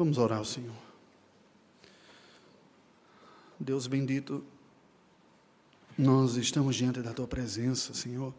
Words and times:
Vamos 0.00 0.16
orar 0.16 0.38
ao 0.38 0.46
Senhor. 0.46 0.74
Deus 3.58 3.86
bendito, 3.86 4.42
nós 5.98 6.36
estamos 6.36 6.74
diante 6.74 7.02
da 7.02 7.12
tua 7.12 7.26
presença, 7.26 7.92
Senhor. 7.92 8.32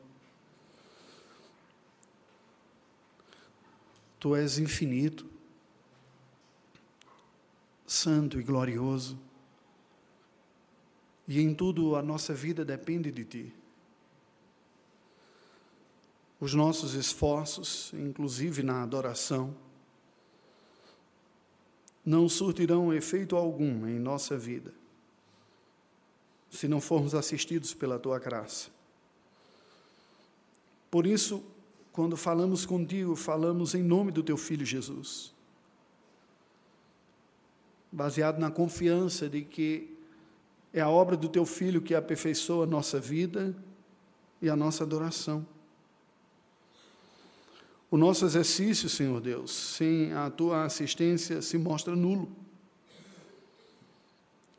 Tu 4.19 4.35
és 4.35 4.57
infinito, 4.57 5.23
santo 7.85 8.39
e 8.39 8.43
glorioso, 8.43 9.15
e 11.27 11.39
em 11.39 11.53
tudo 11.53 11.95
a 11.95 12.01
nossa 12.01 12.33
vida 12.33 12.65
depende 12.65 13.11
de 13.11 13.23
Ti. 13.23 13.53
Os 16.39 16.55
nossos 16.55 16.95
esforços, 16.95 17.93
inclusive 17.93 18.63
na 18.63 18.81
adoração, 18.81 19.55
não 22.05 22.27
surtirão 22.27 22.93
efeito 22.93 23.35
algum 23.35 23.87
em 23.87 23.99
nossa 23.99 24.37
vida, 24.37 24.73
se 26.49 26.67
não 26.67 26.81
formos 26.81 27.13
assistidos 27.13 27.73
pela 27.73 27.99
tua 27.99 28.19
graça. 28.19 28.69
Por 30.89 31.07
isso, 31.07 31.43
quando 31.91 32.17
falamos 32.17 32.65
contigo, 32.65 33.15
falamos 33.15 33.75
em 33.75 33.83
nome 33.83 34.11
do 34.11 34.23
teu 34.23 34.37
filho 34.37 34.65
Jesus, 34.65 35.33
baseado 37.91 38.39
na 38.39 38.49
confiança 38.49 39.29
de 39.29 39.43
que 39.43 39.95
é 40.73 40.81
a 40.81 40.89
obra 40.89 41.17
do 41.17 41.27
teu 41.27 41.45
filho 41.45 41.81
que 41.81 41.93
aperfeiçoa 41.93 42.63
a 42.63 42.67
nossa 42.67 42.99
vida 42.99 43.55
e 44.41 44.49
a 44.49 44.55
nossa 44.55 44.83
adoração. 44.83 45.45
O 47.91 47.97
nosso 47.97 48.23
exercício, 48.23 48.87
Senhor 48.87 49.19
Deus, 49.19 49.51
sem 49.51 50.13
a 50.13 50.29
tua 50.29 50.63
assistência, 50.63 51.41
se 51.41 51.57
mostra 51.57 51.93
nulo. 51.93 52.31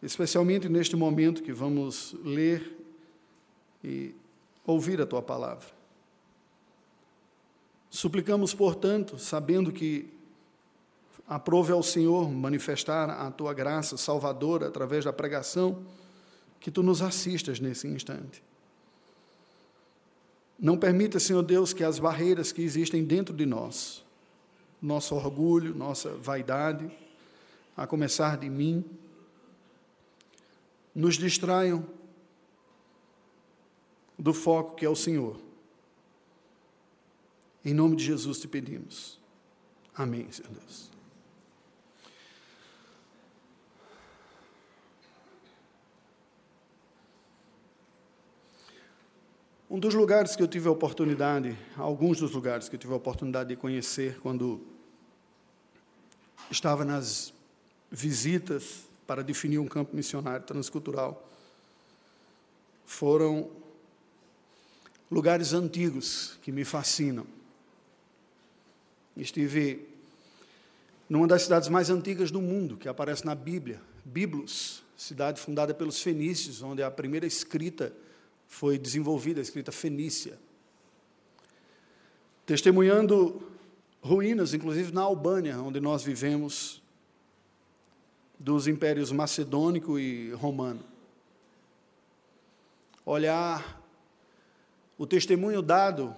Especialmente 0.03 0.69
neste 0.69 0.95
momento 0.95 1.43
que 1.43 1.51
vamos 1.53 2.15
ler 2.23 2.77
e 3.83 4.15
ouvir 4.67 5.01
a 5.01 5.07
tua 5.07 5.23
palavra. 5.23 5.67
Suplicamos, 7.89 8.53
portanto, 8.53 9.19
sabendo 9.19 9.73
que 9.73 10.13
aprove 11.27 11.73
ao 11.73 11.83
Senhor 11.83 12.31
manifestar 12.31 13.09
a 13.09 13.31
tua 13.31 13.55
graça 13.55 13.97
salvadora 13.97 14.69
através 14.69 15.07
da 15.07 15.13
pregação, 15.13 15.83
que 16.61 16.71
tu 16.71 16.83
nos 16.83 17.01
assistas 17.01 17.61
nesse 17.61 17.89
instante. 17.89 18.43
Não 20.59 20.79
permita, 20.79 21.19
Senhor 21.19 21.43
Deus, 21.43 21.73
que 21.73 21.83
as 21.83 21.99
barreiras 21.99 22.53
que 22.53 22.63
existem 22.63 23.05
dentro 23.05 23.35
de 23.35 23.45
nós, 23.45 24.05
nosso 24.81 25.15
orgulho, 25.15 25.75
nossa 25.75 26.11
vaidade, 26.17 26.91
a 27.77 27.87
começar 27.87 28.37
de 28.37 28.49
mim, 28.49 28.85
nos 30.95 31.17
distraiam 31.17 31.87
do 34.19 34.33
foco 34.33 34.77
que 34.77 34.85
é 34.85 34.89
o 34.89 34.95
Senhor. 34.95 35.37
Em 37.65 37.73
nome 37.75 37.97
de 37.97 38.05
Jesus 38.05 38.39
te 38.39 38.47
pedimos. 38.47 39.19
Amém, 39.95 40.31
Senhor 40.31 40.53
Deus. 40.53 40.92
Um 49.73 49.81
dos 49.81 49.95
lugares 49.95 50.37
que 50.37 50.43
eu 50.43 50.47
tive 50.47 50.69
a 50.69 50.71
oportunidade, 50.71 51.57
alguns 51.79 52.19
dos 52.19 52.33
lugares 52.33 52.69
que 52.69 52.77
eu 52.77 52.79
tive 52.79 52.93
a 52.93 52.97
oportunidade 52.97 53.49
de 53.49 53.57
conhecer 53.57 54.19
quando 54.21 54.61
estava 56.51 56.85
nas 56.85 57.33
visitas 57.91 58.83
para 59.07 59.25
definir 59.25 59.57
um 59.57 59.67
campo 59.67 59.97
missionário 59.97 60.45
transcultural, 60.45 61.27
foram 62.85 63.49
lugares 65.11 65.55
antigos 65.55 66.39
que 66.43 66.53
me 66.53 66.67
fascinam. 66.67 67.27
Estive 69.17 69.89
numa 71.09 71.27
das 71.27 71.45
cidades 71.45 71.71
mais 71.71 71.89
antigas 71.89 72.31
do 72.31 72.43
mundo, 72.43 72.77
que 72.77 72.91
aparece 72.91 73.25
na 73.25 73.35
Bíblia, 73.35 73.81
Biblos, 74.05 74.83
cidade 74.99 75.41
fundada 75.41 75.73
pelos 75.73 76.03
fenícios, 76.03 76.61
onde 76.61 76.83
a 76.83 76.91
primeira 76.91 77.25
escrita 77.25 77.91
foi 78.53 78.77
desenvolvida, 78.77 79.41
a 79.41 79.43
escrita 79.43 79.73
fenícia. 79.73 80.39
Testemunhando 82.45 83.43
ruínas, 84.03 84.53
inclusive 84.53 84.93
na 84.93 85.01
Albânia, 85.01 85.59
onde 85.59 85.81
nós 85.81 86.05
vivemos, 86.05 86.83
dos 88.39 88.69
impérios 88.69 89.11
macedônico 89.11 89.99
e 89.99 90.33
romano. 90.33 90.85
Olhar 93.07 93.83
o 94.99 95.07
testemunho 95.07 95.63
dado 95.63 96.15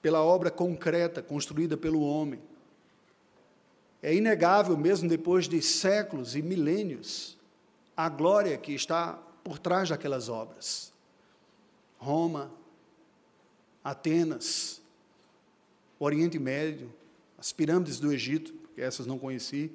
pela 0.00 0.22
obra 0.22 0.52
concreta 0.52 1.20
construída 1.20 1.76
pelo 1.76 2.00
homem. 2.00 2.40
É 4.00 4.14
inegável, 4.14 4.76
mesmo 4.76 5.08
depois 5.08 5.48
de 5.48 5.60
séculos 5.60 6.36
e 6.36 6.42
milênios, 6.42 7.36
a 7.96 8.08
glória 8.08 8.56
que 8.56 8.72
está 8.72 9.14
por 9.42 9.58
trás 9.58 9.88
daquelas 9.88 10.28
obras. 10.28 10.94
Roma, 11.98 12.52
Atenas, 13.82 14.80
Oriente 15.98 16.38
Médio, 16.38 16.92
as 17.38 17.52
pirâmides 17.52 17.98
do 17.98 18.12
Egito, 18.12 18.52
que 18.74 18.80
essas 18.80 19.06
não 19.06 19.18
conheci, 19.18 19.70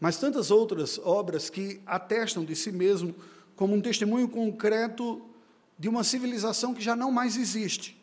mas 0.00 0.18
tantas 0.18 0.50
outras 0.50 0.98
obras 0.98 1.50
que 1.50 1.80
atestam 1.84 2.44
de 2.44 2.54
si 2.54 2.70
mesmo 2.70 3.14
como 3.56 3.74
um 3.74 3.80
testemunho 3.80 4.28
concreto 4.28 5.20
de 5.78 5.88
uma 5.88 6.04
civilização 6.04 6.74
que 6.74 6.80
já 6.80 6.94
não 6.94 7.10
mais 7.10 7.36
existe, 7.36 8.00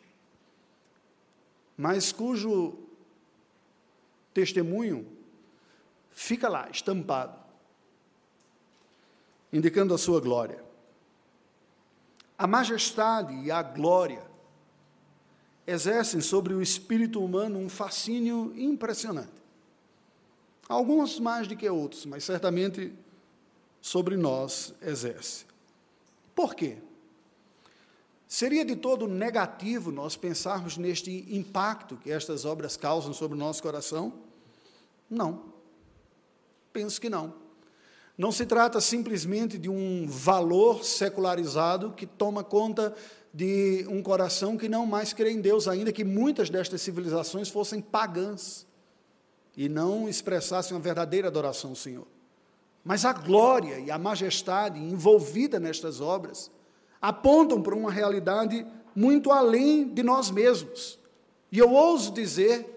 mas 1.76 2.12
cujo 2.12 2.78
testemunho 4.32 5.06
fica 6.10 6.48
lá, 6.48 6.68
estampado, 6.70 7.38
indicando 9.52 9.94
a 9.94 9.98
sua 9.98 10.20
glória. 10.20 10.65
A 12.38 12.46
majestade 12.46 13.34
e 13.34 13.50
a 13.50 13.62
glória 13.62 14.22
exercem 15.66 16.20
sobre 16.20 16.54
o 16.54 16.62
espírito 16.62 17.22
humano 17.24 17.58
um 17.58 17.68
fascínio 17.68 18.52
impressionante. 18.56 19.32
Alguns 20.68 21.18
mais 21.18 21.46
do 21.48 21.56
que 21.56 21.68
outros, 21.68 22.04
mas 22.06 22.24
certamente 22.24 22.92
sobre 23.80 24.16
nós 24.16 24.74
exerce. 24.82 25.46
Por 26.34 26.54
quê? 26.54 26.78
Seria 28.28 28.64
de 28.64 28.74
todo 28.74 29.06
negativo 29.06 29.92
nós 29.92 30.16
pensarmos 30.16 30.76
neste 30.76 31.24
impacto 31.34 31.96
que 31.96 32.10
estas 32.10 32.44
obras 32.44 32.76
causam 32.76 33.12
sobre 33.12 33.36
o 33.36 33.38
nosso 33.38 33.62
coração? 33.62 34.12
Não. 35.08 35.44
Penso 36.72 37.00
que 37.00 37.08
não. 37.08 37.45
Não 38.16 38.32
se 38.32 38.46
trata 38.46 38.80
simplesmente 38.80 39.58
de 39.58 39.68
um 39.68 40.06
valor 40.08 40.82
secularizado 40.84 41.92
que 41.92 42.06
toma 42.06 42.42
conta 42.42 42.94
de 43.32 43.86
um 43.90 44.02
coração 44.02 44.56
que 44.56 44.68
não 44.68 44.86
mais 44.86 45.12
crê 45.12 45.30
em 45.30 45.40
Deus, 45.40 45.68
ainda 45.68 45.92
que 45.92 46.02
muitas 46.02 46.48
destas 46.48 46.80
civilizações 46.80 47.50
fossem 47.50 47.82
pagãs 47.82 48.66
e 49.54 49.68
não 49.68 50.08
expressassem 50.08 50.74
uma 50.74 50.82
verdadeira 50.82 51.28
adoração 51.28 51.70
ao 51.70 51.76
Senhor. 51.76 52.06
Mas 52.82 53.04
a 53.04 53.12
glória 53.12 53.78
e 53.78 53.90
a 53.90 53.98
majestade 53.98 54.80
envolvida 54.80 55.60
nestas 55.60 56.00
obras 56.00 56.50
apontam 57.02 57.60
para 57.60 57.74
uma 57.74 57.90
realidade 57.90 58.66
muito 58.94 59.30
além 59.30 59.86
de 59.86 60.02
nós 60.02 60.30
mesmos. 60.30 60.98
E 61.52 61.58
eu 61.58 61.70
ouso 61.70 62.12
dizer 62.12 62.72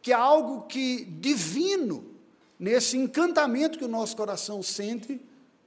que 0.00 0.12
há 0.12 0.18
algo 0.18 0.62
que 0.68 1.04
divino 1.04 2.13
nesse 2.58 2.96
encantamento 2.96 3.78
que 3.78 3.84
o 3.84 3.88
nosso 3.88 4.16
coração 4.16 4.62
sente 4.62 5.20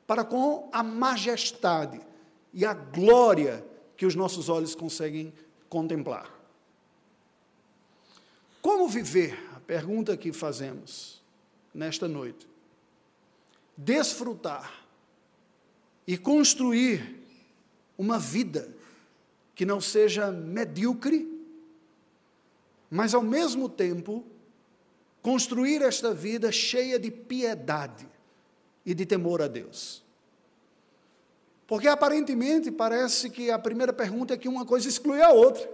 para 0.06 0.24
com 0.24 0.70
a 0.72 0.82
majestade 0.82 2.00
e 2.54 2.66
a 2.66 2.74
glória 2.74 3.66
que 3.96 4.06
os 4.06 4.16
nossos 4.16 4.48
olhos 4.48 4.74
conseguem 4.74 5.34
contemplar. 5.70 6.34
Como 8.62 8.88
viver? 8.88 9.38
A 9.56 9.60
pergunta 9.60 10.16
que 10.16 10.32
fazemos 10.32 11.22
nesta 11.74 12.08
noite. 12.08 12.48
Desfrutar 13.76 14.86
e 16.06 16.18
construir 16.18 17.22
uma 17.98 18.18
vida 18.18 18.74
que 19.54 19.66
não 19.66 19.82
seja 19.82 20.32
medíocre, 20.32 21.28
mas 22.90 23.14
ao 23.14 23.22
mesmo 23.22 23.68
tempo 23.68 24.24
construir 25.28 25.82
esta 25.82 26.14
vida 26.14 26.54
cheia 26.54 26.98
de 26.98 27.12
piedade 27.12 28.08
e 28.86 28.94
de 28.94 29.06
temor 29.06 29.42
a 29.42 29.48
Deus. 29.50 30.02
Porque 31.68 31.90
aparentemente 31.90 32.72
parece 32.72 33.30
que 33.30 33.52
a 33.52 33.60
primeira 33.60 33.92
pergunta 33.92 34.34
é 34.34 34.38
que 34.38 34.48
uma 34.48 34.66
coisa 34.66 34.88
exclui 34.88 35.22
a 35.22 35.32
outra. 35.32 35.70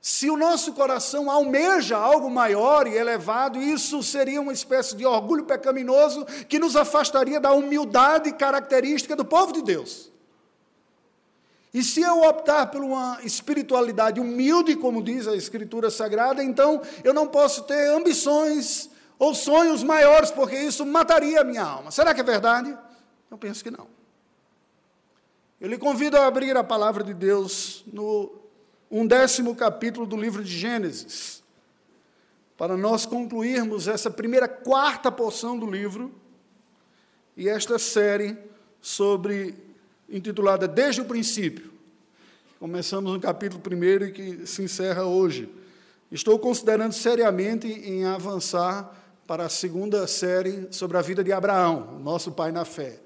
Se 0.00 0.30
o 0.30 0.36
nosso 0.36 0.74
coração 0.74 1.28
almeja 1.28 1.96
algo 1.96 2.30
maior 2.30 2.86
e 2.86 2.96
elevado, 2.96 3.60
isso 3.60 4.00
seria 4.00 4.40
uma 4.40 4.52
espécie 4.52 4.94
de 4.94 5.04
orgulho 5.04 5.44
pecaminoso 5.44 6.24
que 6.48 6.60
nos 6.60 6.76
afastaria 6.76 7.40
da 7.40 7.50
humildade 7.50 8.30
característica 8.32 9.16
do 9.16 9.24
povo 9.24 9.52
de 9.52 9.62
Deus. 9.62 10.08
E 11.72 11.82
se 11.82 12.00
eu 12.00 12.22
optar 12.22 12.66
por 12.66 12.82
uma 12.82 13.18
espiritualidade 13.22 14.20
humilde, 14.20 14.74
como 14.74 15.02
diz 15.02 15.28
a 15.28 15.36
Escritura 15.36 15.88
Sagrada, 15.88 16.42
então 16.42 16.82
eu 17.04 17.14
não 17.14 17.28
posso 17.28 17.62
ter 17.62 17.88
ambições 17.90 18.90
ou 19.18 19.34
sonhos 19.34 19.82
maiores, 19.84 20.30
porque 20.30 20.56
isso 20.56 20.84
mataria 20.84 21.42
a 21.42 21.44
minha 21.44 21.62
alma. 21.62 21.90
Será 21.90 22.12
que 22.12 22.20
é 22.20 22.24
verdade? 22.24 22.76
Eu 23.30 23.38
penso 23.38 23.62
que 23.62 23.70
não. 23.70 23.86
Eu 25.60 25.68
lhe 25.68 25.78
convido 25.78 26.16
a 26.16 26.26
abrir 26.26 26.56
a 26.56 26.64
palavra 26.64 27.04
de 27.04 27.14
Deus 27.14 27.84
no 27.92 28.32
undécimo 28.90 29.54
capítulo 29.54 30.06
do 30.06 30.16
livro 30.16 30.42
de 30.42 30.50
Gênesis, 30.50 31.44
para 32.56 32.76
nós 32.76 33.06
concluirmos 33.06 33.86
essa 33.86 34.10
primeira 34.10 34.48
quarta 34.48 35.12
porção 35.12 35.56
do 35.56 35.70
livro 35.70 36.12
e 37.36 37.48
esta 37.48 37.78
série 37.78 38.36
sobre 38.80 39.54
intitulada 40.10 40.66
Desde 40.66 41.00
o 41.00 41.04
princípio. 41.04 41.70
Começamos 42.58 43.12
no 43.12 43.20
capítulo 43.20 43.62
primeiro 43.62 44.04
e 44.04 44.12
que 44.12 44.46
se 44.46 44.62
encerra 44.62 45.04
hoje. 45.04 45.48
Estou 46.10 46.38
considerando 46.38 46.92
seriamente 46.92 47.66
em 47.68 48.04
avançar 48.04 48.96
para 49.26 49.46
a 49.46 49.48
segunda 49.48 50.06
série 50.06 50.68
sobre 50.70 50.98
a 50.98 51.00
vida 51.00 51.22
de 51.22 51.32
Abraão, 51.32 52.00
nosso 52.00 52.32
pai 52.32 52.50
na 52.50 52.64
fé. 52.64 53.00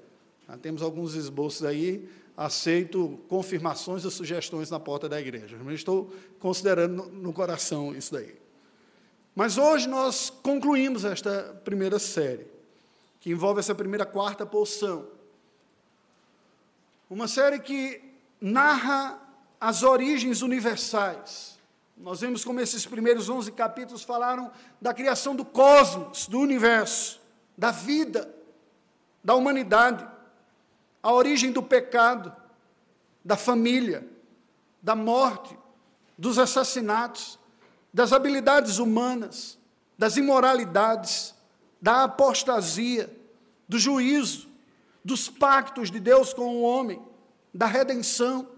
Já 0.47 0.57
temos 0.57 0.81
alguns 0.81 1.15
esboços 1.15 1.63
aí, 1.63 2.09
aceito 2.35 3.19
confirmações 3.27 4.03
ou 4.03 4.11
sugestões 4.11 4.69
na 4.69 4.79
porta 4.79 5.07
da 5.07 5.21
igreja. 5.21 5.57
Mas 5.63 5.75
estou 5.75 6.11
considerando 6.39 7.05
no 7.05 7.31
coração 7.31 7.95
isso 7.95 8.11
daí. 8.13 8.35
Mas 9.35 9.57
hoje 9.57 9.87
nós 9.87 10.29
concluímos 10.29 11.05
esta 11.05 11.61
primeira 11.63 11.99
série, 11.99 12.47
que 13.19 13.29
envolve 13.29 13.59
essa 13.59 13.75
primeira 13.75 14.05
quarta 14.05 14.45
porção. 14.45 15.05
Uma 17.09 17.27
série 17.27 17.59
que 17.59 18.01
narra 18.41 19.19
as 19.59 19.83
origens 19.83 20.41
universais. 20.41 21.59
Nós 21.95 22.21
vemos 22.21 22.43
como 22.43 22.59
esses 22.59 22.85
primeiros 22.85 23.29
11 23.29 23.51
capítulos 23.51 24.03
falaram 24.03 24.51
da 24.81 24.93
criação 24.93 25.35
do 25.35 25.45
cosmos, 25.45 26.27
do 26.27 26.39
universo, 26.39 27.21
da 27.57 27.71
vida, 27.71 28.33
da 29.23 29.35
humanidade, 29.35 30.05
a 31.01 31.13
origem 31.13 31.51
do 31.51 31.61
pecado, 31.61 32.35
da 33.23 33.37
família, 33.37 34.07
da 34.81 34.95
morte, 34.95 35.57
dos 36.17 36.39
assassinatos, 36.39 37.39
das 37.93 38.11
habilidades 38.11 38.79
humanas, 38.79 39.57
das 39.97 40.17
imoralidades, 40.17 41.35
da 41.79 42.03
apostasia, 42.03 43.15
do 43.69 43.77
juízo, 43.77 44.49
dos 45.05 45.29
pactos 45.29 45.89
de 45.89 46.01
Deus 46.01 46.33
com 46.33 46.57
o 46.57 46.61
homem, 46.63 47.01
da 47.53 47.67
redenção 47.67 48.49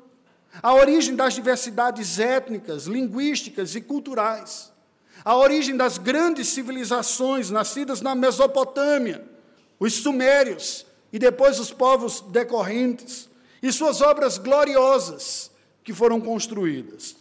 a 0.62 0.74
origem 0.74 1.16
das 1.16 1.34
diversidades 1.34 2.20
étnicas, 2.20 2.86
linguísticas 2.86 3.76
e 3.76 3.82
culturais, 3.82 4.72
a 5.24 5.36
origem 5.36 5.76
das 5.76 5.98
grandes 5.98 6.48
civilizações 6.50 7.50
nascidas 7.50 8.02
na 8.02 8.16
Mesopotâmia, 8.16 9.24
os 9.80 9.94
sumérios 9.96 10.86
e 11.12 11.20
depois 11.20 11.60
os 11.60 11.72
povos 11.72 12.22
decorrentes, 12.22 13.30
e 13.62 13.72
suas 13.72 14.02
obras 14.02 14.38
gloriosas 14.38 15.52
que 15.84 15.94
foram 15.94 16.22
construídas. 16.22 17.16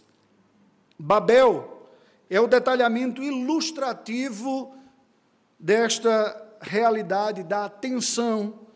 Babel 0.97 1.89
é 2.29 2.39
o 2.39 2.47
detalhamento 2.47 3.23
ilustrativo 3.23 4.75
desta 5.59 6.49
realidade 6.61 7.43
da 7.43 7.67
tensão 7.69 8.66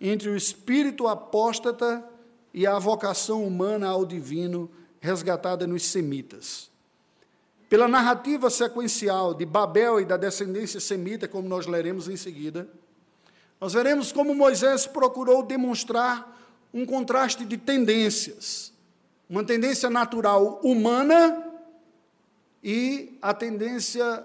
entre 0.00 0.28
o 0.28 0.36
espírito 0.36 1.06
apóstata 1.08 2.04
e 2.52 2.66
a 2.66 2.78
vocação 2.78 3.46
humana 3.46 3.88
ao 3.88 4.04
divino 4.04 4.70
resgatada 5.00 5.66
nos 5.66 5.84
semitas. 5.84 6.70
Pela 7.68 7.86
narrativa 7.86 8.48
sequencial 8.48 9.34
de 9.34 9.44
Babel 9.44 10.00
e 10.00 10.04
da 10.04 10.16
descendência 10.16 10.80
semita, 10.80 11.28
como 11.28 11.48
nós 11.48 11.66
leremos 11.66 12.08
em 12.08 12.16
seguida, 12.16 12.68
nós 13.60 13.74
veremos 13.74 14.12
como 14.12 14.34
Moisés 14.34 14.86
procurou 14.86 15.42
demonstrar 15.42 16.36
um 16.72 16.86
contraste 16.86 17.44
de 17.44 17.56
tendências, 17.56 18.72
uma 19.28 19.44
tendência 19.44 19.90
natural 19.90 20.60
humana 20.62 21.44
e 22.62 23.18
a 23.20 23.34
tendência 23.34 24.24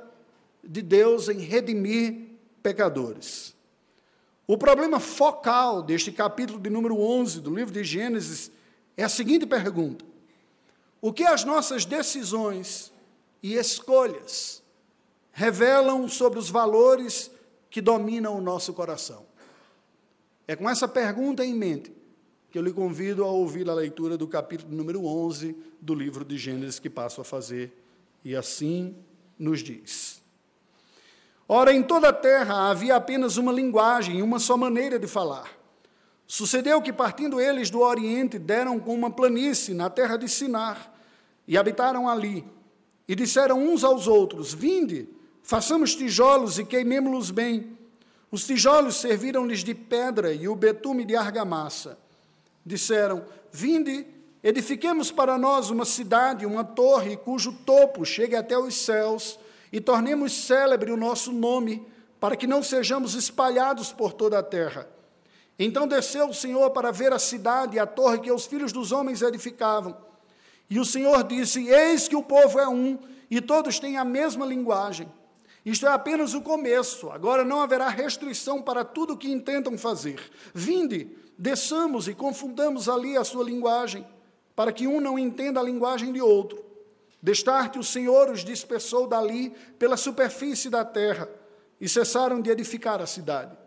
de 0.64 0.82
Deus 0.82 1.28
em 1.28 1.40
redimir 1.40 2.28
pecadores. 2.62 3.54
O 4.46 4.58
problema 4.58 5.00
focal 5.00 5.82
deste 5.82 6.12
capítulo 6.12 6.60
de 6.60 6.70
número 6.70 7.00
11 7.00 7.40
do 7.40 7.54
livro 7.54 7.74
de 7.74 7.84
Gênesis 7.84 8.52
é 8.98 9.04
a 9.04 9.10
seguinte 9.10 9.46
pergunta: 9.46 10.04
O 11.02 11.14
que 11.14 11.24
as 11.24 11.44
nossas 11.46 11.86
decisões 11.86 12.92
e 13.42 13.56
escolhas 13.56 14.62
revelam 15.32 16.08
sobre 16.10 16.40
os 16.40 16.50
valores 16.50 17.32
que 17.70 17.82
dominam 17.82 18.38
o 18.38 18.42
nosso 18.42 18.74
coração? 18.74 19.26
É 20.46 20.56
com 20.56 20.70
essa 20.70 20.88
pergunta 20.88 21.46
em 21.46 21.54
mente 21.54 21.94
que 22.52 22.60
eu 22.60 22.62
lhe 22.62 22.72
convido 22.72 23.24
a 23.24 23.32
ouvir 23.32 23.68
a 23.70 23.74
leitura 23.74 24.18
do 24.18 24.28
capítulo 24.28 24.76
número 24.76 25.06
11 25.06 25.56
do 25.82 25.96
livro 25.96 26.24
de 26.24 26.38
Gênesis 26.38 26.80
que 26.80 26.90
passo 26.90 27.22
a 27.22 27.24
fazer, 27.24 27.74
e 28.24 28.36
assim 28.36 28.96
nos 29.40 29.64
diz. 29.64 30.23
Ora, 31.48 31.74
em 31.74 31.84
toda 31.84 32.10
a 32.10 32.14
terra 32.14 32.70
havia 32.70 32.96
apenas 32.96 33.38
uma 33.38 33.52
linguagem 33.52 34.22
uma 34.22 34.40
só 34.40 34.56
maneira 34.56 34.98
de 34.98 35.08
falar. 35.08 35.50
Sucedeu 36.26 36.82
que, 36.82 36.94
partindo 36.94 37.40
eles 37.40 37.70
do 37.70 37.82
Oriente, 37.82 38.40
deram 38.40 38.80
com 38.80 38.94
uma 38.94 39.12
planície 39.12 39.74
na 39.74 39.90
terra 39.90 40.18
de 40.18 40.28
Sinar 40.30 40.92
e 41.48 41.58
habitaram 41.58 42.08
ali. 42.08 42.46
E 43.08 43.14
disseram 43.14 43.62
uns 43.62 43.84
aos 43.84 44.08
outros: 44.08 44.54
Vinde, 44.54 45.10
façamos 45.42 45.94
tijolos 45.94 46.58
e 46.58 46.64
queimemo-los 46.64 47.30
bem. 47.30 47.78
Os 48.32 48.48
tijolos 48.48 48.96
serviram-lhes 48.96 49.64
de 49.64 49.76
pedra 49.76 50.34
e 50.34 50.48
o 50.48 50.56
betume 50.56 51.04
de 51.04 51.16
argamassa. 51.16 52.00
Disseram: 52.66 53.26
Vinde, 53.52 54.08
edifiquemos 54.42 55.12
para 55.12 55.38
nós 55.38 55.70
uma 55.70 55.84
cidade, 55.84 56.46
uma 56.46 56.64
torre, 56.64 57.18
cujo 57.18 57.52
topo 57.52 58.06
chegue 58.06 58.38
até 58.38 58.58
os 58.58 58.74
céus 58.76 59.38
e 59.74 59.82
tornemos 59.82 60.32
célebre 60.46 60.92
o 60.92 60.98
nosso 60.98 61.32
nome, 61.32 61.84
para 62.20 62.38
que 62.38 62.46
não 62.46 62.62
sejamos 62.62 63.16
espalhados 63.16 63.92
por 63.92 64.14
toda 64.14 64.38
a 64.38 64.44
terra. 64.44 64.88
Então 65.58 65.88
desceu 65.88 66.30
o 66.30 66.34
Senhor 66.34 66.70
para 66.70 66.92
ver 66.92 67.12
a 67.12 67.18
cidade 67.18 67.76
e 67.76 67.80
a 67.80 67.88
torre 67.88 68.20
que 68.20 68.32
os 68.32 68.46
filhos 68.46 68.72
dos 68.72 68.92
homens 68.92 69.24
edificavam. 69.24 69.98
E 70.70 70.80
o 70.80 70.86
Senhor 70.86 71.24
disse: 71.24 71.68
Eis 71.68 72.08
que 72.08 72.16
o 72.16 72.22
povo 72.22 72.60
é 72.60 72.68
um, 72.68 73.00
e 73.32 73.42
todos 73.42 73.80
têm 73.80 73.98
a 73.98 74.06
mesma 74.06 74.46
linguagem. 74.46 75.12
Isto 75.66 75.88
é 75.88 75.90
apenas 75.90 76.36
o 76.36 76.42
começo, 76.42 77.10
agora 77.10 77.44
não 77.44 77.60
haverá 77.60 77.90
restrição 77.90 78.62
para 78.62 78.86
tudo 78.86 79.14
o 79.14 79.18
que 79.18 79.32
intentam 79.32 79.76
fazer. 79.76 80.22
Vinde, 80.54 81.10
desçamos 81.36 82.08
e 82.08 82.14
confundamos 82.14 82.88
ali 82.88 83.18
a 83.18 83.24
sua 83.24 83.44
linguagem, 83.44 84.06
para 84.56 84.72
que 84.72 84.86
um 84.86 85.02
não 85.02 85.18
entenda 85.18 85.60
a 85.60 85.64
linguagem 85.64 86.14
de 86.14 86.22
outro. 86.22 86.73
Destarte 87.24 87.80
o 87.80 87.84
Senhor 87.84 88.30
os 88.30 88.44
dispersou 88.44 89.08
dali 89.08 89.52
pela 89.80 89.96
superfície 89.96 90.70
da 90.70 90.84
terra 90.84 91.30
e 91.80 91.88
cessaram 91.88 92.42
de 92.42 92.50
edificar 92.50 93.02
a 93.02 93.08
cidade. 93.08 93.58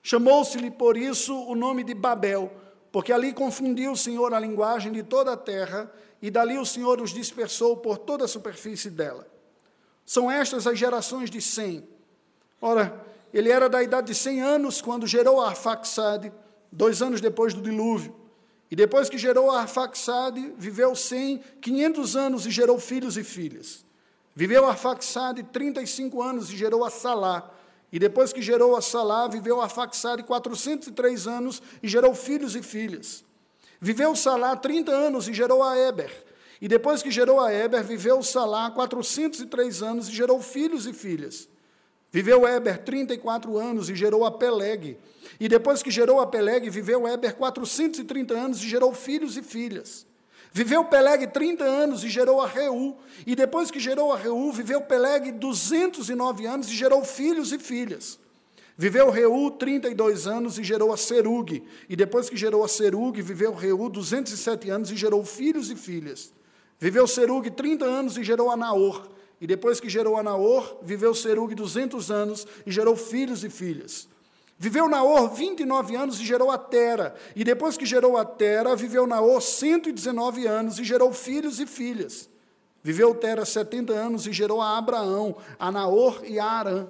Chamou-se-lhe 0.00 0.70
por 0.70 0.96
isso 0.96 1.34
o 1.34 1.56
nome 1.56 1.82
de 1.82 1.92
Babel, 1.92 2.52
porque 2.92 3.12
ali 3.12 3.32
confundiu 3.32 3.90
o 3.90 3.96
Senhor 3.96 4.32
a 4.32 4.38
linguagem 4.38 4.92
de 4.92 5.02
toda 5.02 5.32
a 5.32 5.36
terra 5.36 5.92
e 6.22 6.30
dali 6.30 6.56
o 6.56 6.64
Senhor 6.64 7.00
os 7.00 7.10
dispersou 7.10 7.76
por 7.76 7.98
toda 7.98 8.26
a 8.26 8.28
superfície 8.28 8.88
dela. 8.88 9.26
São 10.06 10.30
estas 10.30 10.64
as 10.68 10.78
gerações 10.78 11.28
de 11.28 11.42
Sem. 11.42 11.88
Ora, 12.62 13.04
ele 13.34 13.50
era 13.50 13.68
da 13.68 13.82
idade 13.82 14.08
de 14.08 14.14
cem 14.14 14.40
anos 14.40 14.80
quando 14.80 15.04
gerou 15.04 15.40
Arfaxade, 15.40 16.32
dois 16.70 17.02
anos 17.02 17.20
depois 17.20 17.54
do 17.54 17.60
dilúvio. 17.60 18.14
E 18.70 18.76
depois 18.76 19.08
que 19.08 19.18
gerou 19.18 19.50
Arfaxade, 19.50 20.54
viveu 20.56 20.94
100, 20.94 21.42
500 21.60 22.16
anos 22.16 22.46
e 22.46 22.50
gerou 22.50 22.78
filhos 22.78 23.16
e 23.16 23.24
filhas. 23.24 23.84
Viveu 24.34 24.64
Arfaxade 24.64 25.42
35 25.42 26.22
anos 26.22 26.52
e 26.52 26.56
gerou 26.56 26.84
a 26.84 26.90
Salá. 26.90 27.50
E 27.92 27.98
depois 27.98 28.32
que 28.32 28.40
gerou 28.40 28.76
a 28.76 28.80
Salá, 28.80 29.26
viveu 29.26 29.60
Arfaxade 29.60 30.22
403 30.22 31.26
anos 31.26 31.60
e 31.82 31.88
gerou 31.88 32.14
filhos 32.14 32.54
e 32.54 32.62
filhas. 32.62 33.24
Viveu 33.80 34.14
Salá 34.14 34.54
30 34.54 34.92
anos 34.92 35.26
e 35.26 35.34
gerou 35.34 35.64
a 35.64 35.76
Eber. 35.76 36.24
E 36.60 36.68
depois 36.68 37.02
que 37.02 37.10
gerou 37.10 37.40
a 37.40 37.52
Eber, 37.52 37.82
viveu 37.82 38.22
Salá 38.22 38.70
403 38.70 39.82
anos 39.82 40.08
e 40.08 40.12
gerou 40.12 40.40
filhos 40.40 40.86
e 40.86 40.92
filhas. 40.92 41.48
Viveu 42.12 42.46
Eber 42.46 42.78
34 42.78 43.56
anos 43.56 43.88
e 43.88 43.94
gerou 43.94 44.24
a 44.24 44.30
Peleg. 44.30 44.96
E 45.38 45.48
depois 45.48 45.82
que 45.82 45.90
gerou 45.90 46.20
a 46.20 46.26
Peleg, 46.26 46.68
viveu 46.68 47.06
Eber 47.06 47.36
430 47.36 48.34
anos 48.34 48.62
e 48.62 48.68
gerou 48.68 48.92
filhos 48.92 49.36
e 49.36 49.42
filhas. 49.42 50.06
Viveu 50.52 50.84
Peleg 50.84 51.28
30 51.28 51.62
anos 51.62 52.02
e 52.02 52.08
gerou 52.08 52.40
a 52.40 52.48
Reu. 52.48 52.96
E 53.24 53.36
depois 53.36 53.70
que 53.70 53.78
gerou 53.78 54.12
a 54.12 54.16
Reu, 54.16 54.50
viveu 54.50 54.80
Peleg 54.80 55.30
209 55.32 56.46
anos 56.46 56.68
e 56.68 56.74
gerou 56.74 57.04
filhos 57.04 57.52
e 57.52 57.58
filhas. 57.58 58.18
Viveu 58.76 59.10
Reu 59.10 59.50
32 59.52 60.26
anos 60.26 60.58
e 60.58 60.64
gerou 60.64 60.92
a 60.92 60.96
Serug. 60.96 61.62
E 61.88 61.94
depois 61.94 62.28
que 62.28 62.36
gerou 62.36 62.64
a 62.64 62.68
Serug, 62.68 63.22
viveu 63.22 63.54
Reu 63.54 63.88
207 63.88 64.70
anos 64.70 64.90
e 64.90 64.96
gerou 64.96 65.24
filhos 65.24 65.70
e 65.70 65.76
filhas. 65.76 66.32
Viveu 66.80 67.06
Serug 67.06 67.48
30 67.50 67.84
anos 67.84 68.16
e 68.16 68.24
gerou 68.24 68.50
a 68.50 68.56
Naor. 68.56 69.06
E 69.40 69.46
depois 69.46 69.80
que 69.80 69.88
gerou 69.88 70.16
a 70.16 70.22
Naor, 70.22 70.78
viveu 70.82 71.14
Serug 71.14 71.54
200 71.54 72.10
anos 72.10 72.46
e 72.66 72.70
gerou 72.70 72.94
filhos 72.94 73.42
e 73.42 73.48
filhas. 73.48 74.06
Viveu 74.58 74.86
Naor 74.86 75.30
29 75.30 75.96
anos 75.96 76.20
e 76.20 76.26
gerou 76.26 76.50
a 76.50 76.58
Tera. 76.58 77.14
E 77.34 77.42
depois 77.42 77.78
que 77.78 77.86
gerou 77.86 78.18
a 78.18 78.24
Tera, 78.26 78.76
viveu 78.76 79.06
Naor 79.06 79.40
119 79.40 80.46
anos 80.46 80.78
e 80.78 80.84
gerou 80.84 81.10
filhos 81.14 81.58
e 81.58 81.66
filhas. 81.66 82.28
Viveu 82.82 83.14
Tera 83.14 83.46
70 83.46 83.92
anos 83.94 84.26
e 84.26 84.32
gerou 84.32 84.60
a 84.60 84.76
Abraão, 84.76 85.34
a 85.58 85.72
Naor 85.72 86.20
e 86.24 86.38
a 86.38 86.44
Arã. 86.44 86.86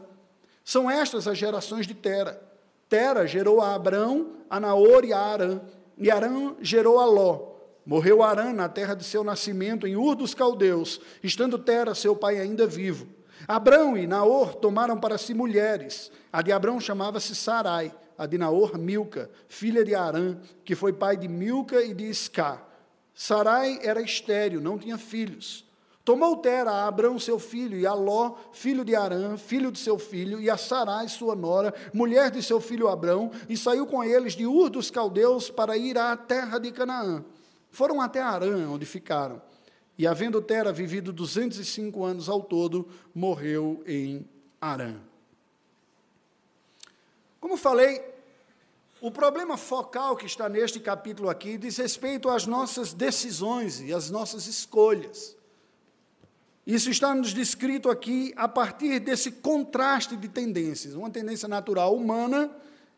São 0.64 0.90
estas 0.90 1.28
as 1.28 1.38
gerações 1.38 1.86
de 1.86 1.94
Tera. 1.94 2.42
Tera 2.88 3.24
gerou 3.24 3.60
a 3.60 3.76
Abraão, 3.76 4.32
a 4.48 4.58
Naor 4.58 5.04
e 5.04 5.12
a 5.12 5.18
Arã. 5.18 5.60
E 5.96 6.10
Arã 6.10 6.56
gerou 6.60 6.98
a 6.98 7.04
Ló. 7.04 7.49
Morreu 7.84 8.22
Arã 8.22 8.52
na 8.52 8.68
terra 8.68 8.94
de 8.94 9.04
seu 9.04 9.24
nascimento, 9.24 9.86
em 9.86 9.96
Ur 9.96 10.14
dos 10.14 10.34
Caldeus, 10.34 11.00
estando 11.22 11.58
Tera, 11.58 11.94
seu 11.94 12.14
pai, 12.14 12.38
ainda 12.38 12.66
vivo. 12.66 13.06
Abrão 13.48 13.96
e 13.96 14.06
Naor 14.06 14.54
tomaram 14.54 14.98
para 14.98 15.16
si 15.16 15.34
mulheres. 15.34 16.12
A 16.32 16.42
de 16.42 16.52
Abrão 16.52 16.78
chamava-se 16.78 17.34
Sarai, 17.34 17.92
a 18.16 18.26
de 18.26 18.36
Naor, 18.36 18.78
Milca, 18.78 19.30
filha 19.48 19.84
de 19.84 19.94
Arã, 19.94 20.36
que 20.64 20.74
foi 20.74 20.92
pai 20.92 21.16
de 21.16 21.26
Milca 21.26 21.82
e 21.82 21.94
de 21.94 22.08
Isca. 22.08 22.60
Sarai 23.14 23.80
era 23.82 24.00
estéril, 24.00 24.60
não 24.60 24.78
tinha 24.78 24.98
filhos. 24.98 25.64
Tomou 26.04 26.36
Tera 26.36 26.70
a 26.70 26.88
Abrão, 26.88 27.18
seu 27.18 27.38
filho, 27.38 27.78
e 27.78 27.86
a 27.86 27.94
Ló, 27.94 28.34
filho 28.52 28.84
de 28.84 28.94
Arã, 28.94 29.36
filho 29.36 29.70
de 29.70 29.78
seu 29.78 29.98
filho, 29.98 30.40
e 30.40 30.48
a 30.48 30.56
Sarai, 30.56 31.08
sua 31.08 31.34
nora, 31.34 31.74
mulher 31.92 32.30
de 32.30 32.42
seu 32.42 32.60
filho 32.60 32.88
Abrão, 32.88 33.30
e 33.48 33.56
saiu 33.56 33.86
com 33.86 34.02
eles 34.02 34.34
de 34.34 34.46
Ur 34.46 34.70
dos 34.70 34.90
Caldeus 34.90 35.50
para 35.50 35.76
ir 35.76 35.98
à 35.98 36.16
terra 36.16 36.58
de 36.58 36.72
Canaã. 36.72 37.24
Foram 37.70 38.00
até 38.00 38.20
Arã, 38.20 38.68
onde 38.68 38.84
ficaram. 38.84 39.40
E 39.96 40.06
havendo 40.06 40.40
Tera 40.40 40.72
vivido 40.72 41.12
205 41.12 42.04
anos 42.04 42.28
ao 42.28 42.42
todo, 42.42 42.88
morreu 43.14 43.82
em 43.86 44.26
Arã. 44.60 44.96
Como 47.40 47.56
falei, 47.56 48.02
o 49.00 49.10
problema 49.10 49.56
focal 49.56 50.16
que 50.16 50.26
está 50.26 50.48
neste 50.48 50.78
capítulo 50.78 51.30
aqui 51.30 51.56
diz 51.56 51.78
respeito 51.78 52.28
às 52.28 52.46
nossas 52.46 52.92
decisões 52.92 53.80
e 53.80 53.92
às 53.92 54.10
nossas 54.10 54.46
escolhas. 54.46 55.36
Isso 56.66 56.90
está 56.90 57.14
nos 57.14 57.32
descrito 57.32 57.88
aqui 57.88 58.32
a 58.36 58.46
partir 58.46 59.00
desse 59.00 59.30
contraste 59.32 60.16
de 60.16 60.28
tendências, 60.28 60.94
uma 60.94 61.10
tendência 61.10 61.48
natural 61.48 61.96
humana 61.96 62.50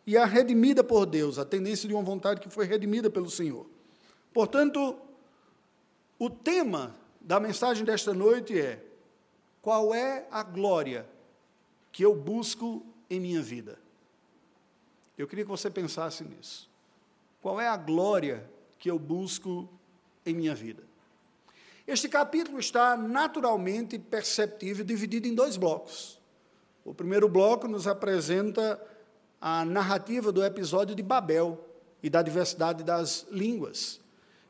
e 0.07 0.17
a 0.17 0.25
redimida 0.25 0.83
por 0.83 1.07
Deus, 1.07 1.39
a 1.39 1.45
tendência 1.45 1.89
de 1.89 1.95
uma 1.95 2.03
vontade 2.03 2.41
que 2.41 2.51
foi 2.51 2.67
redimida 2.67 3.09
pelo 3.09 3.31
Senhor. 3.31 3.67
Portanto, 4.33 4.99
o 6.19 6.31
tema 6.31 6.95
da 7.21 7.39
mensagem 7.39 7.85
desta 7.85 8.15
noite 8.15 8.59
é: 8.59 8.83
qual 9.61 9.95
é 9.95 10.27
a 10.31 10.43
glória 10.43 11.07
que 11.91 12.05
eu 12.05 12.15
busco 12.15 12.85
em 13.11 13.21
minha 13.21 13.43
vida? 13.43 13.79
Eu 15.17 15.29
queria 15.29 15.45
que 15.45 15.51
você 15.51 15.71
pensasse 15.71 16.25
nisso. 16.25 16.71
Qual 17.41 17.61
é 17.61 17.69
a 17.69 17.77
glória 17.77 18.49
que 18.79 18.91
eu 18.91 18.99
busco 18.99 19.69
em 20.25 20.35
minha 20.35 20.55
vida? 20.55 20.83
Este 21.87 22.09
capítulo 22.09 22.59
está 22.59 22.97
naturalmente 22.97 23.99
perceptível, 23.99 24.85
dividido 24.85 25.27
em 25.27 25.35
dois 25.35 25.57
blocos. 25.57 26.21
O 26.85 26.95
primeiro 26.95 27.29
bloco 27.29 27.69
nos 27.69 27.87
apresenta 27.87 28.81
a 29.41 29.65
narrativa 29.65 30.33
do 30.33 30.45
episódio 30.45 30.95
de 30.95 31.03
Babel 31.03 31.69
e 32.03 32.09
da 32.09 32.23
diversidade 32.23 32.83
das 32.83 33.27
línguas. 33.31 34.02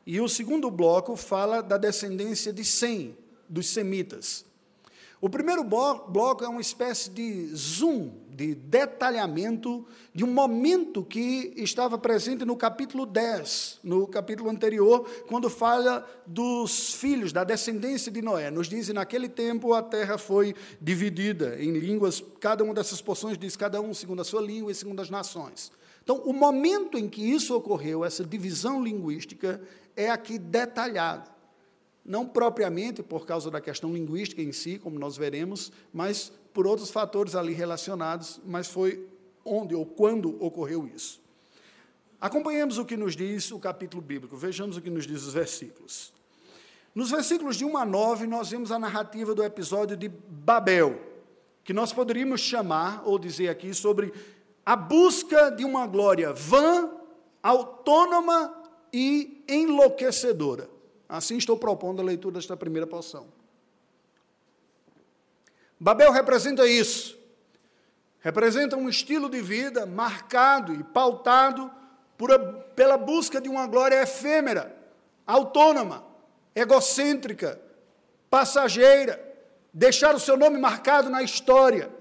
E 0.05 0.19
o 0.19 0.27
segundo 0.27 0.69
bloco 0.69 1.15
fala 1.15 1.61
da 1.61 1.77
descendência 1.77 2.51
de 2.51 2.65
Sem, 2.65 3.17
dos 3.47 3.69
semitas. 3.69 4.45
O 5.23 5.29
primeiro 5.29 5.63
bloco 5.63 6.43
é 6.43 6.47
uma 6.49 6.59
espécie 6.59 7.09
de 7.09 7.47
zoom, 7.55 8.11
de 8.29 8.53
detalhamento 8.53 9.87
de 10.13 10.25
um 10.25 10.27
momento 10.27 11.01
que 11.01 11.53
estava 11.55 11.97
presente 11.97 12.43
no 12.43 12.57
capítulo 12.57 13.05
10, 13.05 13.79
no 13.85 14.05
capítulo 14.05 14.49
anterior, 14.49 15.07
quando 15.29 15.49
fala 15.49 16.05
dos 16.27 16.93
filhos, 16.95 17.31
da 17.31 17.45
descendência 17.45 18.11
de 18.11 18.21
Noé. 18.21 18.51
Nos 18.51 18.67
diz, 18.67 18.89
naquele 18.89 19.29
tempo 19.29 19.73
a 19.73 19.81
terra 19.81 20.17
foi 20.17 20.53
dividida 20.81 21.55
em 21.57 21.71
línguas, 21.71 22.21
cada 22.41 22.61
uma 22.61 22.73
dessas 22.73 23.01
porções 23.01 23.37
diz 23.37 23.55
cada 23.55 23.79
um 23.79 23.93
segundo 23.93 24.21
a 24.21 24.25
sua 24.25 24.41
língua 24.41 24.73
e 24.73 24.75
segundo 24.75 25.01
as 25.01 25.09
nações. 25.09 25.71
Então, 26.03 26.17
o 26.17 26.33
momento 26.33 26.97
em 26.97 27.07
que 27.07 27.21
isso 27.21 27.55
ocorreu, 27.55 28.03
essa 28.03 28.23
divisão 28.23 28.83
linguística, 28.83 29.61
é 29.95 30.09
aqui 30.09 30.37
detalhado. 30.37 31.31
Não 32.05 32.27
propriamente 32.27 33.01
por 33.01 33.25
causa 33.25 33.49
da 33.49 33.61
questão 33.61 33.93
linguística 33.93 34.41
em 34.41 34.51
si, 34.51 34.77
como 34.77 34.99
nós 34.99 35.15
veremos, 35.15 35.71
mas 35.93 36.31
por 36.53 36.67
outros 36.67 36.91
fatores 36.91 37.35
ali 37.35 37.53
relacionados, 37.53 38.41
mas 38.45 38.67
foi 38.67 39.07
onde 39.45 39.73
ou 39.73 39.85
quando 39.85 40.41
ocorreu 40.43 40.85
isso. 40.93 41.21
Acompanhemos 42.19 42.77
o 42.77 42.85
que 42.85 42.95
nos 42.95 43.15
diz 43.15 43.51
o 43.51 43.59
capítulo 43.59 44.01
bíblico, 44.01 44.35
vejamos 44.37 44.77
o 44.77 44.81
que 44.81 44.89
nos 44.89 45.05
diz 45.05 45.23
os 45.23 45.33
versículos. 45.33 46.13
Nos 46.93 47.11
versículos 47.11 47.55
de 47.55 47.65
1 47.65 47.77
a 47.77 47.85
9, 47.85 48.27
nós 48.27 48.51
vemos 48.51 48.71
a 48.71 48.77
narrativa 48.77 49.33
do 49.33 49.43
episódio 49.43 49.97
de 49.97 50.07
Babel, 50.07 51.01
que 51.63 51.73
nós 51.73 51.91
poderíamos 51.91 52.41
chamar, 52.41 53.01
ou 53.05 53.17
dizer 53.17 53.49
aqui, 53.49 53.73
sobre 53.73 54.13
a 54.65 54.75
busca 54.75 55.49
de 55.51 55.65
uma 55.65 55.85
glória 55.85 56.31
vã, 56.33 56.89
autônoma 57.41 58.53
e 58.91 59.43
enlouquecedora. 59.47 60.69
Assim 61.07 61.37
estou 61.37 61.57
propondo 61.57 62.01
a 62.01 62.05
leitura 62.05 62.35
desta 62.35 62.55
primeira 62.55 62.87
porção. 62.87 63.27
Babel 65.79 66.11
representa 66.11 66.65
isso. 66.65 67.17
Representa 68.19 68.77
um 68.77 68.87
estilo 68.87 69.29
de 69.29 69.41
vida 69.41 69.85
marcado 69.85 70.73
e 70.73 70.81
pautado 70.81 71.69
por 72.17 72.31
a, 72.31 72.39
pela 72.39 72.97
busca 72.97 73.41
de 73.41 73.49
uma 73.49 73.67
glória 73.67 74.01
efêmera, 74.01 74.73
autônoma, 75.27 76.05
egocêntrica, 76.55 77.59
passageira, 78.29 79.21
deixar 79.73 80.15
o 80.15 80.19
seu 80.19 80.37
nome 80.37 80.57
marcado 80.57 81.09
na 81.09 81.21
história, 81.21 81.91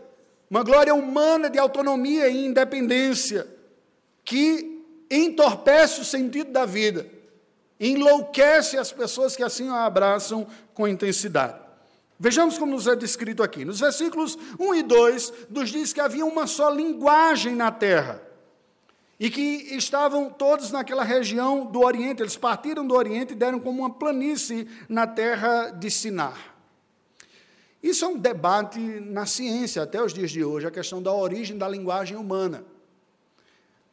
uma 0.53 0.63
glória 0.63 0.95
humana 0.95 1.49
de 1.49 1.59
autonomia 1.59 2.29
e 2.29 2.45
independência, 2.45 3.47
que 4.23 4.85
entorpece 5.11 6.03
o 6.03 6.05
sentido 6.05 6.53
da 6.53 6.67
vida, 6.67 7.07
enlouquece 7.81 8.77
as 8.77 8.93
pessoas 8.93 9.35
que 9.35 9.43
assim 9.43 9.71
a 9.71 9.87
abraçam 9.87 10.47
com 10.75 10.87
intensidade. 10.87 11.59
Vejamos 12.21 12.59
como 12.59 12.73
nos 12.73 12.87
é 12.87 12.95
descrito 12.95 13.43
aqui. 13.43 13.65
Nos 13.65 13.81
versículos 13.81 14.37
1 14.59 14.75
e 14.75 14.83
2, 14.83 15.33
nos 15.49 15.71
diz 15.71 15.91
que 15.91 16.03
havia 16.03 16.27
uma 16.27 16.47
só 16.47 16.69
linguagem 16.69 17.57
na 17.57 17.71
terra. 17.73 18.21
E 19.19 19.31
que 19.31 19.75
estavam 19.75 20.29
todos 20.29 20.71
naquela 20.71 21.03
região 21.03 21.65
do 21.65 21.81
Oriente, 21.81 22.21
eles 22.21 22.37
partiram 22.37 22.87
do 22.87 22.95
Oriente 22.95 23.33
e 23.33 23.37
deram 23.37 23.59
como 23.59 23.79
uma 23.79 23.91
planície 23.91 24.69
na 24.87 25.07
terra 25.07 25.71
de 25.71 25.91
Sinar. 25.91 26.52
Isso 27.83 28.05
é 28.05 28.09
um 28.09 28.17
debate 28.17 28.79
na 28.79 29.27
ciência 29.27 29.83
até 29.83 30.03
os 30.03 30.15
dias 30.15 30.31
de 30.31 30.45
hoje, 30.45 30.67
a 30.67 30.71
questão 30.71 31.03
da 31.03 31.13
origem 31.13 31.59
da 31.59 31.69
linguagem 31.69 32.17
humana. 32.17 32.65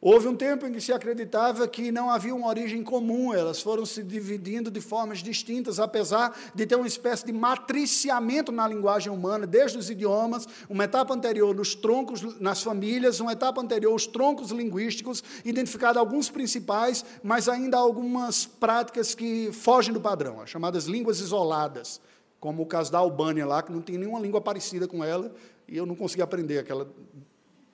Houve 0.02 0.28
um 0.28 0.34
tempo 0.34 0.66
em 0.66 0.72
que 0.72 0.80
se 0.80 0.94
acreditava 0.94 1.68
que 1.68 1.92
não 1.92 2.08
havia 2.08 2.34
uma 2.34 2.46
origem 2.46 2.82
comum, 2.82 3.34
elas 3.34 3.60
foram 3.60 3.84
se 3.84 4.02
dividindo 4.02 4.70
de 4.70 4.80
formas 4.80 5.18
distintas, 5.18 5.78
apesar 5.78 6.34
de 6.54 6.64
ter 6.64 6.74
uma 6.74 6.86
espécie 6.86 7.26
de 7.26 7.32
matriciamento 7.34 8.50
na 8.50 8.66
linguagem 8.66 9.12
humana, 9.12 9.46
desde 9.46 9.76
os 9.76 9.90
idiomas, 9.90 10.48
uma 10.70 10.84
etapa 10.84 11.12
anterior 11.12 11.54
nos 11.54 11.74
troncos, 11.74 12.40
nas 12.40 12.62
famílias, 12.62 13.20
uma 13.20 13.32
etapa 13.32 13.60
anterior 13.60 13.94
os 13.94 14.06
troncos 14.06 14.50
linguísticos, 14.50 15.22
identificados 15.44 15.98
alguns 15.98 16.30
principais, 16.30 17.04
mas 17.22 17.46
ainda 17.46 17.76
algumas 17.76 18.46
práticas 18.46 19.14
que 19.14 19.52
fogem 19.52 19.92
do 19.92 20.00
padrão, 20.00 20.40
as 20.40 20.48
chamadas 20.48 20.86
línguas 20.86 21.20
isoladas, 21.20 22.00
como 22.40 22.62
o 22.62 22.66
caso 22.66 22.90
da 22.90 22.98
Albânia 22.98 23.46
lá, 23.46 23.62
que 23.62 23.70
não 23.70 23.82
tem 23.82 23.98
nenhuma 23.98 24.18
língua 24.18 24.40
parecida 24.40 24.88
com 24.88 25.04
ela, 25.04 25.32
e 25.68 25.76
eu 25.76 25.84
não 25.84 25.94
consegui 25.94 26.22
aprender 26.22 26.58
aquela 26.58 26.90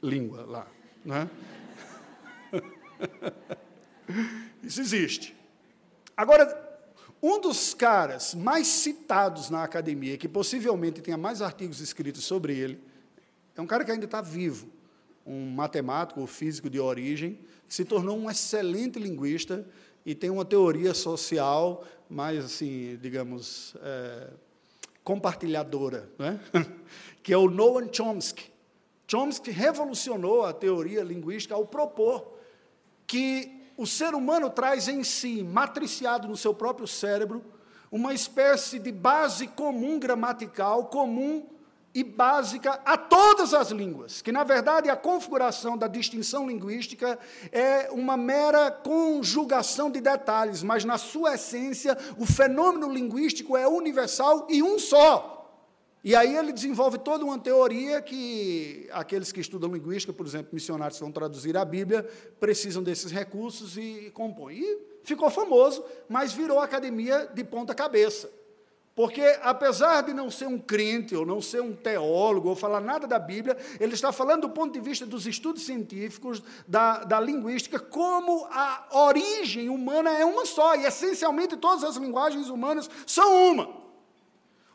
língua 0.02 0.44
lá. 0.44 0.66
Né? 1.04 1.30
Isso 4.62 4.80
existe. 4.80 5.36
Agora, 6.16 6.66
um 7.22 7.40
dos 7.40 7.72
caras 7.72 8.34
mais 8.34 8.66
citados 8.66 9.50
na 9.50 9.62
academia, 9.62 10.18
que 10.18 10.28
possivelmente 10.28 11.00
tenha 11.00 11.16
mais 11.16 11.40
artigos 11.40 11.80
escritos 11.80 12.24
sobre 12.24 12.58
ele, 12.58 12.80
é 13.54 13.60
um 13.60 13.66
cara 13.66 13.84
que 13.84 13.90
ainda 13.90 14.04
está 14.04 14.20
vivo, 14.20 14.68
um 15.24 15.50
matemático 15.50 16.20
ou 16.20 16.26
físico 16.26 16.68
de 16.68 16.78
origem, 16.78 17.38
que 17.66 17.74
se 17.74 17.84
tornou 17.84 18.18
um 18.18 18.30
excelente 18.30 18.98
linguista 18.98 19.66
e 20.04 20.14
tem 20.14 20.30
uma 20.30 20.44
teoria 20.44 20.92
social 20.92 21.84
mais, 22.08 22.44
assim, 22.44 22.96
digamos, 23.00 23.74
é, 23.80 24.30
compartilhadora, 25.06 26.10
né? 26.18 26.40
que 27.22 27.32
é 27.32 27.38
o 27.38 27.48
Noam 27.48 27.88
Chomsky. 27.92 28.52
Chomsky 29.06 29.52
revolucionou 29.52 30.44
a 30.44 30.52
teoria 30.52 31.04
linguística 31.04 31.54
ao 31.54 31.64
propor 31.64 32.36
que 33.06 33.70
o 33.76 33.86
ser 33.86 34.16
humano 34.16 34.50
traz 34.50 34.88
em 34.88 35.04
si, 35.04 35.44
matriciado 35.44 36.26
no 36.26 36.36
seu 36.36 36.52
próprio 36.52 36.88
cérebro, 36.88 37.44
uma 37.88 38.12
espécie 38.12 38.80
de 38.80 38.90
base 38.90 39.46
comum 39.46 39.96
gramatical, 40.00 40.86
comum 40.86 41.46
e 41.96 42.04
básica 42.04 42.78
a 42.84 42.98
todas 42.98 43.54
as 43.54 43.70
línguas, 43.70 44.20
que 44.20 44.30
na 44.30 44.44
verdade 44.44 44.90
a 44.90 44.94
configuração 44.94 45.78
da 45.78 45.88
distinção 45.88 46.46
linguística 46.46 47.18
é 47.50 47.90
uma 47.90 48.18
mera 48.18 48.70
conjugação 48.70 49.90
de 49.90 50.02
detalhes, 50.02 50.62
mas 50.62 50.84
na 50.84 50.98
sua 50.98 51.36
essência 51.36 51.96
o 52.18 52.26
fenômeno 52.26 52.92
linguístico 52.92 53.56
é 53.56 53.66
universal 53.66 54.46
e 54.50 54.62
um 54.62 54.78
só. 54.78 55.32
E 56.04 56.14
aí 56.14 56.36
ele 56.36 56.52
desenvolve 56.52 56.98
toda 56.98 57.24
uma 57.24 57.38
teoria 57.38 58.02
que 58.02 58.86
aqueles 58.92 59.32
que 59.32 59.40
estudam 59.40 59.72
linguística, 59.72 60.12
por 60.12 60.26
exemplo, 60.26 60.50
missionários 60.52 60.98
que 60.98 61.02
vão 61.02 61.10
traduzir 61.10 61.56
a 61.56 61.64
Bíblia, 61.64 62.06
precisam 62.38 62.82
desses 62.82 63.10
recursos 63.10 63.78
e 63.78 64.10
compõem. 64.12 64.58
E 64.58 64.78
ficou 65.02 65.30
famoso, 65.30 65.82
mas 66.10 66.34
virou 66.34 66.60
academia 66.60 67.26
de 67.32 67.42
ponta 67.42 67.74
cabeça. 67.74 68.30
Porque, 68.96 69.38
apesar 69.42 70.00
de 70.00 70.14
não 70.14 70.30
ser 70.30 70.46
um 70.46 70.58
crente, 70.58 71.14
ou 71.14 71.26
não 71.26 71.42
ser 71.42 71.60
um 71.60 71.76
teólogo, 71.76 72.48
ou 72.48 72.56
falar 72.56 72.80
nada 72.80 73.06
da 73.06 73.18
Bíblia, 73.18 73.54
ele 73.78 73.92
está 73.92 74.10
falando 74.10 74.48
do 74.48 74.48
ponto 74.48 74.72
de 74.72 74.80
vista 74.80 75.04
dos 75.04 75.26
estudos 75.26 75.66
científicos, 75.66 76.42
da, 76.66 77.04
da 77.04 77.20
linguística, 77.20 77.78
como 77.78 78.46
a 78.50 78.86
origem 78.90 79.68
humana 79.68 80.10
é 80.16 80.24
uma 80.24 80.46
só, 80.46 80.74
e 80.74 80.86
essencialmente 80.86 81.58
todas 81.58 81.84
as 81.84 81.96
linguagens 81.96 82.48
humanas 82.48 82.88
são 83.06 83.52
uma. 83.52 83.68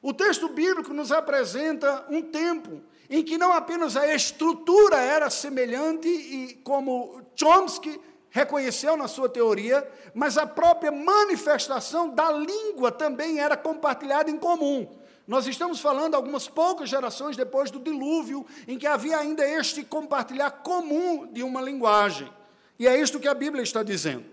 O 0.03 0.13
texto 0.13 0.49
bíblico 0.49 0.93
nos 0.93 1.11
apresenta 1.11 2.05
um 2.07 2.21
tempo 2.21 2.79
em 3.09 3.23
que 3.23 3.39
não 3.39 3.51
apenas 3.51 3.97
a 3.97 4.13
estrutura 4.13 4.97
era 4.97 5.31
semelhante, 5.31 6.07
e 6.07 6.53
como 6.63 7.23
Chomsky 7.35 7.99
reconheceu 8.31 8.97
na 8.97 9.07
sua 9.07 9.29
teoria, 9.29 9.87
mas 10.13 10.37
a 10.37 10.47
própria 10.47 10.91
manifestação 10.91 12.09
da 12.09 12.31
língua 12.31 12.91
também 12.91 13.39
era 13.39 13.55
compartilhada 13.55 14.31
em 14.31 14.37
comum. 14.37 14.87
Nós 15.27 15.45
estamos 15.45 15.79
falando 15.79 16.15
algumas 16.15 16.47
poucas 16.47 16.89
gerações 16.89 17.37
depois 17.37 17.69
do 17.69 17.79
dilúvio, 17.79 18.45
em 18.67 18.77
que 18.77 18.87
havia 18.87 19.17
ainda 19.17 19.47
este 19.47 19.83
compartilhar 19.83 20.49
comum 20.49 21.27
de 21.27 21.43
uma 21.43 21.61
linguagem. 21.61 22.31
E 22.79 22.87
é 22.87 22.99
isto 22.99 23.19
que 23.19 23.27
a 23.27 23.33
Bíblia 23.33 23.61
está 23.61 23.83
dizendo. 23.83 24.25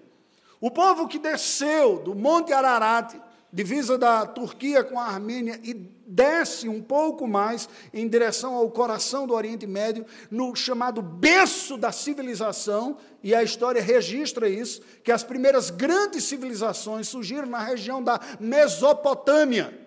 O 0.60 0.70
povo 0.70 1.06
que 1.06 1.18
desceu 1.18 1.98
do 1.98 2.14
Monte 2.14 2.52
Ararat 2.52 3.14
divisa 3.52 3.96
da 3.96 4.26
Turquia 4.26 4.84
com 4.84 4.98
a 4.98 5.04
Armênia, 5.04 5.58
e 5.62 5.74
desce 6.06 6.68
um 6.68 6.82
pouco 6.82 7.26
mais 7.26 7.68
em 7.92 8.08
direção 8.08 8.54
ao 8.54 8.70
coração 8.70 9.26
do 9.26 9.34
Oriente 9.34 9.66
Médio, 9.66 10.06
no 10.30 10.54
chamado 10.54 11.00
berço 11.02 11.76
da 11.76 11.90
civilização, 11.92 12.96
e 13.22 13.34
a 13.34 13.42
história 13.42 13.82
registra 13.82 14.48
isso, 14.48 14.82
que 15.02 15.12
as 15.12 15.22
primeiras 15.22 15.70
grandes 15.70 16.24
civilizações 16.24 17.08
surgiram 17.08 17.46
na 17.46 17.60
região 17.60 18.02
da 18.02 18.20
Mesopotâmia. 18.38 19.86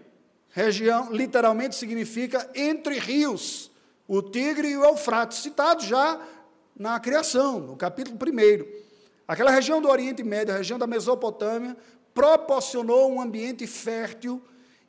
Região 0.49 1.11
literalmente 1.11 1.75
significa 1.75 2.49
entre 2.53 2.99
rios, 2.99 3.71
o 4.07 4.21
Tigre 4.21 4.69
e 4.69 4.77
o 4.77 4.83
Eufrates, 4.83 5.37
citado 5.37 5.83
já 5.83 6.19
na 6.77 6.99
criação, 6.99 7.59
no 7.59 7.77
capítulo 7.77 8.17
1. 8.17 8.81
Aquela 9.27 9.51
região 9.51 9.81
do 9.81 9.87
Oriente 9.87 10.23
Médio, 10.23 10.53
a 10.53 10.57
região 10.57 10.77
da 10.77 10.85
Mesopotâmia, 10.85 11.77
proporcionou 12.13 13.11
um 13.11 13.21
ambiente 13.21 13.65
fértil 13.67 14.41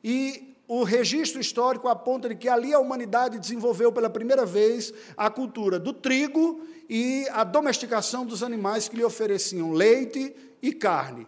e 0.03 0.53
o 0.67 0.83
registro 0.83 1.39
histórico 1.39 1.87
aponta 1.87 2.29
de 2.29 2.35
que 2.35 2.47
ali 2.47 2.73
a 2.73 2.79
humanidade 2.79 3.39
desenvolveu 3.39 3.91
pela 3.91 4.09
primeira 4.09 4.45
vez 4.45 4.93
a 5.15 5.29
cultura 5.29 5.77
do 5.77 5.93
trigo 5.93 6.61
e 6.89 7.27
a 7.31 7.43
domesticação 7.43 8.25
dos 8.25 8.41
animais 8.41 8.87
que 8.87 8.95
lhe 8.95 9.03
ofereciam 9.03 9.71
leite 9.71 10.35
e 10.61 10.73
carne. 10.73 11.27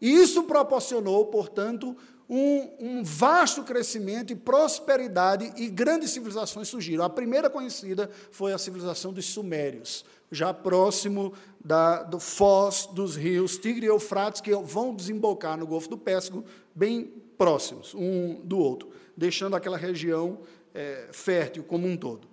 Isso 0.00 0.42
proporcionou, 0.44 1.26
portanto, 1.26 1.96
um, 2.28 2.68
um, 2.80 3.04
vasto 3.04 3.62
crescimento 3.62 4.32
e 4.32 4.36
prosperidade 4.36 5.52
e 5.56 5.68
grandes 5.68 6.10
civilizações 6.10 6.68
surgiram. 6.68 7.04
A 7.04 7.10
primeira 7.10 7.48
conhecida 7.48 8.10
foi 8.30 8.52
a 8.52 8.58
civilização 8.58 9.12
dos 9.12 9.26
Sumérios, 9.26 10.04
já 10.30 10.52
próximo 10.52 11.32
da, 11.64 12.02
do 12.02 12.18
foz 12.18 12.86
dos 12.86 13.16
rios 13.16 13.58
Tigre 13.58 13.86
e 13.86 13.88
Eufrates, 13.88 14.40
que 14.40 14.54
vão 14.54 14.94
desembocar 14.94 15.56
no 15.56 15.66
Golfo 15.66 15.88
do 15.88 15.98
Pérsico, 15.98 16.44
bem 16.74 17.12
próximos 17.36 17.94
um 17.94 18.40
do 18.42 18.58
outro, 18.58 18.90
deixando 19.16 19.56
aquela 19.56 19.76
região 19.76 20.38
é, 20.74 21.08
fértil 21.12 21.64
como 21.64 21.86
um 21.86 21.96
todo. 21.96 22.28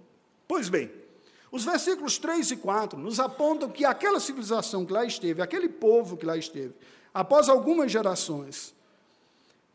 Pois 0.47 0.69
bem, 0.69 0.91
os 1.51 1.63
versículos 1.63 2.17
3 2.17 2.51
e 2.51 2.57
4 2.57 2.99
nos 2.99 3.19
apontam 3.19 3.69
que 3.69 3.85
aquela 3.85 4.19
civilização 4.19 4.85
que 4.85 4.93
lá 4.93 5.05
esteve, 5.05 5.41
aquele 5.41 5.69
povo 5.69 6.17
que 6.17 6.25
lá 6.25 6.35
esteve, 6.35 6.73
após 7.13 7.47
algumas 7.47 7.91
gerações, 7.91 8.73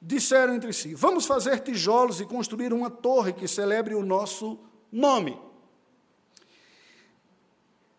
disseram 0.00 0.54
entre 0.54 0.72
si: 0.72 0.94
Vamos 0.94 1.26
fazer 1.26 1.61
tijolos 1.61 2.20
e 2.20 2.26
construir 2.26 2.72
uma 2.72 2.90
torre 2.90 3.33
que 3.33 3.46
celebre 3.46 3.94
o 3.94 4.04
nosso 4.04 4.59
nome. 4.90 5.38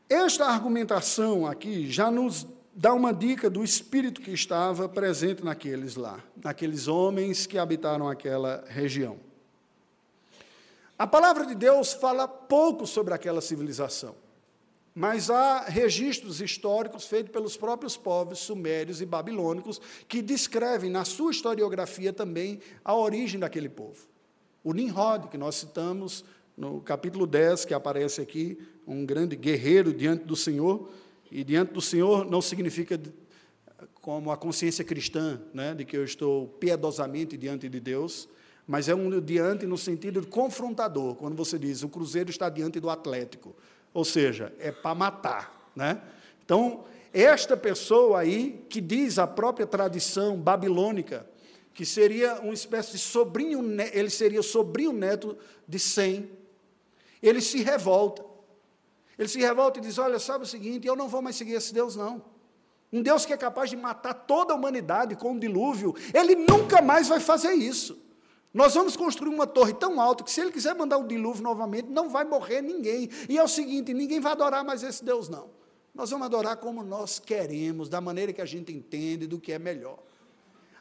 Esta 0.09 0.47
argumentação 0.47 1.45
aqui 1.45 1.87
já 1.87 2.09
nos 2.09 2.47
dá 2.73 2.91
uma 2.95 3.13
dica 3.13 3.47
do 3.47 3.63
espírito 3.63 4.21
que 4.21 4.31
estava 4.31 4.89
presente 4.89 5.43
naqueles 5.43 5.95
lá, 5.95 6.19
naqueles 6.43 6.87
homens 6.87 7.45
que 7.45 7.59
habitaram 7.59 8.09
aquela 8.09 8.65
região. 8.67 9.19
A 10.97 11.05
palavra 11.05 11.45
de 11.45 11.53
Deus 11.53 11.93
fala 11.93 12.27
pouco 12.27 12.87
sobre 12.87 13.13
aquela 13.13 13.39
civilização, 13.39 14.15
mas 14.95 15.29
há 15.29 15.65
registros 15.65 16.41
históricos 16.41 17.05
feitos 17.05 17.31
pelos 17.31 17.55
próprios 17.55 17.95
povos 17.95 18.39
sumérios 18.39 19.01
e 19.01 19.05
babilônicos 19.05 19.79
que 20.07 20.23
descrevem 20.23 20.89
na 20.89 21.05
sua 21.05 21.29
historiografia 21.29 22.11
também 22.11 22.59
a 22.83 22.95
origem 22.95 23.39
daquele 23.39 23.69
povo. 23.69 24.07
O 24.63 24.73
Nimrod, 24.73 25.27
que 25.27 25.37
nós 25.37 25.53
citamos 25.53 26.25
no 26.59 26.81
capítulo 26.81 27.25
10, 27.25 27.63
que 27.63 27.73
aparece 27.73 28.19
aqui, 28.19 28.59
um 28.85 29.05
grande 29.05 29.33
guerreiro 29.37 29.93
diante 29.93 30.25
do 30.25 30.35
Senhor, 30.35 30.89
e 31.31 31.41
diante 31.41 31.71
do 31.71 31.79
Senhor 31.79 32.29
não 32.29 32.41
significa 32.41 32.99
como 34.01 34.29
a 34.29 34.35
consciência 34.35 34.83
cristã, 34.83 35.39
né, 35.53 35.73
de 35.73 35.85
que 35.85 35.95
eu 35.95 36.03
estou 36.03 36.49
piedosamente 36.59 37.37
diante 37.37 37.69
de 37.69 37.79
Deus, 37.79 38.27
mas 38.67 38.89
é 38.89 38.93
um 38.93 39.21
diante 39.21 39.65
no 39.65 39.77
sentido 39.77 40.19
de 40.19 40.27
confrontador, 40.27 41.15
quando 41.15 41.33
você 41.33 41.57
diz 41.57 41.81
o 41.81 41.87
Cruzeiro 41.87 42.29
está 42.29 42.49
diante 42.49 42.77
do 42.77 42.89
Atlético, 42.89 43.55
ou 43.93 44.03
seja, 44.03 44.53
é 44.59 44.69
para 44.69 44.93
matar, 44.93 45.71
né? 45.73 46.01
Então, 46.43 46.83
esta 47.13 47.55
pessoa 47.55 48.19
aí 48.19 48.65
que 48.69 48.81
diz 48.81 49.17
a 49.17 49.25
própria 49.25 49.65
tradição 49.65 50.35
babilônica 50.35 51.25
que 51.73 51.85
seria 51.85 52.41
uma 52.41 52.53
espécie 52.53 52.91
de 52.91 52.97
sobrinho, 52.97 53.63
ele 53.93 54.09
seria 54.09 54.43
sobrinho 54.43 54.91
neto 54.91 55.37
de 55.65 55.79
Sem, 55.79 56.29
ele 57.21 57.41
se 57.41 57.61
revolta. 57.63 58.25
Ele 59.17 59.27
se 59.27 59.39
revolta 59.39 59.79
e 59.79 59.81
diz: 59.81 59.97
Olha, 59.97 60.19
sabe 60.19 60.45
o 60.45 60.47
seguinte, 60.47 60.87
eu 60.87 60.95
não 60.95 61.07
vou 61.07 61.21
mais 61.21 61.35
seguir 61.35 61.53
esse 61.53 61.73
Deus, 61.73 61.95
não. 61.95 62.23
Um 62.91 63.01
Deus 63.01 63.25
que 63.25 63.33
é 63.33 63.37
capaz 63.37 63.69
de 63.69 63.75
matar 63.75 64.13
toda 64.13 64.53
a 64.53 64.55
humanidade 64.55 65.15
com 65.15 65.33
um 65.33 65.39
dilúvio, 65.39 65.93
ele 66.13 66.35
nunca 66.35 66.81
mais 66.81 67.07
vai 67.07 67.19
fazer 67.19 67.53
isso. 67.53 67.99
Nós 68.51 68.73
vamos 68.73 68.97
construir 68.97 69.29
uma 69.29 69.45
torre 69.45 69.73
tão 69.73 70.01
alta 70.01 70.23
que, 70.23 70.31
se 70.31 70.41
ele 70.41 70.51
quiser 70.51 70.73
mandar 70.73 70.97
um 70.97 71.05
dilúvio 71.05 71.43
novamente, 71.43 71.87
não 71.89 72.09
vai 72.09 72.23
morrer 72.23 72.61
ninguém. 72.61 73.09
E 73.27 73.37
é 73.37 73.43
o 73.43 73.47
seguinte: 73.47 73.93
ninguém 73.93 74.19
vai 74.19 74.31
adorar 74.31 74.63
mais 74.63 74.81
esse 74.81 75.03
Deus, 75.03 75.29
não. 75.29 75.49
Nós 75.93 76.09
vamos 76.09 76.25
adorar 76.25 76.57
como 76.57 76.83
nós 76.83 77.19
queremos, 77.19 77.89
da 77.89 77.99
maneira 77.99 78.31
que 78.33 78.41
a 78.41 78.45
gente 78.45 78.71
entende, 78.71 79.27
do 79.27 79.39
que 79.39 79.51
é 79.51 79.59
melhor. 79.59 79.99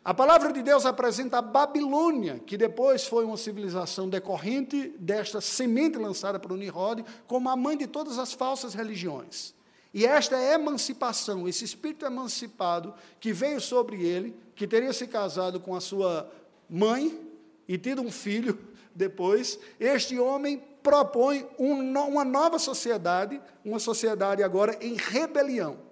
A 0.09 0.15
palavra 0.15 0.51
de 0.55 0.63
Deus 0.63 0.87
apresenta 0.87 1.37
a 1.37 1.43
Babilônia, 1.43 2.39
que 2.47 2.57
depois 2.57 3.05
foi 3.05 3.27
uma 3.27 3.37
civilização 3.37 4.09
decorrente 4.09 4.95
desta 4.99 5.39
semente 5.39 5.99
lançada 5.99 6.39
por 6.39 6.57
Nimrod, 6.57 7.05
como 7.27 7.51
a 7.51 7.55
mãe 7.55 7.77
de 7.77 7.87
todas 7.87 8.19
as 8.19 8.33
falsas 8.33 8.73
religiões. 8.73 9.53
E 9.93 10.07
esta 10.07 10.35
emancipação, 10.55 11.47
esse 11.47 11.63
espírito 11.63 12.07
emancipado 12.07 12.95
que 13.21 13.35
veio 13.35 13.61
sobre 13.61 14.03
ele, 14.03 14.35
que 14.55 14.67
teria 14.67 14.95
se 14.95 15.07
casado 15.07 15.61
com 15.61 15.75
a 15.75 15.81
sua 15.81 16.33
mãe 16.71 17.21
e 17.69 17.77
tido 17.77 18.01
um 18.01 18.11
filho 18.11 18.59
depois, 18.97 19.59
este 19.79 20.19
homem 20.19 20.65
propõe 20.83 21.47
um, 21.59 21.83
uma 21.83 22.25
nova 22.25 22.59
sociedade, 22.59 23.39
uma 23.63 23.79
sociedade 23.79 24.43
agora 24.43 24.75
em 24.81 24.95
rebelião. 24.95 25.87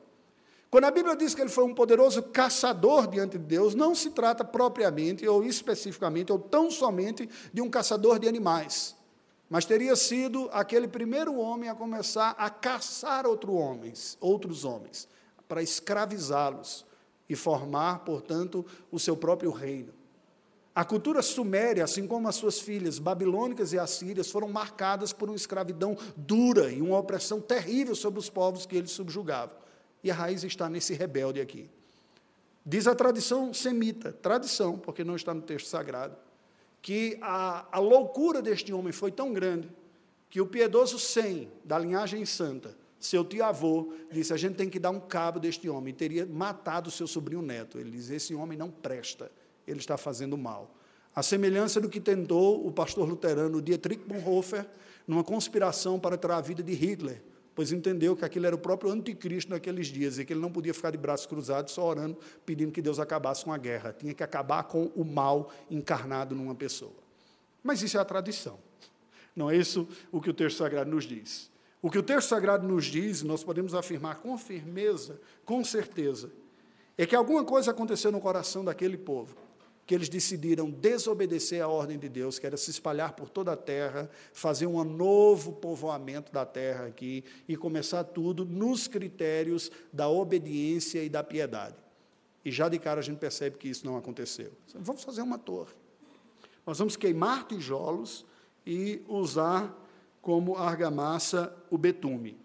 Quando 0.76 0.84
a 0.84 0.90
Bíblia 0.90 1.16
diz 1.16 1.34
que 1.34 1.40
ele 1.40 1.48
foi 1.48 1.64
um 1.64 1.74
poderoso 1.74 2.22
caçador 2.22 3.06
diante 3.06 3.38
de 3.38 3.44
Deus, 3.46 3.74
não 3.74 3.94
se 3.94 4.10
trata 4.10 4.44
propriamente 4.44 5.26
ou 5.26 5.42
especificamente 5.42 6.30
ou 6.30 6.38
tão 6.38 6.70
somente 6.70 7.26
de 7.50 7.62
um 7.62 7.70
caçador 7.70 8.18
de 8.18 8.28
animais, 8.28 8.94
mas 9.48 9.64
teria 9.64 9.96
sido 9.96 10.50
aquele 10.52 10.86
primeiro 10.86 11.34
homem 11.38 11.70
a 11.70 11.74
começar 11.74 12.34
a 12.36 12.50
caçar 12.50 13.26
outro 13.26 13.54
homens, 13.54 14.18
outros 14.20 14.66
homens, 14.66 15.08
para 15.48 15.62
escravizá-los, 15.62 16.84
e 17.26 17.34
formar, 17.34 18.00
portanto, 18.00 18.62
o 18.92 18.98
seu 18.98 19.16
próprio 19.16 19.52
reino. 19.52 19.94
A 20.74 20.84
cultura 20.84 21.22
suméria, 21.22 21.84
assim 21.84 22.06
como 22.06 22.28
as 22.28 22.36
suas 22.36 22.60
filhas 22.60 22.98
babilônicas 22.98 23.72
e 23.72 23.78
assírias, 23.78 24.30
foram 24.30 24.50
marcadas 24.50 25.10
por 25.10 25.30
uma 25.30 25.36
escravidão 25.36 25.96
dura 26.14 26.70
e 26.70 26.82
uma 26.82 26.98
opressão 26.98 27.40
terrível 27.40 27.94
sobre 27.94 28.20
os 28.20 28.28
povos 28.28 28.66
que 28.66 28.76
eles 28.76 28.90
subjugavam. 28.90 29.64
E 30.06 30.10
a 30.10 30.14
raiz 30.14 30.44
está 30.44 30.70
nesse 30.70 30.94
rebelde 30.94 31.40
aqui. 31.40 31.68
Diz 32.64 32.86
a 32.86 32.94
tradição 32.94 33.52
semita, 33.52 34.12
tradição, 34.12 34.78
porque 34.78 35.02
não 35.02 35.16
está 35.16 35.34
no 35.34 35.42
texto 35.42 35.66
sagrado, 35.66 36.16
que 36.80 37.18
a, 37.20 37.66
a 37.72 37.80
loucura 37.80 38.40
deste 38.40 38.72
homem 38.72 38.92
foi 38.92 39.10
tão 39.10 39.32
grande 39.32 39.68
que 40.30 40.40
o 40.40 40.46
piedoso 40.46 40.96
Sem, 40.96 41.50
da 41.64 41.76
linhagem 41.76 42.24
santa, 42.24 42.76
seu 43.00 43.24
tio-avô, 43.24 43.92
disse: 44.12 44.32
a 44.32 44.36
gente 44.36 44.54
tem 44.54 44.70
que 44.70 44.78
dar 44.78 44.90
um 44.90 45.00
cabo 45.00 45.40
deste 45.40 45.68
homem. 45.68 45.92
Teria 45.92 46.24
matado 46.24 46.88
seu 46.88 47.08
sobrinho 47.08 47.42
neto. 47.42 47.76
Ele 47.76 47.90
diz: 47.90 48.08
esse 48.08 48.32
homem 48.32 48.56
não 48.56 48.70
presta 48.70 49.28
ele 49.66 49.80
está 49.80 49.96
fazendo 49.96 50.38
mal. 50.38 50.72
A 51.16 51.20
semelhança 51.20 51.80
do 51.80 51.88
que 51.88 52.00
tentou 52.00 52.64
o 52.64 52.70
pastor 52.70 53.08
luterano 53.08 53.60
Dietrich 53.60 54.04
Bonhoeffer 54.04 54.64
numa 55.04 55.24
conspiração 55.24 55.98
para 55.98 56.16
tirar 56.16 56.36
a 56.36 56.40
vida 56.40 56.62
de 56.62 56.74
Hitler, 56.74 57.20
pois 57.56 57.72
entendeu 57.72 58.14
que 58.14 58.22
aquilo 58.22 58.46
era 58.46 58.54
o 58.54 58.58
próprio 58.58 58.92
anticristo 58.92 59.50
naqueles 59.50 59.86
dias 59.86 60.18
e 60.18 60.26
que 60.26 60.32
ele 60.34 60.40
não 60.40 60.52
podia 60.52 60.74
ficar 60.74 60.90
de 60.90 60.98
braços 60.98 61.26
cruzados 61.26 61.72
só 61.72 61.88
orando, 61.88 62.18
pedindo 62.44 62.70
que 62.70 62.82
Deus 62.82 62.98
acabasse 62.98 63.46
com 63.46 63.52
a 63.52 63.56
guerra. 63.56 63.96
Tinha 63.98 64.12
que 64.12 64.22
acabar 64.22 64.64
com 64.64 64.92
o 64.94 65.02
mal 65.02 65.50
encarnado 65.70 66.34
numa 66.34 66.54
pessoa. 66.54 66.92
Mas 67.64 67.80
isso 67.80 67.96
é 67.96 68.00
a 68.00 68.04
tradição. 68.04 68.58
Não 69.34 69.50
é 69.50 69.56
isso 69.56 69.88
o 70.12 70.20
que 70.20 70.28
o 70.28 70.34
texto 70.34 70.58
sagrado 70.58 70.90
nos 70.90 71.04
diz. 71.04 71.50
O 71.80 71.90
que 71.90 71.98
o 71.98 72.02
texto 72.02 72.28
sagrado 72.28 72.68
nos 72.68 72.84
diz, 72.84 73.22
nós 73.22 73.42
podemos 73.42 73.74
afirmar 73.74 74.16
com 74.16 74.36
firmeza, 74.36 75.18
com 75.42 75.64
certeza, 75.64 76.30
é 76.98 77.06
que 77.06 77.16
alguma 77.16 77.42
coisa 77.42 77.70
aconteceu 77.70 78.12
no 78.12 78.20
coração 78.20 78.62
daquele 78.62 78.98
povo 78.98 79.34
que 79.86 79.94
eles 79.94 80.08
decidiram 80.08 80.68
desobedecer 80.68 81.62
à 81.62 81.68
ordem 81.68 81.96
de 81.96 82.08
Deus, 82.08 82.40
que 82.40 82.46
era 82.46 82.56
se 82.56 82.70
espalhar 82.70 83.12
por 83.12 83.30
toda 83.30 83.52
a 83.52 83.56
terra, 83.56 84.10
fazer 84.32 84.66
um 84.66 84.82
novo 84.82 85.52
povoamento 85.52 86.32
da 86.32 86.44
terra 86.44 86.86
aqui 86.86 87.24
e 87.46 87.56
começar 87.56 88.02
tudo 88.02 88.44
nos 88.44 88.88
critérios 88.88 89.70
da 89.92 90.08
obediência 90.08 91.04
e 91.04 91.08
da 91.08 91.22
piedade. 91.22 91.76
E 92.44 92.50
já 92.50 92.68
de 92.68 92.80
cara 92.80 92.98
a 92.98 93.02
gente 93.02 93.18
percebe 93.18 93.58
que 93.58 93.68
isso 93.68 93.86
não 93.86 93.96
aconteceu. 93.96 94.52
Vamos 94.74 95.04
fazer 95.04 95.22
uma 95.22 95.38
torre. 95.38 95.74
Nós 96.66 96.78
vamos 96.78 96.96
queimar 96.96 97.46
tijolos 97.46 98.26
e 98.66 99.02
usar 99.06 99.72
como 100.20 100.56
argamassa 100.56 101.56
o 101.70 101.78
betume. 101.78 102.36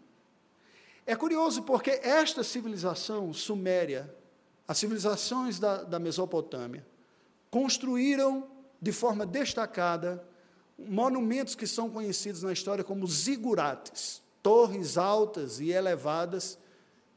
É 1.07 1.15
curioso 1.15 1.63
porque 1.63 1.89
esta 2.03 2.43
civilização 2.43 3.33
suméria, 3.33 4.15
as 4.67 4.77
civilizações 4.77 5.57
da, 5.57 5.83
da 5.83 5.97
Mesopotâmia, 5.97 6.85
construíram 7.51 8.47
de 8.81 8.91
forma 8.91 9.25
destacada 9.25 10.25
monumentos 10.79 11.53
que 11.53 11.67
são 11.67 11.89
conhecidos 11.89 12.41
na 12.41 12.51
história 12.51 12.83
como 12.83 13.05
zigurates, 13.05 14.23
torres 14.41 14.97
altas 14.97 15.59
e 15.59 15.69
elevadas, 15.69 16.57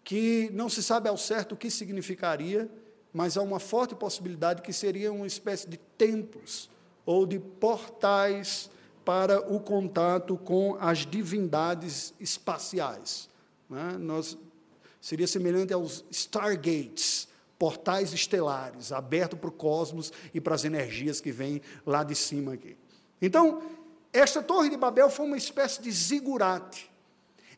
que 0.03 0.51
não 0.53 0.68
se 0.68 0.83
sabe 0.83 1.09
ao 1.09 1.16
certo 1.16 1.53
o 1.53 1.57
que 1.57 1.70
significaria, 1.70 2.68
mas 3.12 3.37
há 3.37 3.42
uma 3.42 3.61
forte 3.61 3.94
possibilidade 3.94 4.61
que 4.61 4.73
seriam 4.73 5.16
uma 5.16 5.27
espécie 5.27 5.68
de 5.68 5.79
templos 5.97 6.68
ou 7.07 7.25
de 7.25 7.38
portais 7.38 8.70
para 9.05 9.40
o 9.53 9.61
contato 9.61 10.37
com 10.37 10.77
as 10.81 11.07
divindades 11.07 12.12
espaciais. 12.18 13.31
Né? 13.68 13.97
Nós, 13.99 14.37
seria 15.01 15.27
semelhante 15.27 15.73
aos 15.73 16.05
stargates, 16.11 17.29
portais 17.59 18.12
estelares, 18.12 18.93
aberto 18.93 19.37
para 19.37 19.49
o 19.49 19.53
cosmos 19.53 20.12
e 20.33 20.40
para 20.40 20.55
as 20.55 20.64
energias 20.64 21.21
que 21.21 21.33
vêm 21.33 21.61
lá 21.87 22.03
de 22.05 22.14
cima 22.14 22.55
aqui. 22.55 22.77
Então, 23.21 23.62
esta 24.12 24.43
Torre 24.43 24.71
de 24.71 24.77
Babel 24.77 25.11
foi 25.11 25.27
uma 25.27 25.37
espécie 25.37 25.83
de 25.83 25.90
zigurate. 25.90 26.90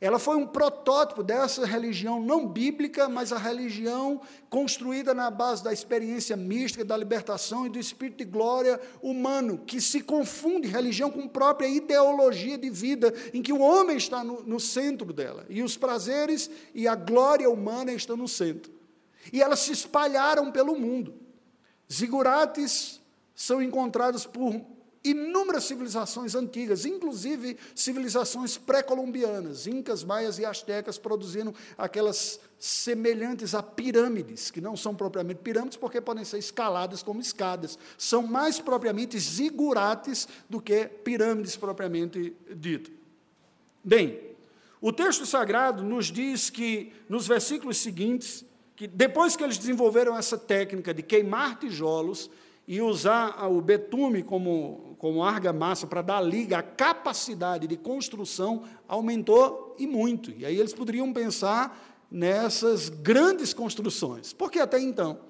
Ela 0.01 0.19
foi 0.19 0.37
um 0.37 0.47
protótipo 0.47 1.23
dessa 1.23 1.65
religião 1.65 2.21
não 2.21 2.47
bíblica, 2.47 3.09
mas 3.09 3.33
a 3.33 3.39
religião 3.39 4.21
construída 4.51 5.15
na 5.15 5.31
base 5.31 5.65
da 5.65 5.73
experiência 5.73 6.37
mística, 6.37 6.85
da 6.85 6.97
libertação 6.97 7.67
e 7.67 7.71
do 7.71 7.79
espírito 7.79 8.19
de 8.19 8.25
glória 8.25 8.79
humano, 9.03 9.59
que 9.67 9.81
se 9.81 10.03
confunde 10.03 10.69
religião 10.69 11.11
com 11.11 11.27
própria 11.27 11.67
ideologia 11.67 12.59
de 12.59 12.69
vida, 12.69 13.13
em 13.33 13.41
que 13.41 13.53
o 13.53 13.61
homem 13.61 13.97
está 13.97 14.23
no, 14.23 14.43
no 14.43 14.61
centro 14.61 15.13
dela, 15.13 15.47
e 15.49 15.63
os 15.63 15.77
prazeres 15.77 16.51
e 16.75 16.87
a 16.87 16.95
glória 16.95 17.49
humana 17.49 17.93
estão 17.93 18.17
no 18.17 18.29
centro. 18.29 18.76
E 19.33 19.43
elas 19.43 19.61
se 19.61 19.73
espalharam 19.73 20.51
pelo 20.51 20.79
mundo. 20.79 21.15
Zigurates 21.93 23.01
são 23.35 23.63
encontrados 23.63 24.27
por 24.27 24.61
inúmeras 25.05 25.65
civilizações 25.65 26.35
antigas, 26.35 26.85
inclusive 26.85 27.57
civilizações 27.75 28.59
pré-colombianas, 28.59 29.67
incas, 29.67 30.03
maias 30.03 30.39
e 30.39 30.45
astecas, 30.45 30.99
produzindo 30.99 31.55
aquelas 31.79 32.41
semelhantes 32.59 33.55
a 33.55 33.63
pirâmides, 33.63 34.51
que 34.51 34.61
não 34.61 34.77
são 34.77 34.95
propriamente 34.95 35.41
pirâmides, 35.43 35.77
porque 35.77 36.01
podem 36.01 36.25
ser 36.25 36.39
escaladas 36.39 37.03
como 37.03 37.21
escadas. 37.21 37.79
São 37.97 38.27
mais 38.27 38.59
propriamente 38.59 39.19
zigurates 39.19 40.27
do 40.51 40.61
que 40.61 40.87
pirâmides 40.87 41.57
propriamente 41.57 42.35
dito. 42.51 42.91
Bem, 43.85 44.21
o 44.81 44.93
texto 44.93 45.25
sagrado 45.25 45.83
nos 45.85 46.07
diz 46.07 46.51
que, 46.51 46.93
nos 47.09 47.27
versículos 47.27 47.79
seguintes, 47.79 48.45
que 48.77 48.87
depois 48.87 49.35
que 49.35 49.43
eles 49.43 49.57
desenvolveram 49.57 50.17
essa 50.17 50.37
técnica 50.37 50.93
de 50.93 51.03
queimar 51.03 51.59
tijolos 51.59 52.31
e 52.69 52.83
usar 52.83 53.49
o 53.49 53.61
betume 53.63 54.23
como, 54.23 54.97
como 54.99 55.25
argamassa 55.25 55.87
para 55.87 56.03
dar 56.03 56.21
liga, 56.21 56.59
a 56.59 56.63
capacidade 56.63 57.67
de 57.67 57.77
construção 57.77 58.65
aumentou 58.87 59.75
e 59.79 59.87
muito. 59.87 60.31
E 60.33 60.45
aí 60.45 60.59
eles 60.59 60.75
poderiam 60.75 61.11
pensar 61.11 62.05
nessas 62.11 62.91
grandes 62.91 63.55
construções, 63.55 64.35
porque 64.35 64.59
até 64.59 64.79
então 64.79 65.21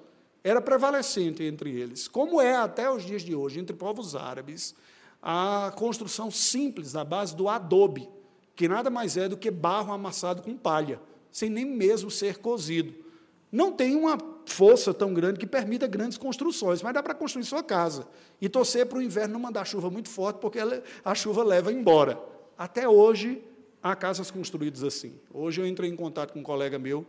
era 0.43 0.61
prevalecente 0.61 1.41
entre 1.43 1.71
eles, 1.71 2.07
como 2.07 2.41
é 2.41 2.55
até 2.55 2.91
os 2.91 3.03
dias 3.03 3.21
de 3.21 3.33
hoje, 3.33 3.59
entre 3.59 3.75
povos 3.75 4.15
árabes, 4.15 4.75
a 5.21 5.73
construção 5.75 6.29
simples, 6.29 6.93
na 6.93 7.03
base 7.03 7.35
do 7.35 7.47
adobe, 7.47 8.09
que 8.55 8.67
nada 8.67 8.89
mais 8.89 9.15
é 9.15 9.29
do 9.29 9.37
que 9.37 9.49
barro 9.49 9.93
amassado 9.93 10.41
com 10.41 10.55
palha, 10.55 10.99
sem 11.31 11.49
nem 11.49 11.65
mesmo 11.65 12.11
ser 12.11 12.37
cozido 12.39 13.06
não 13.51 13.71
tem 13.71 13.95
uma 13.95 14.17
força 14.45 14.93
tão 14.93 15.13
grande 15.13 15.39
que 15.39 15.47
permita 15.47 15.87
grandes 15.87 16.17
construções, 16.17 16.81
mas 16.81 16.93
dá 16.93 17.03
para 17.03 17.13
construir 17.13 17.43
sua 17.43 17.63
casa 17.63 18.07
e 18.41 18.47
torcer 18.49 18.85
para 18.85 18.97
o 18.97 19.01
inverno 19.01 19.33
não 19.33 19.39
mandar 19.39 19.65
chuva 19.65 19.89
muito 19.89 20.09
forte, 20.09 20.37
porque 20.39 20.59
a 21.03 21.15
chuva 21.15 21.43
leva 21.43 21.71
embora. 21.71 22.19
Até 22.57 22.87
hoje, 22.87 23.41
há 23.81 23.95
casas 23.95 24.31
construídas 24.31 24.83
assim. 24.83 25.13
Hoje 25.33 25.61
eu 25.61 25.67
entrei 25.67 25.89
em 25.89 25.95
contato 25.95 26.33
com 26.33 26.39
um 26.39 26.43
colega 26.43 26.77
meu, 26.79 27.05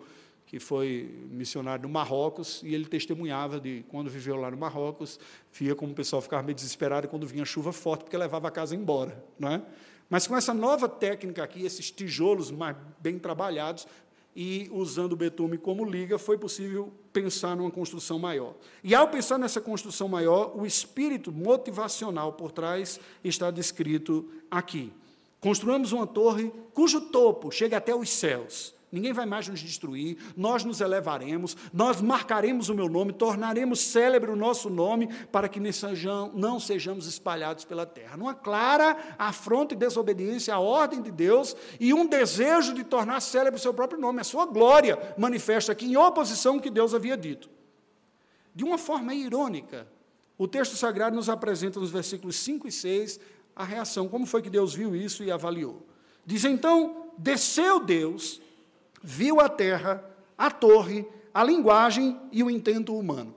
que 0.47 0.59
foi 0.59 1.27
missionário 1.31 1.83
no 1.83 1.89
Marrocos, 1.89 2.63
e 2.65 2.75
ele 2.75 2.87
testemunhava 2.87 3.61
de 3.61 3.85
quando 3.89 4.09
viveu 4.09 4.37
lá 4.37 4.51
no 4.51 4.57
Marrocos, 4.57 5.21
via 5.53 5.75
como 5.75 5.93
o 5.93 5.95
pessoal 5.95 6.23
ficava 6.23 6.43
meio 6.43 6.55
desesperado 6.55 7.07
quando 7.07 7.27
vinha 7.27 7.45
chuva 7.45 7.73
forte, 7.73 8.05
porque 8.05 8.17
levava 8.17 8.49
a 8.49 8.51
casa 8.51 8.75
embora. 8.75 9.23
Não 9.39 9.51
é? 9.51 9.63
Mas 10.09 10.27
com 10.27 10.35
essa 10.35 10.55
nova 10.55 10.89
técnica 10.89 11.45
aqui, 11.45 11.67
esses 11.67 11.91
tijolos 11.91 12.51
mais 12.51 12.75
bem 12.99 13.19
trabalhados, 13.19 13.87
e 14.41 14.71
usando 14.71 15.15
o 15.15 15.17
betume 15.17 15.59
como 15.59 15.85
liga, 15.85 16.17
foi 16.17 16.39
possível 16.39 16.93
pensar 17.13 17.57
numa 17.57 17.73
construção 17.73 18.21
maior. 18.21 18.55
E 18.85 18.95
ao 18.95 19.09
pensar 19.09 19.37
nessa 19.37 19.61
construção 19.61 20.07
maior, 20.07 20.57
o 20.57 20.65
espírito 20.65 21.33
motivacional 21.33 22.35
por 22.35 22.53
trás 22.53 23.01
está 23.25 23.51
descrito 23.51 24.31
aqui. 24.49 24.93
Construímos 25.41 25.91
uma 25.91 26.07
torre 26.07 26.53
cujo 26.73 27.01
topo 27.01 27.51
chega 27.51 27.79
até 27.79 27.93
os 27.93 28.11
céus 28.11 28.78
Ninguém 28.91 29.13
vai 29.13 29.27
mais 29.27 29.47
nos 29.47 29.61
destruir, 29.61 30.17
nós 30.35 30.65
nos 30.65 30.81
elevaremos, 30.81 31.57
nós 31.75 32.01
marcaremos 32.01 32.71
o 32.71 32.75
meu 32.75 32.89
nome, 32.89 33.13
tornaremos 33.13 33.81
célebre 33.81 34.31
o 34.31 34.37
nosso 34.37 34.71
nome, 34.71 35.09
para 35.31 35.47
que 35.47 35.61
não 36.35 36.59
sejamos 36.59 37.07
espalhados 37.07 37.67
pela 37.67 37.85
terra. 37.85 38.17
Numa 38.17 38.35
clara 38.35 38.97
afronta 39.19 39.75
e 39.75 39.77
desobediência 39.77 40.55
à 40.55 40.59
ordem 40.59 41.03
de 41.03 41.11
Deus 41.11 41.55
e 41.79 41.93
um 41.93 42.07
desejo 42.07 42.73
de 42.73 42.83
tornar 42.83 43.21
célebre 43.21 43.61
o 43.61 43.63
seu 43.63 43.75
próprio 43.75 44.01
nome, 44.01 44.21
a 44.21 44.25
sua 44.25 44.47
glória 44.47 45.15
manifesta 45.19 45.73
aqui 45.73 45.85
em 45.85 45.97
oposição 45.97 46.55
ao 46.55 46.61
que 46.61 46.71
Deus 46.71 46.95
havia 46.95 47.17
dito. 47.17 47.51
De 48.55 48.65
uma 48.65 48.79
forma 48.79 49.13
irônica, 49.15 49.87
o 50.39 50.49
texto 50.49 50.77
sagrado 50.77 51.15
nos 51.15 51.29
apresenta 51.29 51.79
nos 51.79 51.91
versículos 51.91 52.37
5 52.37 52.67
e 52.67 52.73
6 52.73 53.21
a 53.55 53.65
reação, 53.65 54.09
como 54.09 54.25
foi 54.25 54.41
que 54.41 54.49
Deus 54.49 54.73
viu 54.73 54.97
isso 54.97 55.23
e 55.23 55.31
avaliou. 55.31 55.87
Diz 56.25 56.45
então: 56.45 57.11
desceu 57.19 57.81
Deus 57.81 58.41
viu 59.03 59.41
a 59.41 59.49
terra, 59.49 60.05
a 60.37 60.51
torre, 60.51 61.07
a 61.33 61.45
linguagem 61.45 62.19
e 62.33 62.43
o 62.43 62.51
intento 62.51 62.97
humano. 62.97 63.35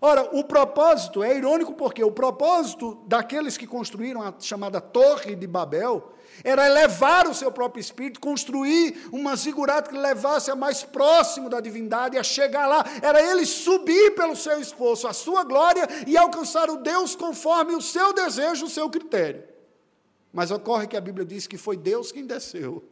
Ora, 0.00 0.28
o 0.32 0.44
propósito 0.44 1.22
é 1.22 1.36
irônico 1.36 1.74
porque 1.74 2.04
o 2.04 2.12
propósito 2.12 3.02
daqueles 3.06 3.56
que 3.56 3.66
construíram 3.66 4.22
a 4.22 4.32
chamada 4.38 4.80
Torre 4.80 5.34
de 5.34 5.46
Babel 5.46 6.12
era 6.44 6.66
elevar 6.66 7.26
o 7.26 7.34
seu 7.34 7.50
próprio 7.50 7.80
espírito, 7.80 8.20
construir 8.20 9.08
uma 9.10 9.34
zigurata 9.34 9.90
que 9.90 9.98
levasse 9.98 10.52
a 10.52 10.54
mais 10.54 10.84
próximo 10.84 11.48
da 11.48 11.60
divindade, 11.60 12.16
a 12.16 12.22
chegar 12.22 12.68
lá, 12.68 12.84
era 13.02 13.20
ele 13.20 13.44
subir 13.44 14.14
pelo 14.14 14.36
seu 14.36 14.60
esforço, 14.60 15.08
a 15.08 15.12
sua 15.12 15.42
glória 15.42 15.88
e 16.06 16.16
alcançar 16.16 16.70
o 16.70 16.76
Deus 16.76 17.16
conforme 17.16 17.74
o 17.74 17.82
seu 17.82 18.12
desejo, 18.12 18.66
o 18.66 18.70
seu 18.70 18.88
critério. 18.88 19.42
Mas 20.32 20.52
ocorre 20.52 20.86
que 20.86 20.96
a 20.96 21.00
Bíblia 21.00 21.26
diz 21.26 21.48
que 21.48 21.58
foi 21.58 21.76
Deus 21.76 22.12
quem 22.12 22.24
desceu, 22.24 22.84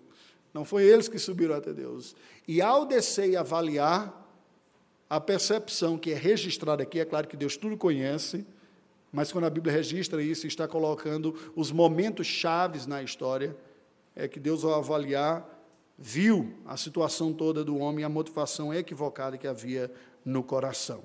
não 0.56 0.64
foi 0.64 0.84
eles 0.84 1.06
que 1.06 1.18
subiram 1.18 1.54
até 1.54 1.70
Deus. 1.70 2.16
E 2.48 2.62
ao 2.62 2.86
descer 2.86 3.28
e 3.28 3.36
avaliar, 3.36 4.26
a 5.08 5.20
percepção 5.20 5.98
que 5.98 6.12
é 6.12 6.14
registrada 6.14 6.82
aqui, 6.82 6.98
é 6.98 7.04
claro 7.04 7.28
que 7.28 7.36
Deus 7.36 7.58
tudo 7.58 7.76
conhece, 7.76 8.46
mas 9.12 9.30
quando 9.30 9.44
a 9.44 9.50
Bíblia 9.50 9.74
registra 9.74 10.22
isso, 10.22 10.46
está 10.46 10.66
colocando 10.66 11.52
os 11.54 11.70
momentos 11.70 12.26
chaves 12.26 12.86
na 12.86 13.02
história, 13.02 13.54
é 14.14 14.26
que 14.26 14.40
Deus, 14.40 14.64
ao 14.64 14.72
avaliar, 14.72 15.46
viu 15.98 16.54
a 16.64 16.78
situação 16.78 17.34
toda 17.34 17.62
do 17.62 17.76
homem 17.76 18.00
e 18.00 18.04
a 18.04 18.08
motivação 18.08 18.72
equivocada 18.72 19.36
que 19.36 19.46
havia 19.46 19.92
no 20.24 20.42
coração. 20.42 21.04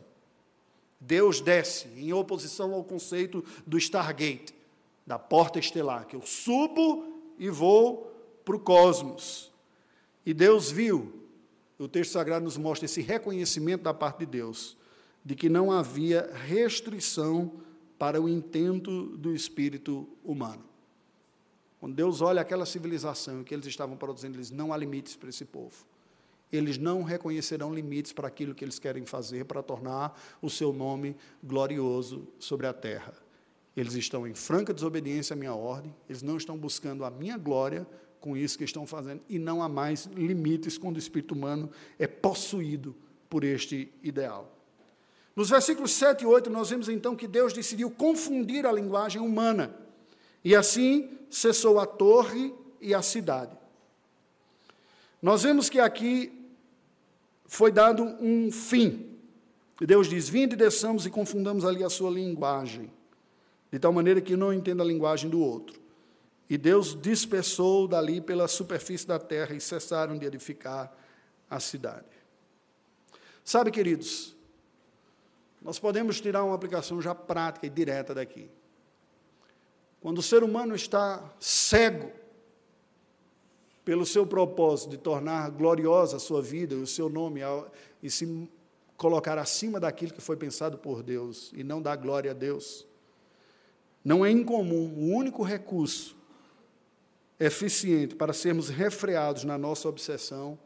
Deus 0.97 1.41
desce 1.41 1.89
em 1.97 2.13
oposição 2.13 2.73
ao 2.73 2.85
conceito 2.85 3.43
do 3.67 3.77
Stargate, 3.77 4.55
da 5.05 5.19
porta 5.19 5.59
estelar, 5.59 6.07
que 6.07 6.15
eu 6.15 6.21
subo 6.21 7.05
e 7.37 7.49
vou 7.49 8.10
para 8.43 8.55
o 8.55 8.59
cosmos. 8.59 9.51
E 10.25 10.33
Deus 10.33 10.71
viu, 10.71 11.21
o 11.79 11.87
texto 11.87 12.11
sagrado 12.11 12.45
nos 12.45 12.57
mostra 12.57 12.85
esse 12.85 13.01
reconhecimento 13.01 13.83
da 13.83 13.93
parte 13.93 14.19
de 14.19 14.25
Deus, 14.27 14.77
de 15.23 15.35
que 15.35 15.49
não 15.49 15.71
havia 15.71 16.31
restrição 16.33 17.51
para 17.97 18.21
o 18.21 18.27
intento 18.27 19.15
do 19.17 19.33
espírito 19.33 20.07
humano. 20.23 20.63
Quando 21.79 21.95
Deus 21.95 22.21
olha 22.21 22.41
aquela 22.41 22.65
civilização 22.65 23.43
que 23.43 23.53
eles 23.53 23.65
estavam 23.65 23.97
produzindo, 23.97 24.37
eles 24.37 24.51
não 24.51 24.71
há 24.71 24.77
limites 24.77 25.15
para 25.15 25.29
esse 25.29 25.45
povo. 25.45 25.85
Eles 26.51 26.77
não 26.77 27.01
reconhecerão 27.01 27.73
limites 27.73 28.11
para 28.11 28.27
aquilo 28.27 28.53
que 28.53 28.63
eles 28.63 28.77
querem 28.77 29.05
fazer 29.05 29.45
para 29.45 29.63
tornar 29.63 30.19
o 30.41 30.49
seu 30.49 30.73
nome 30.73 31.15
glorioso 31.43 32.27
sobre 32.37 32.67
a 32.67 32.73
terra. 32.73 33.13
Eles 33.75 33.93
estão 33.93 34.27
em 34.27 34.33
franca 34.33 34.73
desobediência 34.73 35.33
à 35.33 35.37
minha 35.37 35.55
ordem, 35.55 35.95
eles 36.09 36.21
não 36.21 36.37
estão 36.37 36.57
buscando 36.57 37.05
a 37.05 37.09
minha 37.09 37.37
glória 37.37 37.87
com 38.21 38.37
isso 38.37 38.57
que 38.57 38.63
estão 38.63 38.85
fazendo, 38.85 39.19
e 39.27 39.39
não 39.39 39.63
há 39.63 39.67
mais 39.67 40.05
limites 40.15 40.77
quando 40.77 40.95
o 40.95 40.99
espírito 40.99 41.33
humano 41.33 41.69
é 41.97 42.05
possuído 42.05 42.95
por 43.27 43.43
este 43.43 43.91
ideal. 44.03 44.55
Nos 45.35 45.49
versículos 45.49 45.91
7 45.91 46.21
e 46.21 46.27
8, 46.27 46.49
nós 46.49 46.69
vemos 46.69 46.87
então 46.87 47.15
que 47.15 47.27
Deus 47.27 47.51
decidiu 47.51 47.89
confundir 47.89 48.65
a 48.67 48.71
linguagem 48.71 49.19
humana, 49.19 49.75
e 50.45 50.55
assim 50.55 51.09
cessou 51.31 51.79
a 51.79 51.85
torre 51.87 52.53
e 52.79 52.93
a 52.93 53.01
cidade. 53.01 53.57
Nós 55.19 55.41
vemos 55.41 55.67
que 55.67 55.79
aqui 55.79 56.31
foi 57.47 57.71
dado 57.71 58.03
um 58.03 58.51
fim. 58.51 59.17
Deus 59.79 60.07
diz: 60.07 60.29
Vinde, 60.29 60.55
desçamos 60.55 61.07
e 61.07 61.09
confundamos 61.09 61.65
ali 61.65 61.83
a 61.83 61.89
sua 61.89 62.11
linguagem, 62.11 62.91
de 63.71 63.79
tal 63.79 63.91
maneira 63.91 64.21
que 64.21 64.35
não 64.35 64.53
entenda 64.53 64.83
a 64.83 64.85
linguagem 64.85 65.27
do 65.27 65.39
outro. 65.39 65.80
E 66.51 66.57
Deus 66.57 67.01
dispersou 67.01 67.87
dali 67.87 68.19
pela 68.19 68.45
superfície 68.45 69.07
da 69.07 69.17
terra 69.17 69.55
e 69.55 69.61
cessaram 69.61 70.17
de 70.17 70.25
edificar 70.25 70.93
a 71.49 71.61
cidade. 71.61 72.09
Sabe, 73.41 73.71
queridos, 73.71 74.35
nós 75.61 75.79
podemos 75.79 76.19
tirar 76.19 76.43
uma 76.43 76.53
aplicação 76.53 77.01
já 77.01 77.15
prática 77.15 77.67
e 77.67 77.69
direta 77.69 78.13
daqui. 78.13 78.49
Quando 80.01 80.17
o 80.17 80.21
ser 80.21 80.43
humano 80.43 80.75
está 80.75 81.23
cego 81.39 82.11
pelo 83.85 84.05
seu 84.05 84.27
propósito 84.27 84.89
de 84.89 84.97
tornar 84.97 85.49
gloriosa 85.51 86.17
a 86.17 86.19
sua 86.19 86.41
vida, 86.41 86.75
o 86.75 86.85
seu 86.85 87.07
nome, 87.07 87.39
e 88.03 88.09
se 88.09 88.49
colocar 88.97 89.37
acima 89.37 89.79
daquilo 89.79 90.11
que 90.11 90.19
foi 90.19 90.35
pensado 90.35 90.77
por 90.77 91.01
Deus 91.01 91.49
e 91.55 91.63
não 91.63 91.81
dar 91.81 91.95
glória 91.95 92.31
a 92.31 92.33
Deus, 92.33 92.85
não 94.03 94.25
é 94.25 94.29
incomum, 94.29 94.93
o 94.97 95.15
único 95.15 95.43
recurso 95.43 96.19
eficiente 97.41 98.15
para 98.15 98.33
sermos 98.33 98.69
refreados 98.69 99.43
na 99.43 99.57
nossa 99.57 99.89
obsessão 99.89 100.59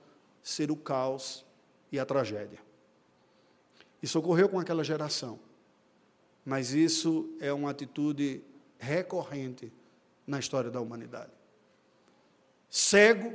ser 0.43 0.69
o 0.69 0.75
caos 0.75 1.45
e 1.89 1.97
a 1.97 2.05
tragédia. 2.05 2.59
Isso 4.03 4.19
ocorreu 4.19 4.49
com 4.49 4.59
aquela 4.59 4.83
geração. 4.83 5.39
Mas 6.45 6.73
isso 6.73 7.33
é 7.39 7.51
uma 7.51 7.71
atitude 7.71 8.43
recorrente 8.77 9.71
na 10.27 10.38
história 10.38 10.69
da 10.69 10.81
humanidade. 10.81 11.31
Cego, 12.69 13.33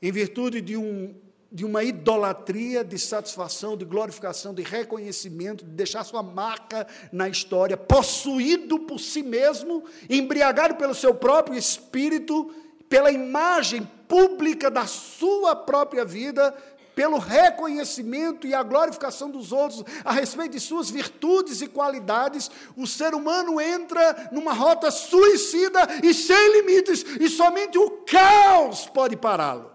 em 0.00 0.10
virtude 0.10 0.60
de, 0.60 0.76
um, 0.76 1.14
de 1.52 1.64
uma 1.64 1.84
idolatria 1.84 2.82
de 2.82 2.98
satisfação, 2.98 3.76
de 3.76 3.84
glorificação, 3.84 4.54
de 4.54 4.62
reconhecimento, 4.62 5.64
de 5.64 5.70
deixar 5.72 6.02
sua 6.02 6.22
marca 6.22 6.86
na 7.12 7.28
história, 7.28 7.76
possuído 7.76 8.78
por 8.80 8.98
si 8.98 9.22
mesmo, 9.22 9.84
embriagado 10.08 10.76
pelo 10.76 10.94
seu 10.94 11.14
próprio 11.14 11.56
espírito, 11.56 12.50
pela 12.88 13.12
imagem 13.12 13.88
pública 14.08 14.70
da 14.70 14.86
sua 14.86 15.54
própria 15.54 16.04
vida, 16.04 16.54
pelo 16.94 17.18
reconhecimento 17.18 18.46
e 18.46 18.54
a 18.54 18.62
glorificação 18.62 19.30
dos 19.30 19.52
outros 19.52 19.82
a 20.04 20.12
respeito 20.12 20.52
de 20.52 20.60
suas 20.60 20.90
virtudes 20.90 21.62
e 21.62 21.66
qualidades, 21.66 22.50
o 22.76 22.86
ser 22.86 23.14
humano 23.14 23.60
entra 23.60 24.28
numa 24.30 24.52
rota 24.52 24.90
suicida 24.90 25.80
e 26.02 26.12
sem 26.12 26.52
limites, 26.52 27.04
e 27.20 27.28
somente 27.28 27.78
o 27.78 27.90
caos 28.06 28.86
pode 28.86 29.16
pará-lo, 29.16 29.71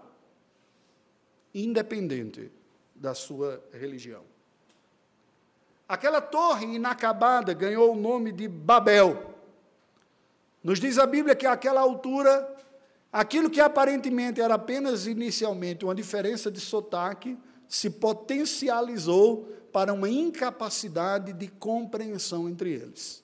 independente 1.54 2.50
da 2.94 3.14
sua 3.14 3.62
religião. 3.72 4.22
Aquela 5.88 6.20
torre 6.20 6.66
inacabada 6.66 7.54
ganhou 7.54 7.92
o 7.92 7.96
nome 7.96 8.32
de 8.32 8.46
Babel. 8.46 9.34
Nos 10.62 10.78
diz 10.78 10.98
a 10.98 11.06
Bíblia 11.06 11.34
que 11.34 11.46
àquela 11.46 11.80
altura 11.80 12.56
Aquilo 13.12 13.48
que 13.48 13.60
aparentemente 13.60 14.40
era 14.40 14.54
apenas 14.54 15.06
inicialmente 15.06 15.84
uma 15.84 15.94
diferença 15.94 16.50
de 16.50 16.60
sotaque 16.60 17.38
se 17.66 17.90
potencializou 17.90 19.48
para 19.72 19.92
uma 19.92 20.08
incapacidade 20.08 21.32
de 21.32 21.48
compreensão 21.48 22.48
entre 22.48 22.72
eles. 22.72 23.22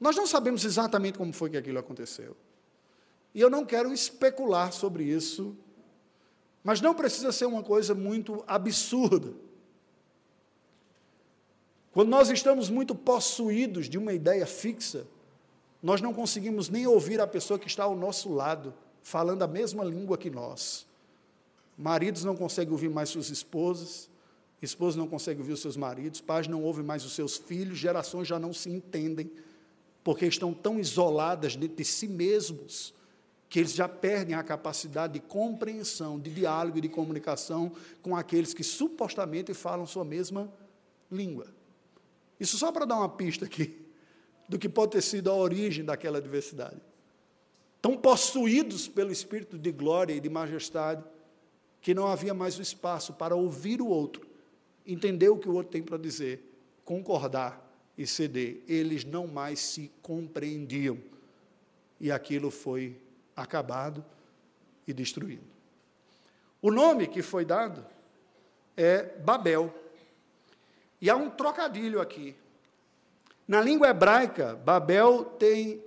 Nós 0.00 0.16
não 0.16 0.26
sabemos 0.26 0.64
exatamente 0.64 1.18
como 1.18 1.32
foi 1.32 1.50
que 1.50 1.56
aquilo 1.56 1.78
aconteceu. 1.78 2.36
E 3.34 3.40
eu 3.40 3.50
não 3.50 3.64
quero 3.64 3.92
especular 3.92 4.72
sobre 4.72 5.04
isso, 5.04 5.56
mas 6.62 6.80
não 6.80 6.94
precisa 6.94 7.32
ser 7.32 7.46
uma 7.46 7.62
coisa 7.62 7.94
muito 7.94 8.44
absurda. 8.46 9.32
Quando 11.92 12.08
nós 12.08 12.30
estamos 12.30 12.70
muito 12.70 12.94
possuídos 12.94 13.88
de 13.88 13.98
uma 13.98 14.12
ideia 14.12 14.46
fixa, 14.46 15.06
nós 15.82 16.00
não 16.00 16.14
conseguimos 16.14 16.68
nem 16.68 16.86
ouvir 16.86 17.20
a 17.20 17.26
pessoa 17.26 17.58
que 17.58 17.66
está 17.66 17.84
ao 17.84 17.96
nosso 17.96 18.32
lado 18.32 18.72
falando 19.02 19.42
a 19.42 19.48
mesma 19.48 19.84
língua 19.84 20.16
que 20.16 20.30
nós. 20.30 20.86
Maridos 21.76 22.22
não 22.24 22.36
conseguem 22.36 22.72
ouvir 22.72 22.88
mais 22.88 23.08
suas 23.08 23.28
esposas, 23.28 24.08
esposas 24.60 24.94
não 24.94 25.08
conseguem 25.08 25.40
ouvir 25.40 25.52
os 25.52 25.60
seus 25.60 25.76
maridos, 25.76 26.20
pais 26.20 26.46
não 26.46 26.62
ouvem 26.62 26.84
mais 26.84 27.04
os 27.04 27.12
seus 27.12 27.36
filhos, 27.36 27.78
gerações 27.78 28.28
já 28.28 28.38
não 28.38 28.52
se 28.52 28.70
entendem, 28.70 29.30
porque 30.04 30.24
estão 30.26 30.54
tão 30.54 30.78
isoladas 30.78 31.56
de 31.56 31.84
si 31.84 32.06
mesmos, 32.06 32.94
que 33.52 33.58
eles 33.58 33.74
já 33.74 33.86
perdem 33.86 34.34
a 34.34 34.42
capacidade 34.42 35.12
de 35.12 35.20
compreensão, 35.20 36.18
de 36.18 36.32
diálogo 36.32 36.78
e 36.78 36.80
de 36.80 36.88
comunicação 36.88 37.70
com 38.00 38.16
aqueles 38.16 38.54
que 38.54 38.64
supostamente 38.64 39.52
falam 39.52 39.84
sua 39.84 40.06
mesma 40.06 40.50
língua. 41.10 41.48
Isso 42.40 42.56
só 42.56 42.72
para 42.72 42.86
dar 42.86 42.96
uma 42.96 43.10
pista 43.10 43.44
aqui 43.44 43.78
do 44.48 44.58
que 44.58 44.70
pode 44.70 44.92
ter 44.92 45.02
sido 45.02 45.30
a 45.30 45.36
origem 45.36 45.84
daquela 45.84 46.18
diversidade 46.18 46.80
tão 47.82 47.94
possuídos 47.94 48.88
pelo 48.88 49.12
espírito 49.12 49.58
de 49.58 49.70
glória 49.70 50.14
e 50.14 50.20
de 50.20 50.30
majestade, 50.30 51.04
que 51.82 51.92
não 51.92 52.06
havia 52.06 52.32
mais 52.32 52.56
o 52.56 52.62
espaço 52.62 53.12
para 53.12 53.34
ouvir 53.34 53.82
o 53.82 53.86
outro, 53.86 54.24
entender 54.86 55.28
o 55.28 55.36
que 55.36 55.48
o 55.48 55.52
outro 55.52 55.72
tem 55.72 55.82
para 55.82 55.98
dizer, 55.98 56.42
concordar 56.86 57.60
e 57.98 58.06
ceder. 58.06 58.62
Eles 58.66 59.04
não 59.04 59.26
mais 59.26 59.58
se 59.58 59.90
compreendiam. 60.00 60.96
E 62.00 62.10
aquilo 62.10 62.50
foi 62.50 62.96
acabado 63.36 64.04
e 64.86 64.92
destruído. 64.92 65.46
O 66.60 66.70
nome 66.70 67.06
que 67.06 67.22
foi 67.22 67.44
dado 67.44 67.84
é 68.76 69.02
Babel. 69.18 69.74
E 71.00 71.10
há 71.10 71.16
um 71.16 71.30
trocadilho 71.30 72.00
aqui. 72.00 72.36
Na 73.46 73.60
língua 73.60 73.88
hebraica, 73.88 74.54
Babel 74.64 75.24
tem 75.24 75.82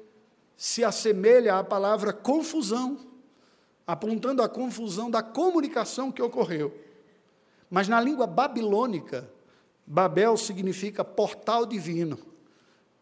se 0.58 0.84
assemelha 0.84 1.58
à 1.58 1.64
palavra 1.64 2.14
confusão, 2.14 3.00
apontando 3.86 4.42
a 4.42 4.50
confusão 4.50 5.12
da 5.12 5.22
comunicação 5.22 6.12
que 6.12 6.22
ocorreu. 6.22 6.78
Mas 7.70 7.88
na 7.88 8.00
língua 8.00 8.26
babilônica, 8.26 9.30
Babel 9.86 10.38
significa 10.38 11.04
portal 11.04 11.66
divino, 11.66 12.18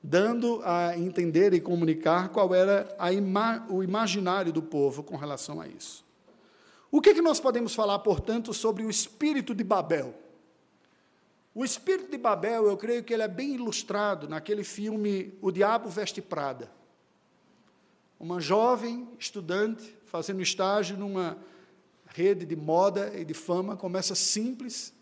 dando 0.03 0.61
a 0.65 0.97
entender 0.97 1.53
e 1.53 1.61
comunicar 1.61 2.27
qual 2.27 2.53
era 2.53 2.93
ima 3.13 3.65
o 3.69 3.81
imaginário 3.81 4.51
do 4.51 4.61
povo 4.61 5.01
com 5.01 5.15
relação 5.15 5.61
a 5.61 5.67
isso. 5.67 6.03
O 6.91 6.99
que, 6.99 7.13
que 7.13 7.21
nós 7.21 7.39
podemos 7.39 7.73
falar, 7.73 7.97
portanto, 7.99 8.53
sobre 8.53 8.83
o 8.83 8.89
espírito 8.89 9.55
de 9.55 9.63
Babel? 9.63 10.13
O 11.55 11.63
espírito 11.63 12.11
de 12.11 12.17
Babel, 12.17 12.67
eu 12.67 12.75
creio 12.75 13.03
que 13.03 13.13
ele 13.13 13.23
é 13.23 13.27
bem 13.27 13.55
ilustrado 13.55 14.27
naquele 14.27 14.63
filme 14.63 15.33
O 15.41 15.51
Diabo 15.51 15.87
Veste 15.89 16.21
Prada. 16.21 16.69
Uma 18.19 18.41
jovem 18.41 19.07
estudante 19.17 19.95
fazendo 20.05 20.41
estágio 20.41 20.97
numa 20.97 21.37
rede 22.07 22.45
de 22.45 22.55
moda 22.55 23.11
e 23.15 23.25
de 23.25 23.33
fama, 23.33 23.75
começa 23.75 24.13
simples 24.13 24.93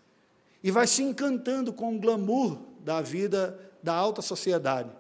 e 0.64 0.72
vai 0.72 0.88
se 0.88 1.04
encantando 1.04 1.74
com 1.74 1.96
o 1.96 2.00
glamour 2.00 2.71
da 2.84 3.02
vida 3.02 3.60
da 3.82 3.94
alta 3.94 4.22
sociedade. 4.22 4.92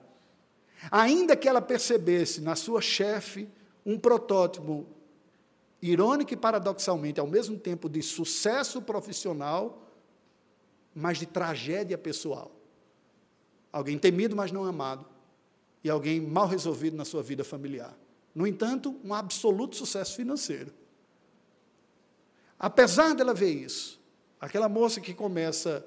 Ainda 0.90 1.36
que 1.36 1.48
ela 1.48 1.62
percebesse 1.62 2.42
na 2.42 2.56
sua 2.56 2.82
chefe 2.82 3.48
um 3.86 4.00
protótipo 4.00 4.88
irônico 5.82 6.34
e 6.34 6.38
paradoxalmente 6.38 7.20
ao 7.20 7.28
mesmo 7.28 7.58
tempo 7.58 7.90
de 7.90 8.02
sucesso 8.02 8.82
profissional, 8.82 9.88
mas 10.94 11.18
de 11.18 11.26
tragédia 11.26 11.98
pessoal. 11.98 12.52
Alguém 13.72 13.98
temido, 13.98 14.36
mas 14.36 14.52
não 14.52 14.66
amado, 14.66 15.06
e 15.84 15.90
alguém 15.90 16.20
mal 16.22 16.48
resolvido 16.48 16.96
na 16.96 17.06
sua 17.06 17.24
vida 17.24 17.44
familiar. 17.44 17.98
No 18.34 18.46
entanto, 18.46 18.96
um 19.04 19.14
absoluto 19.14 19.76
sucesso 19.76 20.16
financeiro. 20.16 20.72
Apesar 22.60 23.16
dela 23.16 23.34
ver 23.34 23.52
isso, 23.52 24.00
aquela 24.40 24.70
moça 24.70 25.02
que 25.02 25.14
começa 25.14 25.86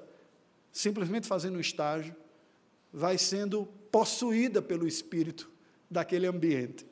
simplesmente 0.75 1.25
fazendo 1.25 1.55
um 1.55 1.61
estágio, 1.61 2.13
vai 2.91 3.17
sendo 3.17 3.65
possuída 3.89 4.61
pelo 4.61 4.85
espírito 4.85 5.49
daquele 5.89 6.27
ambiente. 6.27 6.85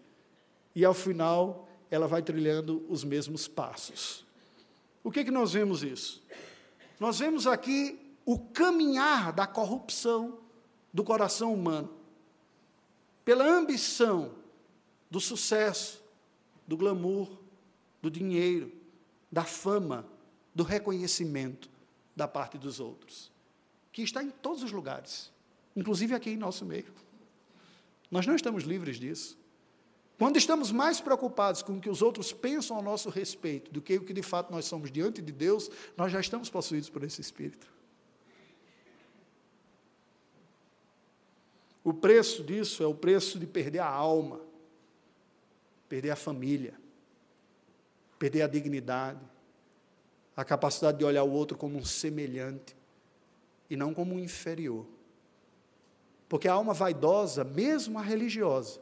E 0.74 0.86
ao 0.86 0.94
final, 0.94 1.68
ela 1.92 2.08
vai 2.08 2.22
trilhando 2.22 2.86
os 2.88 3.04
mesmos 3.04 3.46
passos. 3.46 4.26
O 5.04 5.12
que, 5.12 5.26
que 5.26 5.32
nós 5.32 5.52
vemos 5.52 5.84
isso? 5.84 6.24
Nós 6.98 7.20
vemos 7.20 7.46
aqui 7.46 8.00
o 8.26 8.40
caminhar 8.40 9.34
da 9.34 9.46
corrupção 9.46 10.40
do 10.94 11.04
coração 11.04 11.54
humano, 11.54 11.94
pela 13.26 13.46
ambição 13.46 14.34
do 15.12 15.20
sucesso, 15.20 16.02
do 16.66 16.78
glamour, 16.78 17.38
do 18.02 18.10
dinheiro, 18.10 18.72
da 19.30 19.44
fama, 19.44 20.08
do 20.56 20.64
reconhecimento 20.64 21.70
da 22.16 22.30
parte 22.30 22.58
dos 22.58 22.80
outros, 22.80 23.33
que 23.94 24.02
está 24.02 24.24
em 24.24 24.32
todos 24.32 24.64
os 24.64 24.72
lugares, 24.72 25.32
inclusive 25.76 26.16
aqui 26.16 26.32
em 26.32 26.38
nosso 26.38 26.66
meio. 26.66 26.92
Nós 28.10 28.26
não 28.26 28.36
estamos 28.36 28.64
livres 28.64 29.00
disso. 29.00 29.38
Quando 30.18 30.38
estamos 30.38 30.72
mais 30.72 31.00
preocupados 31.00 31.62
com 31.62 31.78
o 31.78 31.80
que 31.80 31.90
os 31.90 32.02
outros 32.02 32.34
pensam 32.34 32.78
a 32.78 32.82
nosso 32.82 33.10
respeito 33.10 33.72
do 33.72 33.82
que 33.82 33.96
o 33.98 34.04
que 34.04 34.14
de 34.14 34.24
fato 34.24 34.52
nós 34.52 34.66
somos 34.66 34.92
diante 34.92 35.22
de 35.22 35.32
Deus, 35.32 35.70
nós 35.96 36.12
já 36.12 36.20
estamos 36.20 36.50
possuídos 36.50 36.90
por 36.90 37.04
esse 37.04 37.22
espírito. 37.22 37.72
O 41.84 41.94
preço 41.94 42.44
disso 42.44 42.82
é 42.82 42.88
o 42.88 42.96
preço 42.96 43.38
de 43.38 43.46
perder 43.46 43.80
a 43.80 43.88
alma, 43.88 44.40
perder 45.90 46.12
a 46.12 46.16
família, 46.16 46.74
perder 48.18 48.44
a 48.44 48.48
dignidade, 48.48 49.20
a 50.36 50.44
capacidade 50.44 50.98
de 50.98 51.04
olhar 51.04 51.24
o 51.24 51.32
outro 51.32 51.58
como 51.58 51.78
um 51.78 51.86
semelhante 51.86 52.76
e 53.70 53.76
não 53.76 53.94
como 53.94 54.16
um 54.16 54.20
inferior. 54.20 54.86
Porque 56.28 56.48
a 56.48 56.54
alma 56.54 56.74
vaidosa, 56.74 57.44
mesmo 57.44 58.00
a 58.00 58.02
religiosa, 58.02 58.82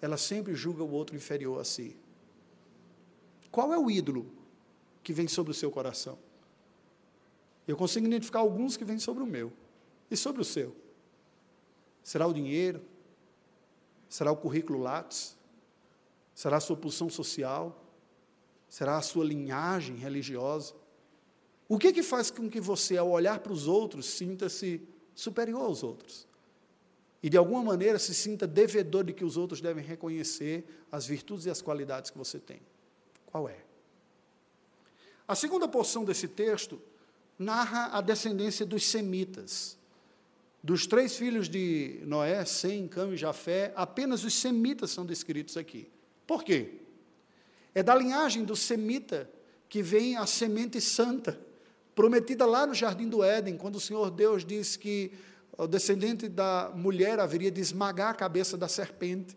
ela 0.00 0.16
sempre 0.16 0.54
julga 0.54 0.82
o 0.82 0.90
outro 0.90 1.16
inferior 1.16 1.60
a 1.60 1.64
si. 1.64 1.96
Qual 3.50 3.72
é 3.72 3.78
o 3.78 3.90
ídolo 3.90 4.26
que 5.02 5.12
vem 5.12 5.26
sobre 5.26 5.50
o 5.50 5.54
seu 5.54 5.70
coração? 5.70 6.18
Eu 7.66 7.76
consigo 7.76 8.06
identificar 8.06 8.38
alguns 8.38 8.76
que 8.76 8.84
vêm 8.84 8.98
sobre 8.98 9.22
o 9.22 9.26
meu 9.26 9.52
e 10.10 10.16
sobre 10.16 10.40
o 10.40 10.44
seu. 10.44 10.74
Será 12.02 12.26
o 12.26 12.32
dinheiro? 12.32 12.80
Será 14.08 14.32
o 14.32 14.36
currículo 14.36 14.78
Lattes? 14.78 15.36
Será 16.34 16.56
a 16.56 16.60
sua 16.60 16.76
posição 16.76 17.10
social? 17.10 17.84
Será 18.68 18.96
a 18.96 19.02
sua 19.02 19.24
linhagem 19.24 19.96
religiosa? 19.96 20.74
O 21.68 21.78
que 21.78 21.92
que 21.92 22.02
faz 22.02 22.30
com 22.30 22.48
que 22.48 22.60
você, 22.60 22.96
ao 22.96 23.10
olhar 23.10 23.40
para 23.40 23.52
os 23.52 23.68
outros, 23.68 24.06
sinta-se 24.06 24.80
superior 25.14 25.62
aos 25.62 25.82
outros? 25.82 26.26
E 27.22 27.28
de 27.28 27.36
alguma 27.36 27.62
maneira 27.62 27.98
se 27.98 28.14
sinta 28.14 28.46
devedor 28.46 29.04
de 29.04 29.12
que 29.12 29.24
os 29.24 29.36
outros 29.36 29.60
devem 29.60 29.84
reconhecer 29.84 30.64
as 30.90 31.06
virtudes 31.06 31.46
e 31.46 31.50
as 31.50 31.60
qualidades 31.60 32.10
que 32.10 32.16
você 32.16 32.38
tem. 32.38 32.60
Qual 33.26 33.48
é? 33.48 33.58
A 35.26 35.34
segunda 35.34 35.68
porção 35.68 36.04
desse 36.04 36.26
texto 36.26 36.80
narra 37.38 37.90
a 37.92 38.00
descendência 38.00 38.64
dos 38.64 38.86
semitas. 38.86 39.76
Dos 40.62 40.86
três 40.86 41.16
filhos 41.16 41.48
de 41.48 42.00
Noé, 42.04 42.44
Sem, 42.44 42.88
Cam 42.88 43.12
e 43.12 43.16
Jafé, 43.16 43.72
apenas 43.76 44.24
os 44.24 44.34
semitas 44.34 44.90
são 44.90 45.04
descritos 45.04 45.56
aqui. 45.56 45.90
Por 46.26 46.42
quê? 46.42 46.80
É 47.74 47.82
da 47.82 47.94
linhagem 47.94 48.44
do 48.44 48.56
semita 48.56 49.30
que 49.68 49.82
vem 49.82 50.16
a 50.16 50.26
semente 50.26 50.80
santa, 50.80 51.38
prometida 51.98 52.46
lá 52.46 52.64
no 52.64 52.74
jardim 52.74 53.08
do 53.08 53.24
Éden, 53.24 53.56
quando 53.56 53.74
o 53.74 53.80
Senhor 53.80 54.08
Deus 54.08 54.44
diz 54.44 54.76
que 54.76 55.10
o 55.56 55.66
descendente 55.66 56.28
da 56.28 56.70
mulher 56.72 57.18
haveria 57.18 57.50
de 57.50 57.60
esmagar 57.60 58.10
a 58.10 58.14
cabeça 58.14 58.56
da 58.56 58.68
serpente. 58.68 59.36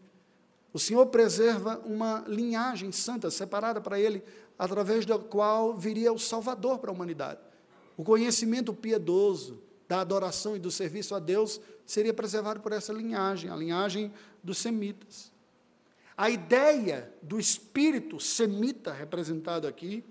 O 0.71 0.77
Senhor 0.77 1.07
preserva 1.07 1.81
uma 1.83 2.23
linhagem 2.27 2.91
santa, 2.91 3.31
separada 3.31 3.81
para 3.81 3.99
ele, 3.99 4.23
através 4.59 5.07
da 5.07 5.17
qual 5.17 5.75
viria 5.75 6.13
o 6.13 6.19
Salvador 6.19 6.77
para 6.77 6.91
a 6.91 6.93
humanidade. 6.93 7.39
O 7.97 8.03
conhecimento 8.03 8.75
piedoso 8.75 9.59
da 9.87 9.99
adoração 9.99 10.55
e 10.55 10.59
do 10.59 10.69
serviço 10.69 11.15
a 11.15 11.19
Deus 11.19 11.59
seria 11.83 12.13
preservado 12.13 12.59
por 12.59 12.73
essa 12.73 12.93
linhagem, 12.93 13.49
a 13.49 13.55
linhagem 13.55 14.13
dos 14.43 14.59
semitas. 14.59 15.31
A 16.15 16.29
ideia 16.29 17.11
do 17.23 17.39
espírito 17.39 18.19
semita 18.19 18.93
representado 18.93 19.67
aqui 19.67 20.05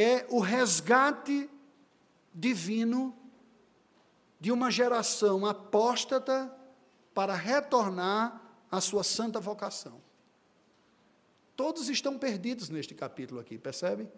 é 0.00 0.26
o 0.30 0.40
resgate 0.40 1.50
divino 2.32 3.14
de 4.40 4.50
uma 4.50 4.70
geração 4.70 5.44
apóstata 5.44 6.50
para 7.12 7.34
retornar 7.34 8.40
à 8.70 8.80
sua 8.80 9.04
santa 9.04 9.38
vocação. 9.38 10.00
Todos 11.54 11.90
estão 11.90 12.18
perdidos 12.18 12.70
neste 12.70 12.94
capítulo 12.94 13.40
aqui, 13.40 13.58
percebe? 13.58 14.08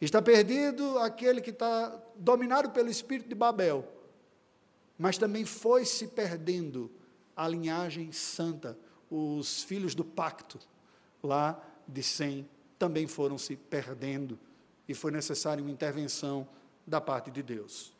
Está 0.00 0.20
perdido 0.20 0.98
aquele 0.98 1.40
que 1.40 1.50
está 1.50 2.02
dominado 2.16 2.70
pelo 2.70 2.90
espírito 2.90 3.28
de 3.28 3.36
Babel, 3.36 3.86
mas 4.98 5.16
também 5.16 5.44
foi 5.44 5.84
se 5.84 6.08
perdendo 6.08 6.90
a 7.36 7.46
linhagem 7.46 8.10
santa 8.10 8.76
os 9.08 9.62
filhos 9.62 9.94
do 9.94 10.04
pacto 10.04 10.58
lá 11.22 11.62
de 11.86 12.02
Sem 12.02 12.48
também 12.76 13.06
foram 13.06 13.38
se 13.38 13.54
perdendo 13.54 14.36
e 14.88 14.94
foi 14.94 15.10
necessária 15.10 15.62
uma 15.62 15.70
intervenção 15.70 16.46
da 16.86 17.00
parte 17.00 17.30
de 17.30 17.42
Deus. 17.42 17.92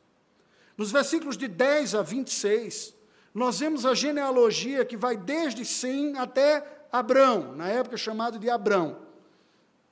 Nos 0.77 0.93
versículos 0.93 1.37
de 1.37 1.49
10 1.49 1.95
a 1.95 2.03
26, 2.03 2.95
nós 3.35 3.59
vemos 3.59 3.85
a 3.85 3.95
genealogia 3.95 4.85
que 4.85 4.97
vai 4.97 5.17
desde 5.17 5.65
Sem 5.65 6.17
até 6.19 6.87
Abrão, 6.93 7.55
na 7.55 7.69
época 7.69 7.97
chamado 7.97 8.39
de 8.39 8.49
Abrão. 8.49 9.07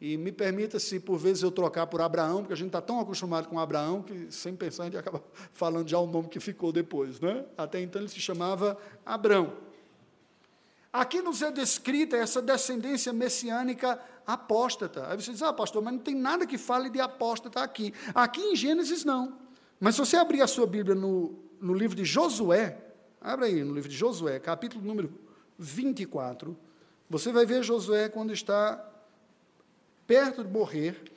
E 0.01 0.17
me 0.17 0.31
permita 0.31 0.79
se 0.79 1.01
por 1.01 1.17
vezes 1.17 1.43
eu 1.43 1.51
trocar 1.51 1.87
por 1.87 2.01
Abraão, 2.01 2.41
porque 2.41 2.53
a 2.53 2.57
gente 2.57 2.67
está 2.67 2.81
tão 2.81 3.01
acostumado 3.01 3.49
com 3.49 3.59
Abraão 3.59 4.03
que 4.03 4.31
sem 4.31 4.55
pensar 4.55 4.83
a 4.83 4.87
gente 4.87 4.99
acaba 4.99 5.23
falando 5.53 5.89
já 5.89 5.99
o 5.99 6.07
nome 6.07 6.29
que 6.29 6.41
ficou 6.41 6.73
depois, 6.73 7.21
né? 7.21 7.45
Até 7.57 7.81
então 7.81 8.03
ele 8.03 8.09
se 8.09 8.21
chamava 8.21 8.77
Abrão. 9.05 9.55
Aqui 10.95 11.21
nos 11.21 11.43
é 11.43 11.51
descrita 11.51 12.17
essa 12.17 12.41
descendência 12.41 13.13
messiânica 13.13 13.99
apóstata. 14.25 15.09
Aí 15.09 15.21
você 15.21 15.33
diz, 15.33 15.43
ah, 15.43 15.53
pastor, 15.53 15.83
mas 15.83 15.95
não 15.95 15.99
tem 15.99 16.15
nada 16.15 16.47
que 16.47 16.57
fale 16.57 16.89
de 16.89 17.01
apóstata 17.01 17.61
aqui. 17.61 17.93
Aqui 18.15 18.41
em 18.41 18.55
Gênesis 18.55 19.05
não. 19.05 19.37
Mas 19.81 19.97
se 19.97 20.01
você 20.01 20.17
abrir 20.17 20.41
a 20.41 20.47
sua 20.47 20.69
Bíblia 20.69 20.95
no, 20.95 21.35
no 21.61 21.75
livro 21.75 21.97
de 21.97 22.05
Josué, 22.05 22.79
abra 23.21 23.47
aí 23.47 23.65
no 23.65 23.75
livro 23.75 23.89
de 23.89 23.97
Josué, 23.97 24.39
capítulo 24.39 24.85
número 24.85 25.13
24, 25.59 26.57
você 27.11 27.33
vai 27.33 27.45
ver 27.45 27.65
Josué 27.65 28.09
quando 28.09 28.33
está 28.33 28.89
perto 30.07 30.45
de 30.45 30.49
morrer, 30.49 31.11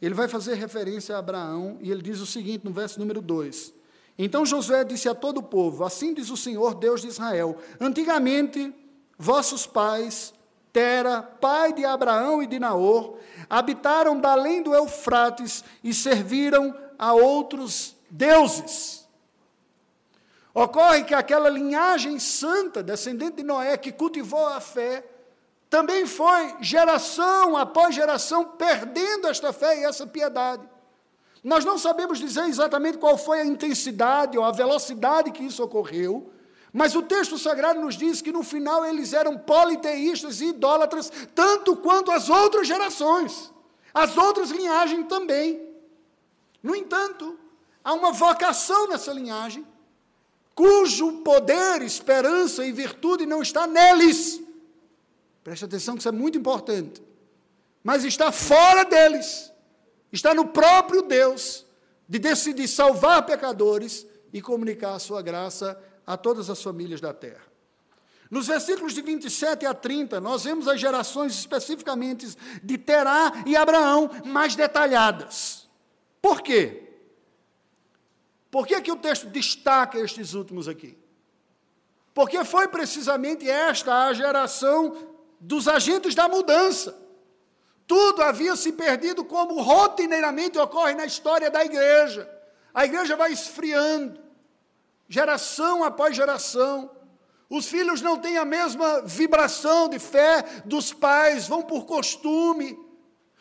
ele 0.00 0.14
vai 0.14 0.28
fazer 0.28 0.54
referência 0.54 1.16
a 1.16 1.18
Abraão 1.18 1.76
e 1.80 1.90
ele 1.90 2.02
diz 2.02 2.20
o 2.20 2.26
seguinte 2.26 2.64
no 2.64 2.70
verso 2.70 3.00
número 3.00 3.20
2: 3.20 3.74
Então 4.16 4.46
Josué 4.46 4.84
disse 4.84 5.08
a 5.08 5.14
todo 5.14 5.38
o 5.38 5.42
povo: 5.42 5.82
Assim 5.82 6.14
diz 6.14 6.30
o 6.30 6.36
Senhor, 6.36 6.76
Deus 6.76 7.02
de 7.02 7.08
Israel: 7.08 7.56
Antigamente 7.80 8.72
Vossos 9.18 9.66
pais, 9.66 10.32
Tera, 10.72 11.22
pai 11.22 11.72
de 11.72 11.84
Abraão 11.84 12.42
e 12.42 12.46
de 12.46 12.58
Naor, 12.58 13.16
habitaram 13.50 14.20
da 14.20 14.32
além 14.32 14.62
do 14.62 14.72
Eufrates 14.72 15.64
e 15.82 15.92
serviram 15.92 16.74
a 16.96 17.12
outros 17.12 17.96
deuses. 18.08 19.08
Ocorre 20.54 21.04
que 21.04 21.14
aquela 21.14 21.48
linhagem 21.48 22.18
santa, 22.18 22.82
descendente 22.82 23.36
de 23.36 23.42
Noé, 23.42 23.76
que 23.76 23.92
cultivou 23.92 24.46
a 24.46 24.60
fé, 24.60 25.04
também 25.68 26.06
foi 26.06 26.56
geração 26.60 27.56
após 27.56 27.94
geração 27.94 28.44
perdendo 28.44 29.28
esta 29.28 29.52
fé 29.52 29.80
e 29.80 29.84
essa 29.84 30.06
piedade. 30.06 30.62
Nós 31.44 31.64
não 31.64 31.78
sabemos 31.78 32.18
dizer 32.18 32.44
exatamente 32.44 32.98
qual 32.98 33.16
foi 33.18 33.40
a 33.40 33.44
intensidade 33.44 34.38
ou 34.38 34.44
a 34.44 34.52
velocidade 34.52 35.30
que 35.30 35.44
isso 35.44 35.62
ocorreu, 35.62 36.32
mas 36.72 36.94
o 36.94 37.02
texto 37.02 37.38
sagrado 37.38 37.80
nos 37.80 37.96
diz 37.96 38.20
que 38.20 38.32
no 38.32 38.42
final 38.42 38.84
eles 38.84 39.12
eram 39.12 39.38
politeístas 39.38 40.40
e 40.40 40.46
idólatras, 40.46 41.10
tanto 41.34 41.76
quanto 41.76 42.10
as 42.10 42.28
outras 42.28 42.66
gerações, 42.66 43.52
as 43.92 44.16
outras 44.16 44.50
linhagens 44.50 45.06
também. 45.08 45.66
No 46.62 46.74
entanto, 46.74 47.38
há 47.82 47.94
uma 47.94 48.12
vocação 48.12 48.88
nessa 48.88 49.12
linhagem, 49.12 49.66
cujo 50.54 51.22
poder, 51.22 51.82
esperança 51.82 52.64
e 52.64 52.72
virtude 52.72 53.24
não 53.24 53.40
está 53.40 53.66
neles. 53.66 54.40
Preste 55.42 55.64
atenção 55.64 55.94
que 55.94 56.00
isso 56.00 56.08
é 56.08 56.12
muito 56.12 56.36
importante. 56.36 57.02
Mas 57.82 58.04
está 58.04 58.30
fora 58.30 58.84
deles. 58.84 59.50
Está 60.12 60.34
no 60.34 60.48
próprio 60.48 61.02
Deus 61.02 61.64
de 62.08 62.18
decidir 62.18 62.68
salvar 62.68 63.24
pecadores 63.24 64.06
e 64.32 64.42
comunicar 64.42 64.94
a 64.94 64.98
sua 64.98 65.22
graça 65.22 65.80
a 66.08 66.16
todas 66.16 66.48
as 66.48 66.62
famílias 66.62 67.02
da 67.02 67.12
terra. 67.12 67.44
Nos 68.30 68.46
versículos 68.46 68.94
de 68.94 69.02
27 69.02 69.66
a 69.66 69.74
30, 69.74 70.18
nós 70.22 70.44
vemos 70.44 70.66
as 70.66 70.80
gerações 70.80 71.34
especificamente 71.34 72.34
de 72.62 72.78
Terá 72.78 73.30
e 73.44 73.54
Abraão 73.54 74.10
mais 74.24 74.56
detalhadas. 74.56 75.68
Por 76.22 76.40
quê? 76.40 76.82
Por 78.50 78.66
que, 78.66 78.80
que 78.80 78.90
o 78.90 78.96
texto 78.96 79.26
destaca 79.26 79.98
estes 79.98 80.32
últimos 80.32 80.66
aqui? 80.66 80.96
Porque 82.14 82.42
foi 82.42 82.68
precisamente 82.68 83.48
esta 83.48 84.06
a 84.06 84.14
geração 84.14 84.96
dos 85.38 85.68
agentes 85.68 86.14
da 86.14 86.26
mudança. 86.26 86.98
Tudo 87.86 88.22
havia 88.22 88.56
se 88.56 88.72
perdido 88.72 89.26
como 89.26 89.60
rotineiramente 89.60 90.58
ocorre 90.58 90.94
na 90.94 91.04
história 91.04 91.50
da 91.50 91.62
igreja. 91.62 92.26
A 92.72 92.86
igreja 92.86 93.14
vai 93.14 93.30
esfriando, 93.30 94.27
geração 95.08 95.82
após 95.82 96.14
geração. 96.14 96.90
Os 97.48 97.66
filhos 97.66 98.02
não 98.02 98.18
têm 98.18 98.36
a 98.36 98.44
mesma 98.44 99.02
vibração 99.02 99.88
de 99.88 99.98
fé 99.98 100.42
dos 100.64 100.92
pais, 100.92 101.48
vão 101.48 101.62
por 101.62 101.86
costume. 101.86 102.78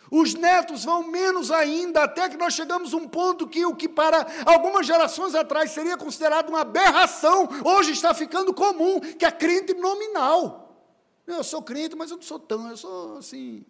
Os 0.10 0.34
netos 0.34 0.86
vão 0.86 1.04
menos 1.04 1.52
ainda, 1.52 2.04
até 2.04 2.30
que 2.30 2.38
nós 2.38 2.54
chegamos 2.54 2.94
a 2.94 2.98
um 2.98 3.08
ponto 3.08 3.46
que 3.46 3.66
o 3.66 3.76
que 3.76 3.90
para 3.90 4.26
algumas 4.46 4.88
gerações 4.88 5.36
atrás 5.36 5.72
seria 5.72 5.98
considerado 5.98 6.48
uma 6.48 6.62
aberração, 6.62 7.50
hoje 7.66 7.92
está 7.92 8.14
ficando 8.14 8.54
comum, 8.54 9.02
que 9.02 9.26
é 9.26 9.32
crente 9.32 9.74
nominal. 9.74 10.82
Eu 11.28 11.44
sou 11.44 11.62
crente, 11.62 11.94
mas 11.94 12.10
eu 12.10 12.16
não 12.16 12.24
sou 12.24 12.40
tão, 12.40 12.70
eu 12.70 12.78
sou 12.78 13.18
assim, 13.18 13.66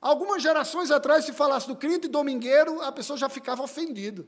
Algumas 0.00 0.42
gerações 0.42 0.90
atrás, 0.90 1.24
se 1.24 1.32
falasse 1.32 1.66
do 1.66 1.74
crente 1.74 2.06
domingueiro, 2.06 2.80
a 2.80 2.92
pessoa 2.92 3.16
já 3.16 3.28
ficava 3.28 3.62
ofendida. 3.62 4.26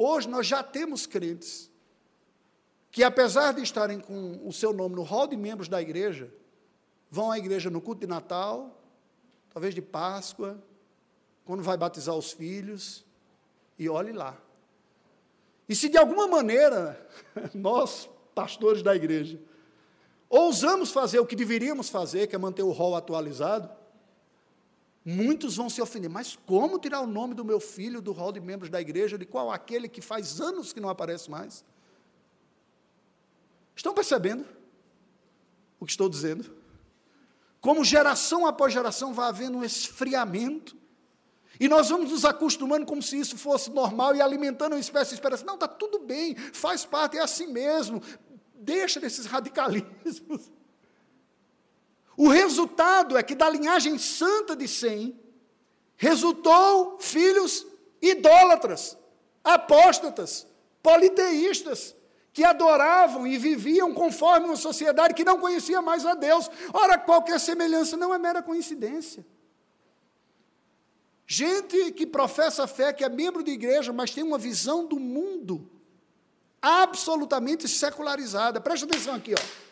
Hoje 0.00 0.28
nós 0.28 0.46
já 0.46 0.62
temos 0.62 1.08
crentes 1.08 1.68
que, 2.88 3.02
apesar 3.02 3.52
de 3.52 3.62
estarem 3.62 3.98
com 3.98 4.46
o 4.46 4.52
seu 4.52 4.72
nome 4.72 4.94
no 4.94 5.02
hall 5.02 5.26
de 5.26 5.36
membros 5.36 5.66
da 5.66 5.82
igreja, 5.82 6.32
vão 7.10 7.32
à 7.32 7.36
igreja 7.36 7.68
no 7.68 7.80
culto 7.80 8.02
de 8.02 8.06
Natal, 8.06 8.80
talvez 9.52 9.74
de 9.74 9.82
Páscoa, 9.82 10.62
quando 11.44 11.64
vai 11.64 11.76
batizar 11.76 12.14
os 12.14 12.30
filhos, 12.30 13.04
e 13.76 13.88
olhe 13.88 14.12
lá. 14.12 14.40
E 15.68 15.74
se 15.74 15.88
de 15.88 15.98
alguma 15.98 16.28
maneira 16.28 17.04
nós, 17.52 18.08
pastores 18.36 18.84
da 18.84 18.94
igreja, 18.94 19.40
ousamos 20.30 20.92
fazer 20.92 21.18
o 21.18 21.26
que 21.26 21.34
deveríamos 21.34 21.88
fazer, 21.88 22.28
que 22.28 22.36
é 22.36 22.38
manter 22.38 22.62
o 22.62 22.70
rol 22.70 22.94
atualizado, 22.94 23.68
muitos 25.08 25.56
vão 25.56 25.70
se 25.70 25.80
ofender. 25.80 26.10
Mas 26.10 26.36
como 26.44 26.78
tirar 26.78 27.00
o 27.00 27.06
nome 27.06 27.32
do 27.32 27.44
meu 27.44 27.58
filho 27.58 28.02
do 28.02 28.12
rol 28.12 28.30
de 28.30 28.40
membros 28.40 28.70
da 28.70 28.78
igreja, 28.78 29.16
de 29.16 29.24
qual 29.24 29.50
aquele 29.50 29.88
que 29.88 30.02
faz 30.02 30.38
anos 30.38 30.72
que 30.72 30.80
não 30.80 30.90
aparece 30.90 31.30
mais? 31.30 31.64
Estão 33.74 33.94
percebendo 33.94 34.44
o 35.80 35.86
que 35.86 35.92
estou 35.92 36.08
dizendo? 36.10 36.54
Como 37.58 37.84
geração 37.84 38.46
após 38.46 38.72
geração 38.72 39.14
vai 39.14 39.28
havendo 39.28 39.58
um 39.58 39.64
esfriamento. 39.64 40.76
E 41.58 41.68
nós 41.68 41.88
vamos 41.88 42.10
nos 42.10 42.24
acostumando 42.24 42.84
como 42.84 43.02
se 43.02 43.18
isso 43.18 43.36
fosse 43.38 43.70
normal 43.70 44.14
e 44.14 44.20
alimentando 44.20 44.74
uma 44.74 44.80
espécie 44.80 45.10
de 45.10 45.14
esperança. 45.14 45.44
Não, 45.44 45.54
está 45.54 45.66
tudo 45.66 46.00
bem, 46.00 46.36
faz 46.36 46.84
parte, 46.84 47.16
é 47.16 47.20
assim 47.20 47.46
mesmo. 47.46 48.02
Deixa 48.54 49.00
desses 49.00 49.24
radicalismos. 49.24 50.50
O 52.18 52.26
resultado 52.26 53.16
é 53.16 53.22
que 53.22 53.36
da 53.36 53.48
linhagem 53.48 53.96
santa 53.96 54.56
de 54.56 54.66
Sem, 54.66 55.16
resultou 55.96 56.98
filhos 56.98 57.64
idólatras, 58.02 58.98
apóstatas, 59.44 60.44
politeístas, 60.82 61.94
que 62.32 62.42
adoravam 62.42 63.24
e 63.24 63.38
viviam 63.38 63.94
conforme 63.94 64.46
uma 64.46 64.56
sociedade 64.56 65.14
que 65.14 65.24
não 65.24 65.38
conhecia 65.38 65.80
mais 65.80 66.04
a 66.04 66.14
Deus. 66.14 66.50
Ora, 66.72 66.98
qualquer 66.98 67.38
semelhança 67.38 67.96
não 67.96 68.12
é 68.12 68.18
mera 68.18 68.42
coincidência. 68.42 69.24
Gente 71.24 71.92
que 71.92 72.04
professa 72.04 72.66
fé, 72.66 72.92
que 72.92 73.04
é 73.04 73.08
membro 73.08 73.44
de 73.44 73.52
igreja, 73.52 73.92
mas 73.92 74.10
tem 74.10 74.24
uma 74.24 74.38
visão 74.38 74.84
do 74.84 74.98
mundo 74.98 75.70
absolutamente 76.60 77.68
secularizada. 77.68 78.60
Preste 78.60 78.86
atenção 78.86 79.14
aqui, 79.14 79.34
ó. 79.34 79.67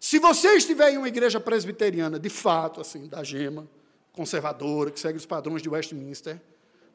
Se 0.00 0.18
você 0.18 0.56
estiver 0.56 0.94
em 0.94 0.96
uma 0.96 1.08
igreja 1.08 1.38
presbiteriana, 1.38 2.18
de 2.18 2.30
fato, 2.30 2.80
assim, 2.80 3.06
da 3.06 3.22
gema, 3.22 3.68
conservadora, 4.12 4.90
que 4.90 4.98
segue 4.98 5.18
os 5.18 5.26
padrões 5.26 5.60
de 5.60 5.68
Westminster, 5.68 6.40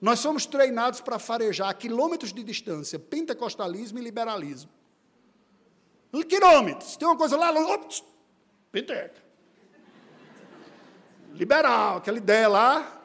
nós 0.01 0.19
somos 0.19 0.47
treinados 0.47 1.01
para 1.01 1.19
farejar 1.19 1.69
a 1.69 1.73
quilômetros 1.73 2.33
de 2.33 2.43
distância 2.43 2.97
pentecostalismo 2.97 3.99
e 3.99 4.01
liberalismo. 4.01 4.71
Quilômetros. 6.27 6.97
Tem 6.97 7.07
uma 7.07 7.17
coisa 7.17 7.37
lá, 7.37 7.51
ops, 7.51 8.03
penteca. 8.71 9.21
Liberal, 11.33 11.97
aquela 11.97 12.17
ideia 12.17 12.47
lá. 12.47 13.01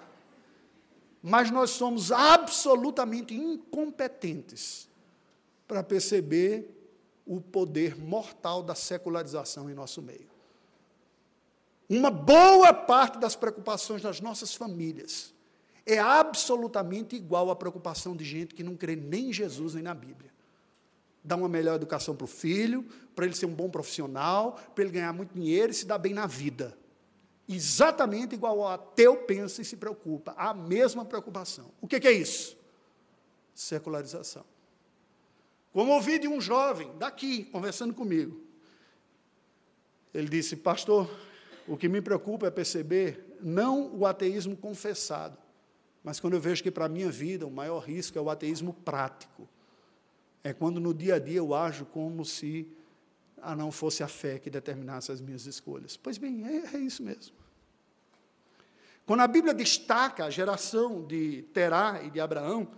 Mas 1.22 1.51
nós 1.51 1.70
somos 1.70 2.11
absolutamente 2.11 3.34
incompetentes 3.34 4.88
para 5.68 5.82
perceber 5.82 6.80
o 7.31 7.41
poder 7.41 7.97
mortal 7.97 8.61
da 8.61 8.74
secularização 8.74 9.70
em 9.70 9.74
nosso 9.74 10.03
meio. 10.03 10.28
Uma 11.89 12.11
boa 12.11 12.74
parte 12.74 13.20
das 13.20 13.37
preocupações 13.37 14.03
das 14.03 14.20
nossas 14.20 14.53
famílias 14.53 15.33
é 15.87 15.97
absolutamente 15.97 17.14
igual 17.14 17.49
à 17.49 17.55
preocupação 17.55 18.16
de 18.16 18.24
gente 18.24 18.53
que 18.53 18.64
não 18.64 18.74
crê 18.74 18.97
nem 18.97 19.31
em 19.31 19.33
Jesus 19.33 19.74
nem 19.74 19.83
na 19.85 19.95
Bíblia. 19.95 20.28
Dar 21.22 21.37
uma 21.37 21.49
melhor 21.49 21.76
educação 21.76 22.16
para 22.16 22.24
o 22.24 22.28
filho, 22.28 22.85
para 23.14 23.26
ele 23.26 23.37
ser 23.37 23.47
um 23.47 23.55
bom 23.55 23.70
profissional, 23.70 24.59
para 24.74 24.83
ele 24.83 24.93
ganhar 24.93 25.12
muito 25.12 25.33
dinheiro 25.33 25.70
e 25.70 25.74
se 25.74 25.87
dar 25.87 25.99
bem 25.99 26.12
na 26.12 26.26
vida. 26.26 26.76
Exatamente 27.49 28.35
igual 28.35 28.61
ao 28.61 28.72
ateu 28.72 29.18
pensa 29.18 29.62
e 29.62 29.64
se 29.64 29.76
preocupa, 29.76 30.35
a 30.37 30.53
mesma 30.53 31.05
preocupação. 31.05 31.70
O 31.81 31.87
que, 31.87 32.01
que 32.01 32.09
é 32.09 32.12
isso? 32.12 32.59
Secularização. 33.55 34.45
Como 35.72 35.92
ouvi 35.92 36.18
de 36.18 36.26
um 36.26 36.40
jovem 36.40 36.90
daqui, 36.98 37.44
conversando 37.44 37.94
comigo. 37.94 38.40
Ele 40.12 40.28
disse: 40.28 40.56
Pastor, 40.56 41.08
o 41.66 41.76
que 41.76 41.88
me 41.88 42.00
preocupa 42.00 42.46
é 42.46 42.50
perceber 42.50 43.36
não 43.40 43.94
o 43.96 44.04
ateísmo 44.04 44.56
confessado, 44.56 45.38
mas 46.02 46.18
quando 46.18 46.34
eu 46.34 46.40
vejo 46.40 46.62
que 46.62 46.70
para 46.70 46.86
a 46.86 46.88
minha 46.88 47.10
vida 47.10 47.46
o 47.46 47.50
maior 47.50 47.78
risco 47.80 48.18
é 48.18 48.20
o 48.20 48.30
ateísmo 48.30 48.72
prático. 48.72 49.48
É 50.42 50.52
quando 50.52 50.80
no 50.80 50.94
dia 50.94 51.16
a 51.16 51.18
dia 51.18 51.38
eu 51.38 51.54
ajo 51.54 51.84
como 51.84 52.24
se 52.24 52.66
a 53.42 53.54
não 53.54 53.70
fosse 53.70 54.02
a 54.02 54.08
fé 54.08 54.38
que 54.38 54.50
determinasse 54.50 55.12
as 55.12 55.20
minhas 55.20 55.46
escolhas. 55.46 55.96
Pois 55.96 56.18
bem, 56.18 56.44
é, 56.46 56.76
é 56.76 56.78
isso 56.78 57.02
mesmo. 57.02 57.36
Quando 59.06 59.20
a 59.20 59.26
Bíblia 59.26 59.52
destaca 59.52 60.24
a 60.24 60.30
geração 60.30 61.04
de 61.04 61.42
Terá 61.52 62.00
e 62.02 62.10
de 62.10 62.20
Abraão, 62.20 62.68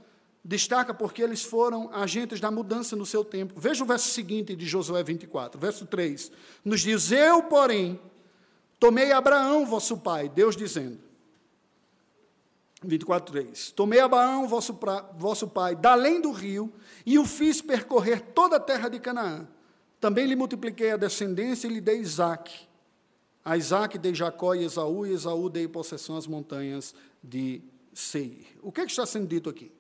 destaca 0.45 0.93
porque 0.93 1.23
eles 1.23 1.43
foram 1.43 1.91
agentes 1.93 2.41
da 2.41 2.51
mudança 2.51 2.97
no 2.97 3.07
seu 3.07 3.25
tempo. 3.25 3.55
Veja 3.57 3.85
o 3.85 3.87
verso 3.87 4.09
seguinte 4.11 4.57
de 4.57 4.67
Josué 4.67 5.03
24, 5.03 5.61
verso 5.61 5.87
3. 5.87 6.33
Nos 6.65 6.81
diz: 6.81 7.13
Eu, 7.13 7.45
porém, 7.45 8.01
tomei 8.79 9.13
Abraão, 9.13 9.65
vosso 9.65 9.99
pai, 9.99 10.29
Deus 10.29 10.57
dizendo. 10.57 10.99
24, 12.85 13.33
3. 13.33 13.71
Tomei 13.71 14.01
Abraão, 14.01 14.49
vosso, 14.49 14.75
pra, 14.75 15.03
vosso 15.17 15.47
pai, 15.47 15.77
da 15.77 15.93
além 15.93 16.21
do 16.21 16.33
rio, 16.33 16.73
e 17.07 17.19
o 17.19 17.25
fiz 17.25 17.63
percorrer 17.63 18.21
toda 18.35 18.57
a 18.57 18.61
terra 18.61 18.89
de 18.89 18.99
Canaã. 18.99 19.47
Também 20.01 20.27
lhe 20.27 20.35
multipliquei 20.35 20.91
a 20.91 20.97
descendência 20.97 21.69
e 21.69 21.71
lhe 21.71 21.81
dei 21.81 22.01
Isaac. 22.01 22.53
A 23.45 23.57
Isaac 23.57 23.99
dei 23.99 24.15
Jacó 24.15 24.55
e 24.55 24.65
Esaú, 24.65 25.07
e 25.07 25.13
Esaú 25.13 25.49
dei 25.49 25.69
possessão 25.69 26.17
às 26.17 26.27
montanhas 26.27 26.95
de 27.23 27.63
Seir. 27.95 28.47
O 28.63 28.73
que, 28.73 28.81
é 28.81 28.85
que 28.85 28.91
está 28.91 29.07
sendo 29.07 29.29
dito 29.29 29.49
aqui? 29.49 29.71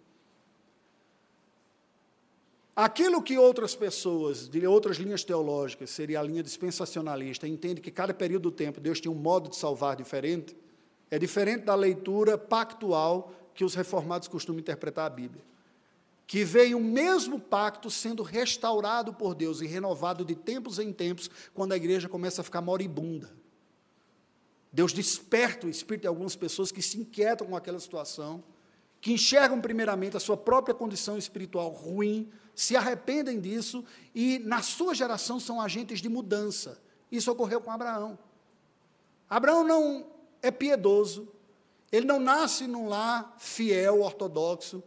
Aquilo 2.74 3.22
que 3.22 3.36
outras 3.36 3.74
pessoas, 3.74 4.48
de 4.48 4.66
outras 4.66 4.96
linhas 4.96 5.22
teológicas, 5.22 5.90
seria 5.90 6.20
a 6.20 6.22
linha 6.22 6.42
dispensacionalista, 6.42 7.46
entende 7.46 7.82
que 7.82 7.90
cada 7.90 8.14
período 8.14 8.44
do 8.44 8.50
tempo 8.50 8.80
Deus 8.80 8.98
tinha 8.98 9.12
um 9.12 9.14
modo 9.14 9.50
de 9.50 9.56
salvar 9.56 9.94
diferente, 9.94 10.56
é 11.10 11.18
diferente 11.18 11.64
da 11.64 11.74
leitura 11.74 12.38
pactual 12.38 13.30
que 13.54 13.62
os 13.62 13.74
reformados 13.74 14.26
costumam 14.26 14.60
interpretar 14.60 15.06
a 15.06 15.10
Bíblia. 15.10 15.44
Que 16.26 16.44
veio 16.44 16.78
o 16.78 16.82
mesmo 16.82 17.38
pacto 17.38 17.90
sendo 17.90 18.22
restaurado 18.22 19.12
por 19.12 19.34
Deus 19.34 19.60
e 19.60 19.66
renovado 19.66 20.24
de 20.24 20.34
tempos 20.34 20.78
em 20.78 20.90
tempos, 20.90 21.30
quando 21.52 21.72
a 21.72 21.76
igreja 21.76 22.08
começa 22.08 22.40
a 22.40 22.44
ficar 22.44 22.62
moribunda. 22.62 23.30
Deus 24.72 24.94
desperta 24.94 25.66
o 25.66 25.70
espírito 25.70 26.02
de 26.02 26.08
algumas 26.08 26.34
pessoas 26.34 26.72
que 26.72 26.80
se 26.80 26.98
inquietam 26.98 27.46
com 27.46 27.54
aquela 27.54 27.78
situação, 27.78 28.42
que 28.98 29.12
enxergam 29.12 29.60
primeiramente 29.60 30.16
a 30.16 30.20
sua 30.20 30.38
própria 30.38 30.74
condição 30.74 31.18
espiritual 31.18 31.68
ruim, 31.68 32.32
se 32.54 32.76
arrependem 32.76 33.40
disso 33.40 33.84
e, 34.14 34.38
na 34.40 34.62
sua 34.62 34.94
geração, 34.94 35.40
são 35.40 35.60
agentes 35.60 36.00
de 36.00 36.08
mudança. 36.08 36.80
Isso 37.10 37.30
ocorreu 37.30 37.60
com 37.60 37.70
Abraão. 37.70 38.18
Abraão 39.28 39.64
não 39.64 40.06
é 40.42 40.50
piedoso, 40.50 41.28
ele 41.90 42.06
não 42.06 42.18
nasce 42.18 42.66
num 42.66 42.88
lar 42.88 43.34
fiel, 43.38 44.00
ortodoxo, 44.00 44.82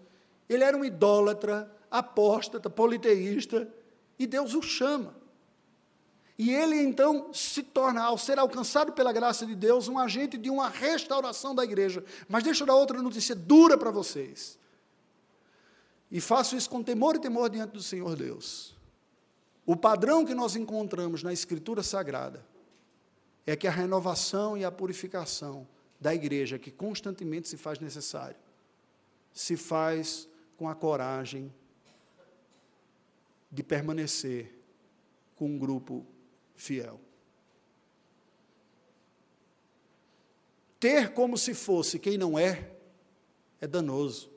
ele 0.47 0.63
era 0.63 0.75
um 0.77 0.85
idólatra, 0.85 1.71
apóstata, 1.89 2.69
politeísta, 2.69 3.67
e 4.17 4.27
Deus 4.27 4.53
o 4.53 4.61
chama. 4.61 5.15
E 6.37 6.53
ele 6.53 6.75
então 6.75 7.33
se 7.33 7.63
torna, 7.63 8.03
ao 8.03 8.17
ser 8.17 8.37
alcançado 8.37 8.91
pela 8.91 9.13
graça 9.13 9.45
de 9.45 9.55
Deus, 9.55 9.87
um 9.87 9.97
agente 9.97 10.37
de 10.37 10.49
uma 10.49 10.67
restauração 10.67 11.55
da 11.55 11.63
igreja. 11.63 12.03
Mas 12.27 12.43
deixa 12.43 12.63
eu 12.63 12.67
dar 12.67 12.75
outra 12.75 13.01
notícia 13.01 13.33
dura 13.33 13.77
para 13.77 13.89
vocês. 13.89 14.59
E 16.11 16.21
faço 16.21 16.55
isso 16.55 16.69
com 16.69 16.83
temor 16.83 17.15
e 17.15 17.19
temor 17.19 17.49
diante 17.49 17.71
do 17.71 17.81
Senhor 17.81 18.15
Deus. 18.15 18.75
O 19.65 19.75
padrão 19.75 20.25
que 20.25 20.35
nós 20.35 20.55
encontramos 20.55 21.23
na 21.23 21.33
Escritura 21.33 21.81
Sagrada 21.81 22.45
é 23.45 23.55
que 23.55 23.67
a 23.67 23.71
renovação 23.71 24.57
e 24.57 24.63
a 24.63 24.71
purificação 24.71 25.67
da 25.99 26.13
igreja, 26.13 26.59
que 26.59 26.71
constantemente 26.71 27.47
se 27.47 27.57
faz 27.57 27.79
necessário, 27.79 28.37
se 29.33 29.57
faz 29.57 30.27
com 30.57 30.69
a 30.69 30.75
coragem 30.75 31.53
de 33.51 33.63
permanecer 33.63 34.53
com 35.35 35.47
um 35.47 35.57
grupo 35.57 36.05
fiel. 36.55 36.99
Ter 40.79 41.13
como 41.13 41.37
se 41.37 41.53
fosse 41.53 41.97
quem 41.97 42.17
não 42.17 42.37
é, 42.37 42.71
é 43.59 43.67
danoso. 43.67 44.34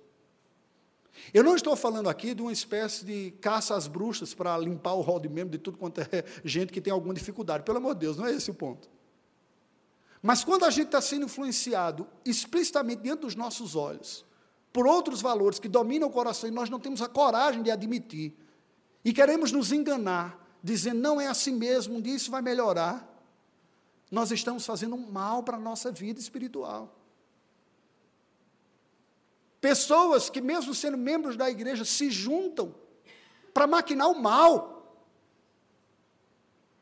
Eu 1.32 1.44
não 1.44 1.54
estou 1.54 1.74
falando 1.76 2.08
aqui 2.08 2.34
de 2.34 2.42
uma 2.42 2.52
espécie 2.52 3.04
de 3.04 3.32
caça 3.40 3.74
às 3.74 3.86
bruxas 3.86 4.34
para 4.34 4.56
limpar 4.58 4.94
o 4.94 5.00
rol 5.00 5.20
de 5.20 5.28
membro 5.28 5.50
de 5.50 5.58
tudo 5.58 5.78
quanto 5.78 6.00
é 6.00 6.24
gente 6.44 6.72
que 6.72 6.80
tem 6.80 6.92
alguma 6.92 7.14
dificuldade. 7.14 7.64
Pelo 7.64 7.78
amor 7.78 7.94
de 7.94 8.00
Deus, 8.00 8.16
não 8.16 8.26
é 8.26 8.32
esse 8.32 8.50
o 8.50 8.54
ponto. 8.54 8.88
Mas 10.22 10.44
quando 10.44 10.64
a 10.64 10.70
gente 10.70 10.86
está 10.86 11.00
sendo 11.00 11.26
influenciado 11.26 12.06
explicitamente 12.24 13.02
diante 13.02 13.20
dos 13.20 13.34
nossos 13.34 13.76
olhos 13.76 14.24
por 14.72 14.86
outros 14.86 15.20
valores 15.20 15.58
que 15.58 15.68
dominam 15.68 16.08
o 16.08 16.10
coração 16.10 16.48
e 16.48 16.52
nós 16.52 16.68
não 16.68 16.78
temos 16.78 17.00
a 17.00 17.08
coragem 17.08 17.62
de 17.62 17.70
admitir, 17.70 18.34
e 19.04 19.12
queremos 19.12 19.52
nos 19.52 19.72
enganar, 19.72 20.58
dizendo 20.62 21.00
não 21.00 21.20
é 21.20 21.26
assim 21.26 21.52
mesmo, 21.52 21.96
um 21.96 22.00
dia 22.00 22.14
isso 22.14 22.30
vai 22.30 22.42
melhorar, 22.42 23.08
nós 24.10 24.30
estamos 24.30 24.66
fazendo 24.66 24.94
um 24.94 25.10
mal 25.10 25.42
para 25.42 25.56
a 25.56 25.60
nossa 25.60 25.90
vida 25.90 26.20
espiritual. 26.20 26.97
Pessoas 29.60 30.30
que, 30.30 30.40
mesmo 30.40 30.74
sendo 30.74 30.96
membros 30.96 31.36
da 31.36 31.50
igreja, 31.50 31.84
se 31.84 32.10
juntam 32.10 32.74
para 33.52 33.66
maquinar 33.66 34.08
o 34.08 34.20
mal. 34.20 34.78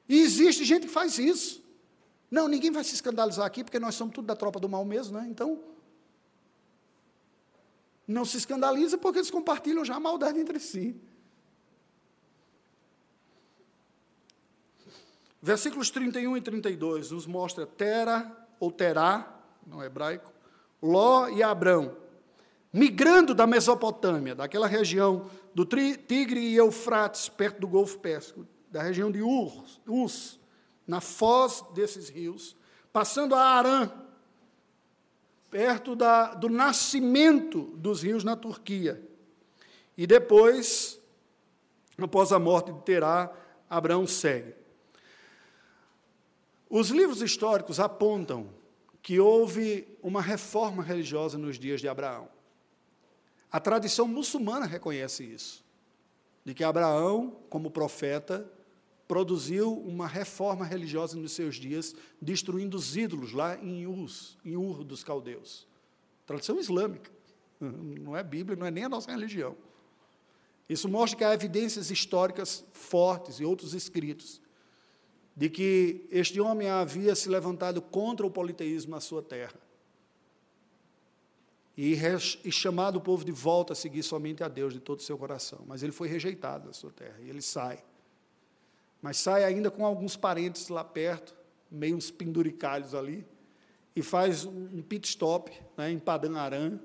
E 0.08 0.20
existe 0.20 0.64
gente 0.64 0.86
que 0.86 0.92
faz 0.92 1.18
isso. 1.18 1.64
Não, 2.30 2.48
ninguém 2.48 2.70
vai 2.70 2.84
se 2.84 2.94
escandalizar 2.94 3.46
aqui, 3.46 3.64
porque 3.64 3.78
nós 3.78 3.94
somos 3.94 4.14
tudo 4.14 4.26
da 4.26 4.36
tropa 4.36 4.60
do 4.60 4.68
mal 4.68 4.84
mesmo, 4.84 5.18
né? 5.18 5.26
Então, 5.28 5.62
não 8.06 8.24
se 8.24 8.36
escandaliza 8.36 8.98
porque 8.98 9.18
eles 9.18 9.30
compartilham 9.30 9.84
já 9.84 9.96
a 9.96 10.00
maldade 10.00 10.38
entre 10.38 10.60
si. 10.60 10.94
Versículos 15.40 15.90
31 15.90 16.36
e 16.36 16.40
32 16.40 17.10
nos 17.10 17.26
mostra 17.26 17.66
Tera, 17.66 18.36
ou 18.58 18.70
Terá, 18.70 19.40
no 19.66 19.82
hebraico, 19.82 20.32
Ló 20.82 21.28
e 21.28 21.42
Abrão, 21.42 21.96
migrando 22.72 23.34
da 23.34 23.46
Mesopotâmia, 23.46 24.34
daquela 24.34 24.66
região 24.66 25.30
do 25.54 25.64
Tigre 25.64 26.40
e 26.40 26.56
Eufrates, 26.56 27.28
perto 27.28 27.60
do 27.60 27.68
Golfo 27.68 27.98
Pérsico, 27.98 28.46
da 28.70 28.82
região 28.82 29.10
de 29.10 29.22
Ur, 29.22 29.64
Us, 29.86 30.38
na 30.86 31.00
foz 31.00 31.64
desses 31.74 32.08
rios, 32.08 32.56
passando 32.92 33.34
a 33.34 33.40
Arã, 33.40 33.90
perto 35.50 35.96
da, 35.96 36.34
do 36.34 36.48
nascimento 36.48 37.62
dos 37.76 38.02
rios 38.02 38.22
na 38.22 38.36
Turquia. 38.36 39.02
E 39.96 40.06
depois, 40.06 41.00
após 41.96 42.32
a 42.32 42.38
morte 42.38 42.72
de 42.72 42.80
Terá, 42.82 43.32
Abraão 43.68 44.06
segue. 44.06 44.54
Os 46.68 46.90
livros 46.90 47.22
históricos 47.22 47.80
apontam 47.80 48.48
que 49.00 49.20
houve 49.20 49.86
uma 50.02 50.20
reforma 50.20 50.82
religiosa 50.82 51.38
nos 51.38 51.58
dias 51.58 51.80
de 51.80 51.88
Abraão. 51.88 52.28
A 53.50 53.60
tradição 53.60 54.08
muçulmana 54.08 54.66
reconhece 54.66 55.24
isso, 55.24 55.64
de 56.44 56.54
que 56.54 56.64
Abraão, 56.64 57.36
como 57.48 57.70
profeta, 57.70 58.50
produziu 59.06 59.72
uma 59.72 60.06
reforma 60.06 60.64
religiosa 60.64 61.16
nos 61.16 61.32
seus 61.32 61.56
dias, 61.56 61.94
destruindo 62.20 62.76
os 62.76 62.96
ídolos 62.96 63.32
lá 63.32 63.56
em 63.56 63.86
Uz, 63.86 64.36
em 64.44 64.56
Ur 64.56 64.82
dos 64.82 65.04
caldeus. 65.04 65.66
Tradição 66.26 66.58
islâmica, 66.58 67.10
não 67.60 68.16
é 68.16 68.22
Bíblia, 68.22 68.56
não 68.56 68.66
é 68.66 68.70
nem 68.70 68.84
a 68.84 68.88
nossa 68.88 69.10
religião. 69.10 69.56
Isso 70.68 70.88
mostra 70.88 71.18
que 71.18 71.24
há 71.24 71.32
evidências 71.32 71.90
históricas 71.92 72.64
fortes 72.72 73.38
e 73.38 73.44
outros 73.44 73.72
escritos 73.72 74.40
de 75.36 75.48
que 75.48 76.06
este 76.10 76.40
homem 76.40 76.68
havia 76.68 77.14
se 77.14 77.28
levantado 77.28 77.80
contra 77.80 78.26
o 78.26 78.30
politeísmo 78.30 78.90
na 78.90 79.00
sua 79.00 79.22
terra 79.22 79.65
e, 81.76 81.94
e 82.44 82.50
chamado 82.50 82.96
o 82.96 83.00
povo 83.00 83.24
de 83.24 83.32
volta 83.32 83.74
a 83.74 83.76
seguir 83.76 84.02
somente 84.02 84.42
a 84.42 84.48
Deus 84.48 84.72
de 84.72 84.80
todo 84.80 85.00
o 85.00 85.02
seu 85.02 85.18
coração. 85.18 85.62
Mas 85.66 85.82
ele 85.82 85.92
foi 85.92 86.08
rejeitado 86.08 86.66
na 86.66 86.72
sua 86.72 86.90
terra 86.90 87.18
e 87.20 87.28
ele 87.28 87.42
sai. 87.42 87.84
Mas 89.02 89.18
sai 89.18 89.44
ainda 89.44 89.70
com 89.70 89.84
alguns 89.84 90.16
parentes 90.16 90.68
lá 90.68 90.82
perto, 90.82 91.36
meio 91.70 91.96
uns 91.96 92.10
penduricalhos 92.10 92.94
ali, 92.94 93.26
e 93.94 94.02
faz 94.02 94.44
um 94.44 94.82
pit 94.82 95.08
stop 95.08 95.52
né, 95.76 95.90
em 95.90 95.98
Padã 95.98 96.38
Aram. 96.38 96.80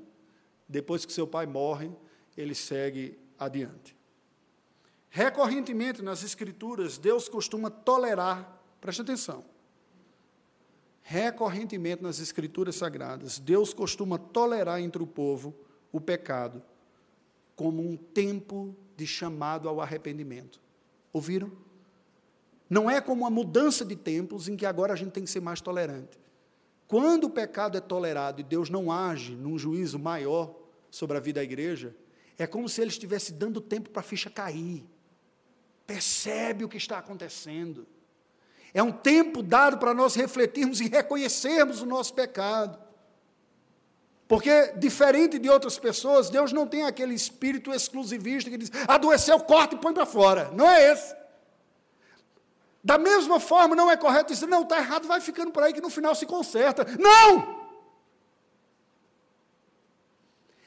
Depois 0.68 1.06
que 1.06 1.14
seu 1.14 1.28
pai 1.28 1.46
morre, 1.46 1.92
ele 2.38 2.56
segue 2.56 3.18
adiante. 3.40 3.96
Recorrentemente 5.10 6.02
nas 6.02 6.24
Escrituras, 6.24 6.98
Deus 6.98 7.28
costuma 7.28 7.70
tolerar, 7.70 8.62
preste 8.80 9.02
atenção. 9.02 9.44
Recorrentemente 11.02 12.04
nas 12.04 12.20
Escrituras 12.20 12.76
Sagradas, 12.76 13.40
Deus 13.40 13.74
costuma 13.74 14.18
tolerar 14.18 14.80
entre 14.80 15.02
o 15.02 15.08
povo 15.08 15.56
o 15.92 16.00
pecado 16.00 16.62
como 17.56 17.82
um 17.82 17.98
tempo 17.98 18.76
de 18.96 19.06
chamado 19.06 19.68
ao 19.68 19.82
arrependimento. 19.82 20.60
Ouviram? 21.12 21.52
Não 22.70 22.90
é 22.90 23.02
como 23.02 23.22
uma 23.22 23.30
mudança 23.30 23.84
de 23.84 23.96
tempos 23.96 24.48
em 24.48 24.56
que 24.56 24.66
agora 24.66 24.94
a 24.94 24.96
gente 24.96 25.12
tem 25.12 25.24
que 25.24 25.30
ser 25.30 25.42
mais 25.42 25.60
tolerante. 25.60 26.20
Quando 26.88 27.26
o 27.26 27.30
pecado 27.30 27.78
é 27.78 27.82
tolerado 27.82 28.42
e 28.42 28.44
Deus 28.44 28.70
não 28.70 28.92
age 28.92 29.36
num 29.36 29.58
juízo 29.58 30.00
maior 30.00 30.56
sobre 30.90 31.18
a 31.18 31.20
vida 31.20 31.40
da 31.40 31.44
igreja, 31.44 31.96
é 32.38 32.48
como 32.48 32.70
se 32.70 32.82
ele 32.82 32.90
estivesse 32.90 33.34
dando 33.34 33.60
tempo 33.60 33.90
para 33.90 34.00
a 34.00 34.04
ficha 34.04 34.30
cair 34.30 34.86
percebe 35.92 36.64
o 36.64 36.70
que 36.70 36.78
está 36.78 37.00
acontecendo. 37.00 37.86
É 38.74 38.82
um 38.82 38.92
tempo 38.92 39.44
dado 39.44 39.78
para 39.78 39.94
nós 39.94 40.16
refletirmos 40.16 40.80
e 40.80 40.88
reconhecermos 40.88 41.82
o 41.82 41.86
nosso 41.86 42.14
pecado. 42.14 42.80
Porque, 44.28 44.74
diferente 44.78 45.38
de 45.38 45.50
outras 45.50 45.78
pessoas, 45.78 46.30
Deus 46.30 46.54
não 46.54 46.66
tem 46.66 46.84
aquele 46.84 47.14
espírito 47.14 47.74
exclusivista 47.74 48.50
que 48.50 48.58
diz: 48.58 48.72
adoeceu, 48.88 49.38
corta 49.42 49.76
e 49.76 49.78
põe 49.78 49.94
para 49.94 50.06
fora. 50.06 50.50
Não 50.54 50.66
é 50.68 50.92
esse. 50.92 51.14
Da 52.84 52.98
mesma 52.98 53.40
forma, 53.40 53.76
não 53.76 53.92
é 53.92 53.98
correto 53.98 54.32
dizer: 54.32 54.48
não, 54.48 54.64
está 54.64 54.78
errado, 54.78 55.08
vai 55.08 55.20
ficando 55.20 55.52
por 55.52 55.62
aí 55.62 55.74
que 55.74 55.82
no 55.82 55.90
final 55.90 56.16
se 56.16 56.26
conserta. 56.26 56.86
Não! 56.98 57.61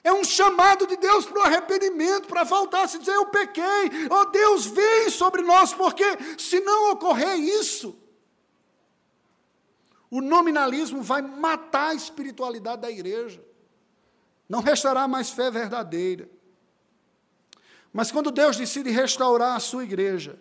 É 0.05 0.13
um 0.13 0.23
chamado 0.23 0.87
de 0.87 0.99
Deus 0.99 1.25
para 1.25 1.41
o 1.41 1.43
arrependimento, 1.43 2.29
para 2.29 2.45
voltar 2.45 2.87
se 2.87 2.99
dizer: 2.99 3.15
Eu 3.15 3.27
pequei, 3.27 3.91
oh 4.11 4.27
Deus, 4.27 4.67
vem 4.67 5.09
sobre 5.09 5.41
nós, 5.41 5.73
porque 5.73 6.05
se 6.39 6.61
não 6.61 6.93
ocorrer 6.93 7.37
isso, 7.39 7.99
o 10.11 10.21
nominalismo 10.21 11.03
vai 11.03 11.23
matar 11.23 11.89
a 11.89 11.95
espiritualidade 11.95 12.83
da 12.83 12.91
igreja. 12.91 13.43
Não 14.47 14.61
restará 14.61 15.09
mais 15.09 15.31
fé 15.31 15.51
verdadeira. 15.51 16.29
Mas 17.91 18.13
quando 18.13 18.31
Deus 18.31 18.59
decide 18.59 18.91
restaurar 18.91 19.57
a 19.57 19.61
sua 19.61 19.85
igreja, 19.85 20.39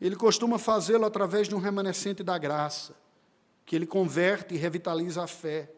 ele 0.00 0.14
costuma 0.14 0.58
fazê-lo 0.58 1.04
através 1.04 1.48
de 1.48 1.54
um 1.56 1.58
remanescente 1.58 2.22
da 2.22 2.38
graça, 2.38 2.94
que 3.64 3.74
ele 3.74 3.86
converte 3.86 4.54
e 4.54 4.58
revitaliza 4.58 5.24
a 5.24 5.26
fé, 5.26 5.72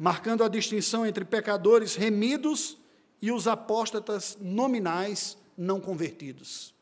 marcando 0.00 0.42
a 0.42 0.48
distinção 0.48 1.04
entre 1.04 1.26
pecadores 1.26 1.94
remidos 1.94 2.78
e 3.20 3.30
os 3.30 3.46
apóstatas 3.46 4.38
nominais 4.40 5.36
não 5.54 5.78
convertidos. 5.78 6.74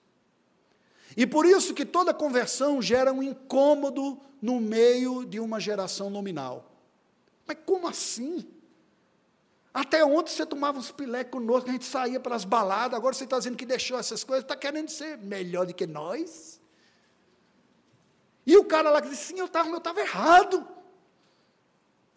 E 1.16 1.26
por 1.26 1.44
isso 1.44 1.74
que 1.74 1.84
toda 1.84 2.14
conversão 2.14 2.80
gera 2.80 3.12
um 3.12 3.20
incômodo 3.20 4.20
no 4.40 4.60
meio 4.60 5.24
de 5.24 5.40
uma 5.40 5.58
geração 5.58 6.08
nominal. 6.08 6.70
Mas 7.44 7.58
como 7.66 7.88
assim? 7.88 8.48
Até 9.74 10.04
ontem 10.04 10.30
você 10.30 10.46
tomava 10.46 10.78
uns 10.78 10.92
pilé 10.92 11.24
conosco, 11.24 11.70
a 11.70 11.72
gente 11.72 11.86
saía 11.86 12.20
para 12.20 12.36
as 12.36 12.44
baladas, 12.44 12.96
agora 12.96 13.16
você 13.16 13.24
está 13.24 13.36
dizendo 13.36 13.56
que 13.56 13.66
deixou 13.66 13.98
essas 13.98 14.22
coisas, 14.22 14.44
está 14.44 14.54
querendo 14.54 14.90
ser 14.90 15.18
melhor 15.18 15.66
do 15.66 15.74
que 15.74 15.88
nós? 15.88 16.60
E 18.46 18.56
o 18.56 18.64
cara 18.64 18.90
lá 18.90 19.02
que 19.02 19.08
disse, 19.08 19.32
sim, 19.32 19.40
eu 19.40 19.46
estava, 19.46 19.68
eu 19.68 19.98
errado. 19.98 20.77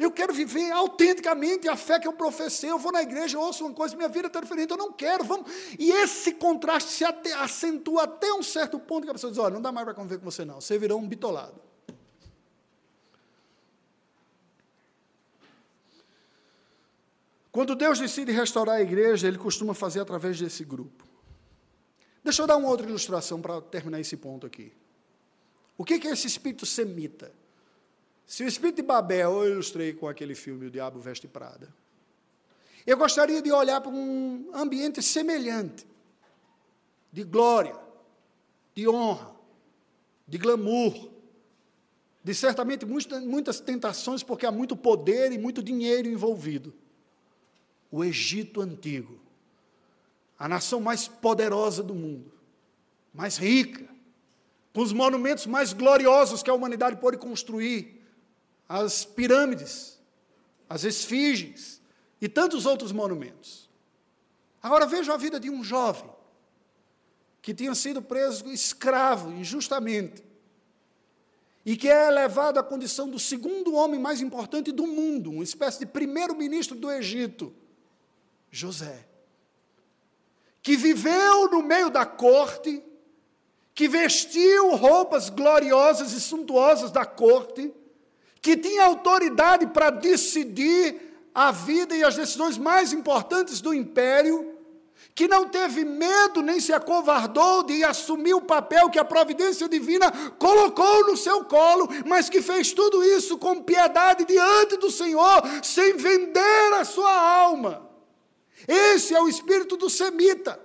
Eu 0.02 0.12
quero 0.12 0.34
viver 0.34 0.72
autenticamente 0.72 1.68
a 1.68 1.76
fé 1.76 2.00
que 2.00 2.08
eu 2.08 2.14
professei. 2.14 2.72
Eu 2.72 2.80
vou 2.80 2.92
na 2.92 3.04
igreja, 3.04 3.38
eu 3.38 3.42
ouço 3.42 3.64
uma 3.64 3.72
coisa, 3.72 3.96
minha 3.96 4.10
vida 4.10 4.26
está 4.26 4.42
diferente, 4.42 4.72
eu 4.72 4.78
não 4.78 4.92
quero. 4.92 5.24
Vamos. 5.24 5.52
E 5.78 5.92
esse 5.92 6.34
contraste 6.34 6.90
se 6.90 7.06
acentua 7.06 8.06
até 8.06 8.34
um 8.34 8.42
certo 8.42 8.80
ponto 8.80 9.04
que 9.04 9.12
a 9.12 9.14
pessoa 9.14 9.30
diz: 9.30 9.40
olha, 9.40 9.54
não 9.54 9.62
dá 9.62 9.72
mais 9.72 9.86
para 9.86 9.94
conviver 9.94 10.18
com 10.18 10.26
você, 10.26 10.44
não. 10.44 10.60
Você 10.60 10.80
virou 10.80 11.00
um 11.00 11.08
bitolado. 11.08 11.62
Quando 17.52 17.76
Deus 17.76 18.00
decide 18.00 18.32
restaurar 18.32 18.78
a 18.78 18.82
igreja, 18.82 19.28
Ele 19.28 19.38
costuma 19.38 19.76
fazer 19.76 20.00
através 20.00 20.40
desse 20.40 20.64
grupo. 20.64 21.06
Deixa 22.24 22.42
eu 22.42 22.48
dar 22.48 22.58
uma 22.58 22.70
outra 22.70 22.88
ilustração 22.88 23.40
para 23.40 23.62
terminar 23.62 24.00
esse 24.00 24.18
ponto 24.18 24.48
aqui. 24.48 24.74
O 25.78 25.86
que 25.86 26.08
é 26.08 26.12
esse 26.12 26.26
espírito 26.26 26.66
semita? 26.66 27.32
Se 28.26 28.44
o 28.44 28.48
espírito 28.48 28.78
de 28.78 28.82
Babel 28.84 29.44
eu 29.44 29.52
ilustrei 29.52 29.94
com 29.94 30.08
aquele 30.08 30.36
filme 30.36 30.68
O 30.68 30.72
Diabo 30.72 31.00
Veste 31.00 31.28
Prada, 31.28 31.74
eu 32.86 32.98
gostaria 32.98 33.42
de 33.42 33.52
olhar 33.52 33.82
para 33.82 33.92
um 33.92 34.50
ambiente 34.54 35.02
semelhante, 35.02 35.86
de 37.12 37.24
glória, 37.24 37.78
de 38.74 38.88
honra, 38.88 39.36
de 40.28 40.38
glamour, 40.38 41.12
de 42.24 42.34
certamente 42.34 42.86
muitas, 42.86 43.24
muitas 43.24 43.60
tentações, 43.60 44.24
porque 44.24 44.46
há 44.46 44.52
muito 44.52 44.76
poder 44.76 45.32
e 45.32 45.38
muito 45.38 45.62
dinheiro 45.62 46.08
envolvido. 46.08 46.74
O 47.92 48.04
Egito 48.04 48.62
antigo, 48.62 49.20
a 50.40 50.48
nação 50.48 50.80
mais 50.80 51.08
poderosa 51.08 51.84
do 51.84 51.94
mundo, 51.94 52.32
mais 53.14 53.38
rica, 53.38 53.86
com 54.74 54.82
os 54.82 54.94
monumentos 54.94 55.46
mais 55.46 55.74
gloriosos 55.74 56.42
que 56.42 56.50
a 56.50 56.54
humanidade 56.54 56.96
pôde 56.98 57.18
construir, 57.18 58.01
as 58.72 59.04
pirâmides, 59.04 60.00
as 60.70 60.86
esfinges 60.86 61.82
e 62.22 62.30
tantos 62.30 62.66
outros 62.66 62.94
monumentos. 62.94 63.70
Agora 64.64 64.86
veja 64.86 65.14
a 65.14 65.18
vida 65.18 65.38
de 65.38 65.50
um 65.50 65.62
jovem 65.62 66.10
que 67.42 67.54
tinha 67.54 67.76
sido 67.76 68.02
preso 68.02 68.48
escravo 68.48 69.30
injustamente 69.32 70.24
e 71.66 71.76
que 71.76 71.90
é 71.90 72.08
elevado 72.08 72.60
à 72.60 72.64
condição 72.64 73.10
do 73.10 73.20
segundo 73.20 73.74
homem 73.76 74.00
mais 74.00 74.22
importante 74.22 74.72
do 74.72 74.88
mundo, 74.88 75.32
uma 75.32 75.44
espécie 75.44 75.80
de 75.80 75.86
primeiro-ministro 75.86 76.78
do 76.78 76.90
Egito. 76.90 77.54
José, 78.50 79.06
que 80.64 80.78
viveu 80.78 81.50
no 81.50 81.62
meio 81.62 81.90
da 81.90 82.06
corte, 82.06 82.82
que 83.74 83.90
vestiu 83.90 84.76
roupas 84.78 85.30
gloriosas 85.30 86.14
e 86.14 86.22
suntuosas 86.22 86.90
da 86.90 87.06
corte, 87.06 87.74
que 88.42 88.58
tinha 88.58 88.86
autoridade 88.86 89.68
para 89.68 89.92
decidir 89.92 91.12
a 91.34 91.52
vida 91.52 91.96
e 91.96 92.04
as 92.04 92.16
decisões 92.16 92.58
mais 92.58 92.92
importantes 92.92 93.62
do 93.62 93.74
império, 93.74 94.58
que 95.14 95.28
não 95.28 95.48
teve 95.48 95.86
medo 95.86 96.42
nem 96.42 96.60
se 96.60 96.74
acovardou 96.74 97.64
de 97.64 97.84
assumir 97.84 98.34
o 98.34 98.42
papel 98.42 98.90
que 98.90 98.98
a 98.98 99.06
providência 99.06 99.68
divina 99.70 100.12
colocou 100.40 101.06
no 101.06 101.16
seu 101.16 101.46
colo, 101.46 101.88
mas 102.06 102.30
que 102.30 102.42
fez 102.42 102.72
tudo 102.72 103.04
isso 103.04 103.38
com 103.38 103.62
piedade 103.62 104.26
diante 104.26 104.78
do 104.78 104.90
Senhor, 104.90 105.42
sem 105.62 105.96
vender 105.96 106.74
a 106.74 106.86
sua 106.86 107.14
alma. 107.14 107.90
Esse 108.68 109.14
é 109.14 109.22
o 109.22 109.28
espírito 109.28 109.78
do 109.78 109.90
semita. 109.90 110.60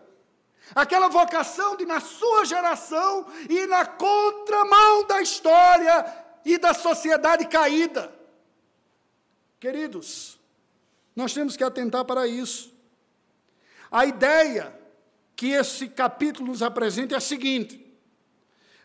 Aquela 0.75 1.09
vocação 1.09 1.77
de, 1.77 1.85
na 1.85 2.01
sua 2.01 2.45
geração, 2.45 3.27
ir 3.49 3.67
na 3.69 3.85
contramão 3.87 5.05
da 5.07 5.23
história 5.23 6.26
e 6.47 6.57
da 6.59 6.73
sociedade 6.73 7.49
caída. 7.49 8.15
Queridos, 9.59 10.39
nós 11.15 11.35
temos 11.35 11.57
que 11.57 11.65
atentar 11.65 12.05
para 12.05 12.29
isso. 12.29 12.73
A 13.91 14.07
ideia 14.07 14.73
que 15.35 15.49
esse 15.49 15.89
capítulo 15.89 16.47
nos 16.47 16.63
apresenta 16.63 17.15
é 17.15 17.19
a 17.19 17.21
seguinte: 17.21 17.85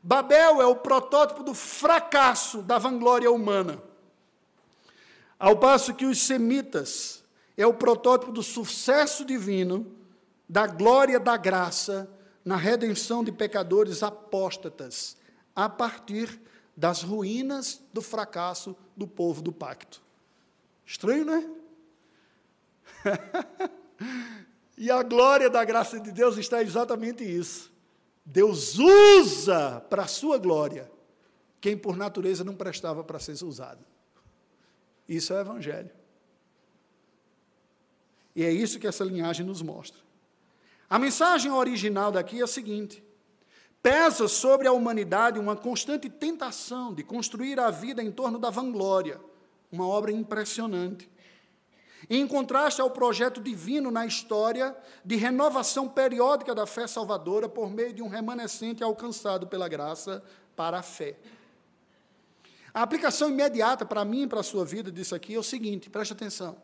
Babel 0.01 0.59
é 0.59 0.65
o 0.65 0.75
protótipo 0.75 1.43
do 1.43 1.53
fracasso 1.53 2.63
da 2.63 2.79
vanglória 2.79 3.31
humana. 3.31 3.81
Ao 5.37 5.55
passo 5.55 5.93
que 5.93 6.05
os 6.05 6.19
semitas 6.19 7.23
é 7.55 7.65
o 7.65 7.75
protótipo 7.75 8.31
do 8.31 8.41
sucesso 8.41 9.23
divino, 9.23 9.95
da 10.49 10.65
glória 10.65 11.19
da 11.19 11.37
graça 11.37 12.09
na 12.43 12.55
redenção 12.55 13.23
de 13.23 13.31
pecadores 13.31 14.01
apóstatas, 14.01 15.15
a 15.55 15.69
partir 15.69 16.41
das 16.81 17.03
ruínas 17.03 17.79
do 17.93 18.01
fracasso 18.01 18.75
do 18.97 19.07
povo 19.07 19.39
do 19.39 19.51
pacto. 19.51 20.01
Estranho, 20.83 21.23
não 21.23 21.35
é? 21.35 21.47
e 24.75 24.89
a 24.89 25.03
glória 25.03 25.47
da 25.47 25.63
graça 25.63 25.99
de 25.99 26.11
Deus 26.11 26.37
está 26.37 26.59
exatamente 26.63 27.23
isso. 27.23 27.71
Deus 28.25 28.79
usa 28.79 29.79
para 29.91 30.05
a 30.05 30.07
sua 30.07 30.39
glória 30.39 30.91
quem 31.61 31.77
por 31.77 31.95
natureza 31.95 32.43
não 32.43 32.55
prestava 32.55 33.03
para 33.03 33.19
ser 33.19 33.33
usado. 33.45 33.85
Isso 35.07 35.33
é 35.33 35.35
o 35.35 35.41
Evangelho. 35.41 35.91
E 38.35 38.43
é 38.43 38.51
isso 38.51 38.79
que 38.79 38.87
essa 38.87 39.03
linhagem 39.03 39.45
nos 39.45 39.61
mostra. 39.61 40.01
A 40.89 40.97
mensagem 40.97 41.51
original 41.51 42.11
daqui 42.11 42.39
é 42.39 42.43
a 42.43 42.47
seguinte: 42.47 43.03
pesa 43.81 44.27
sobre 44.27 44.67
a 44.67 44.71
humanidade 44.71 45.39
uma 45.39 45.55
constante 45.55 46.09
tentação 46.09 46.93
de 46.93 47.03
construir 47.03 47.59
a 47.59 47.71
vida 47.71 48.03
em 48.03 48.11
torno 48.11 48.37
da 48.37 48.49
vanglória, 48.49 49.19
uma 49.71 49.87
obra 49.87 50.11
impressionante. 50.11 51.09
Em 52.09 52.27
contraste 52.27 52.81
ao 52.81 52.89
projeto 52.89 53.41
divino 53.41 53.91
na 53.91 54.05
história 54.05 54.75
de 55.03 55.15
renovação 55.15 55.87
periódica 55.87 56.53
da 56.53 56.65
fé 56.65 56.87
salvadora 56.87 57.47
por 57.47 57.69
meio 57.69 57.93
de 57.93 58.01
um 58.01 58.07
remanescente 58.07 58.83
alcançado 58.83 59.47
pela 59.47 59.67
graça 59.67 60.23
para 60.55 60.79
a 60.79 60.83
fé. 60.83 61.17
A 62.73 62.81
aplicação 62.81 63.29
imediata 63.29 63.85
para 63.85 64.05
mim 64.05 64.23
e 64.23 64.27
para 64.27 64.39
a 64.39 64.43
sua 64.43 64.65
vida 64.65 64.91
disso 64.91 65.13
aqui 65.13 65.35
é 65.35 65.39
o 65.39 65.43
seguinte: 65.43 65.89
preste 65.89 66.13
atenção. 66.13 66.57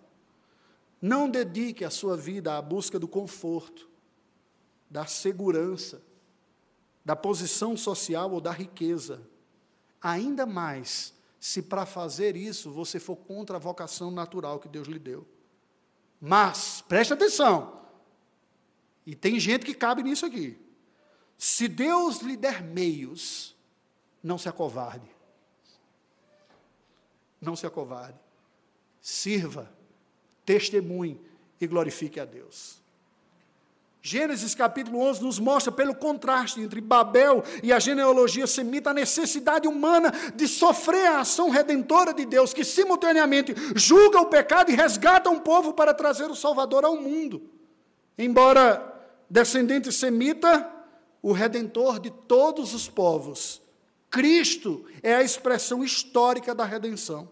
Não 1.01 1.29
dedique 1.29 1.85
a 1.85 1.89
sua 1.89 2.17
vida 2.17 2.57
à 2.57 2.61
busca 2.61 2.97
do 2.97 3.07
conforto, 3.07 3.87
da 4.89 5.05
segurança, 5.05 6.01
da 7.07 7.15
posição 7.15 7.77
social 7.77 8.29
ou 8.33 8.41
da 8.41 8.51
riqueza. 8.51 9.25
Ainda 10.01 10.45
mais 10.45 11.13
se 11.39 11.61
para 11.61 11.85
fazer 11.85 12.35
isso 12.35 12.69
você 12.69 12.99
for 12.99 13.15
contra 13.15 13.55
a 13.55 13.59
vocação 13.59 14.11
natural 14.11 14.59
que 14.59 14.67
Deus 14.67 14.89
lhe 14.89 14.99
deu. 14.99 15.25
Mas, 16.19 16.83
preste 16.85 17.13
atenção, 17.13 17.81
e 19.05 19.15
tem 19.15 19.39
gente 19.39 19.65
que 19.65 19.73
cabe 19.73 20.03
nisso 20.03 20.25
aqui. 20.25 20.59
Se 21.37 21.69
Deus 21.69 22.19
lhe 22.19 22.35
der 22.35 22.61
meios, 22.61 23.55
não 24.21 24.37
se 24.37 24.49
acovarde. 24.49 25.09
Não 27.39 27.55
se 27.55 27.65
acovarde. 27.65 28.19
Sirva 28.99 29.71
testemunhe 30.45 31.21
e 31.61 31.67
glorifique 31.67 32.19
a 32.19 32.25
Deus. 32.25 32.81
Gênesis 34.09 34.55
capítulo 34.55 35.01
11 35.01 35.21
nos 35.21 35.37
mostra, 35.37 35.69
pelo 35.69 35.93
contraste 35.93 36.61
entre 36.61 36.79
Babel 36.79 37.43
e 37.61 37.73
a 37.73 37.77
genealogia 37.77 38.47
semita, 38.47 38.91
a 38.91 38.93
necessidade 38.93 39.67
humana 39.67 40.13
de 40.33 40.47
sofrer 40.47 41.07
a 41.07 41.19
ação 41.19 41.49
redentora 41.49 42.13
de 42.13 42.25
Deus, 42.25 42.53
que 42.53 42.63
simultaneamente 42.63 43.53
julga 43.75 44.21
o 44.21 44.27
pecado 44.27 44.71
e 44.71 44.75
resgata 44.75 45.29
um 45.29 45.39
povo 45.39 45.73
para 45.73 45.93
trazer 45.93 46.31
o 46.31 46.35
Salvador 46.37 46.85
ao 46.85 46.95
mundo. 46.95 47.49
Embora 48.17 48.81
descendente 49.29 49.91
semita, 49.91 50.73
o 51.21 51.33
redentor 51.33 51.99
de 51.99 52.09
todos 52.09 52.73
os 52.73 52.87
povos, 52.87 53.61
Cristo 54.09 54.85
é 55.03 55.15
a 55.15 55.21
expressão 55.21 55.83
histórica 55.83 56.55
da 56.55 56.63
redenção. 56.63 57.29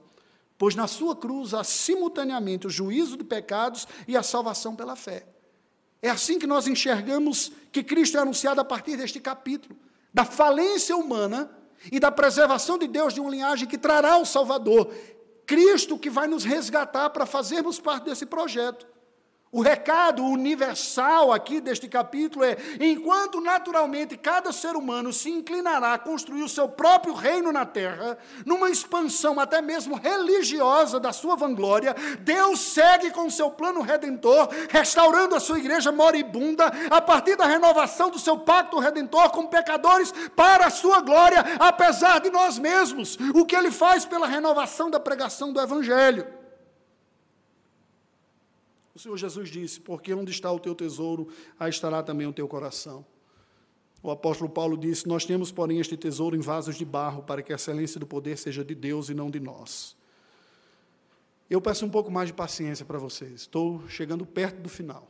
pois 0.57 0.75
na 0.75 0.87
sua 0.87 1.15
cruz 1.15 1.53
há 1.53 1.63
simultaneamente 1.63 2.67
o 2.67 2.69
juízo 2.69 3.15
de 3.15 3.23
pecados 3.23 3.87
e 4.05 4.17
a 4.17 4.23
salvação 4.23 4.75
pela 4.75 4.97
fé. 4.97 5.34
É 6.01 6.09
assim 6.09 6.37
que 6.37 6.47
nós 6.47 6.67
enxergamos 6.67 7.51
que 7.71 7.83
Cristo 7.83 8.17
é 8.17 8.21
anunciado 8.21 8.61
a 8.61 8.65
partir 8.65 8.95
deste 8.95 9.19
capítulo, 9.19 9.75
da 10.13 10.23
falência 10.23 10.95
humana 10.95 11.49
e 11.91 11.99
da 11.99 12.11
preservação 12.11 12.77
de 12.77 12.87
Deus 12.87 13.13
de 13.13 13.19
uma 13.19 13.29
linhagem 13.29 13.67
que 13.67 13.77
trará 13.77 14.17
o 14.17 14.25
Salvador. 14.25 14.93
Cristo 15.45 15.97
que 15.97 16.09
vai 16.09 16.27
nos 16.27 16.43
resgatar 16.43 17.09
para 17.09 17.25
fazermos 17.25 17.79
parte 17.79 18.05
desse 18.05 18.25
projeto. 18.25 18.87
O 19.55 19.61
recado 19.61 20.21
universal 20.21 21.31
aqui 21.31 21.61
deste 21.61 21.87
capítulo 21.87 22.43
é: 22.43 22.57
enquanto 22.77 23.39
naturalmente 23.39 24.17
cada 24.17 24.51
ser 24.51 24.75
humano 24.75 25.13
se 25.13 25.29
inclinará 25.29 25.93
a 25.93 25.97
construir 25.97 26.43
o 26.43 26.49
seu 26.49 26.67
próprio 26.67 27.13
reino 27.13 27.53
na 27.53 27.65
terra, 27.65 28.17
numa 28.45 28.69
expansão 28.69 29.39
até 29.39 29.61
mesmo 29.61 29.95
religiosa 29.95 30.99
da 30.99 31.13
sua 31.13 31.37
vanglória, 31.37 31.95
Deus 32.19 32.59
segue 32.59 33.11
com 33.11 33.29
seu 33.29 33.49
plano 33.49 33.81
redentor, 33.81 34.49
restaurando 34.69 35.35
a 35.35 35.39
sua 35.39 35.57
igreja 35.57 35.89
moribunda, 35.89 36.69
a 36.89 36.99
partir 36.99 37.37
da 37.37 37.45
renovação 37.45 38.09
do 38.09 38.19
seu 38.19 38.37
pacto 38.37 38.77
redentor 38.77 39.29
com 39.29 39.47
pecadores 39.47 40.13
para 40.35 40.67
a 40.67 40.69
sua 40.69 40.99
glória, 40.99 41.41
apesar 41.61 42.19
de 42.19 42.29
nós 42.29 42.59
mesmos, 42.59 43.17
o 43.33 43.45
que 43.45 43.55
ele 43.55 43.71
faz 43.71 44.03
pela 44.03 44.27
renovação 44.27 44.91
da 44.91 44.99
pregação 44.99 45.53
do 45.53 45.61
Evangelho. 45.61 46.43
O 48.95 48.99
Senhor 48.99 49.17
Jesus 49.17 49.49
disse: 49.49 49.79
Porque 49.81 50.13
onde 50.13 50.31
está 50.31 50.49
o 50.49 50.57
teu 50.57 50.73
tesouro, 50.73 51.27
aí 51.59 51.69
estará 51.69 52.01
também 52.01 52.25
o 52.25 52.31
teu 52.31 52.47
coração. 52.47 53.05
O 54.01 54.09
apóstolo 54.09 54.49
Paulo 54.49 54.77
disse: 54.77 55.05
Nós 55.05 55.25
temos, 55.25 55.51
porém, 55.51 55.79
este 55.79 55.97
tesouro 55.97 56.33
em 56.33 56.39
vasos 56.39 56.77
de 56.77 56.85
barro, 56.85 57.21
para 57.21 57.43
que 57.43 57.51
a 57.51 57.57
excelência 57.57 57.99
do 57.99 58.07
poder 58.07 58.37
seja 58.37 58.63
de 58.63 58.73
Deus 58.73 59.09
e 59.09 59.13
não 59.13 59.29
de 59.29 59.39
nós. 59.39 59.97
Eu 61.49 61.59
peço 61.59 61.85
um 61.85 61.89
pouco 61.89 62.09
mais 62.09 62.27
de 62.27 62.33
paciência 62.33 62.85
para 62.85 62.97
vocês. 62.97 63.41
Estou 63.41 63.85
chegando 63.89 64.25
perto 64.25 64.61
do 64.61 64.69
final. 64.69 65.07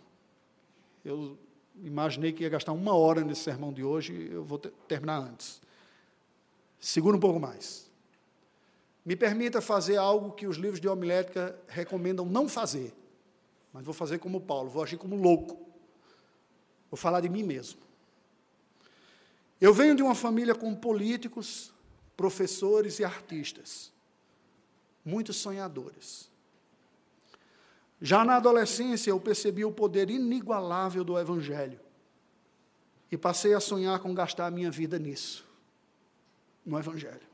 Eu 1.03 1.37
imaginei 1.83 2.33
que 2.33 2.41
ia 2.41 2.49
gastar 2.49 2.73
uma 2.73 2.95
hora 2.95 3.23
nesse 3.23 3.41
sermão 3.41 3.71
de 3.71 3.83
hoje, 3.83 4.29
eu 4.31 4.43
vou 4.43 4.57
terminar 4.57 5.19
antes. 5.19 5.61
Segura 6.79 7.15
um 7.15 7.19
pouco 7.19 7.39
mais. 7.39 7.89
Me 9.05 9.15
permita 9.15 9.61
fazer 9.61 9.97
algo 9.97 10.31
que 10.31 10.47
os 10.47 10.57
livros 10.57 10.81
de 10.81 10.87
homilética 10.87 11.55
recomendam 11.67 12.25
não 12.25 12.49
fazer 12.49 12.91
mas 13.75 13.83
vou 13.83 13.93
fazer 13.93 14.19
como 14.19 14.39
Paulo, 14.39 14.69
vou 14.69 14.81
agir 14.81 14.95
como 14.95 15.17
louco. 15.17 15.59
Vou 16.89 16.97
falar 16.97 17.19
de 17.19 17.27
mim 17.27 17.43
mesmo. 17.43 17.81
Eu 19.59 19.73
venho 19.73 19.93
de 19.93 20.01
uma 20.01 20.15
família 20.15 20.55
com 20.55 20.73
políticos, 20.73 21.73
professores 22.15 22.99
e 22.99 23.03
artistas, 23.03 23.91
muitos 25.03 25.35
sonhadores. 25.35 26.31
Já 28.01 28.23
na 28.23 28.37
adolescência 28.37 29.09
eu 29.09 29.19
percebi 29.19 29.65
o 29.65 29.73
poder 29.73 30.09
inigualável 30.09 31.03
do 31.03 31.19
Evangelho 31.19 31.81
e 33.11 33.17
passei 33.17 33.53
a 33.53 33.59
sonhar 33.59 33.99
com 33.99 34.15
gastar 34.15 34.45
a 34.45 34.51
minha 34.51 34.71
vida 34.71 34.97
nisso, 34.97 35.45
no 36.65 36.79
Evangelho. 36.79 37.27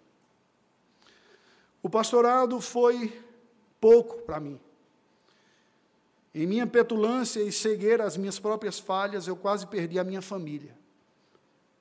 O 1.84 1.90
pastorado 1.90 2.60
foi 2.60 3.24
pouco 3.80 4.24
para 4.24 4.40
mim. 4.40 4.60
Em 6.34 6.48
minha 6.48 6.66
petulância 6.66 7.42
e 7.42 7.52
cegueira 7.52 8.06
às 8.06 8.16
minhas 8.16 8.40
próprias 8.40 8.80
falhas, 8.80 9.28
eu 9.28 9.36
quase 9.36 9.68
perdi 9.68 10.00
a 10.00 10.04
minha 10.04 10.22
família, 10.22 10.78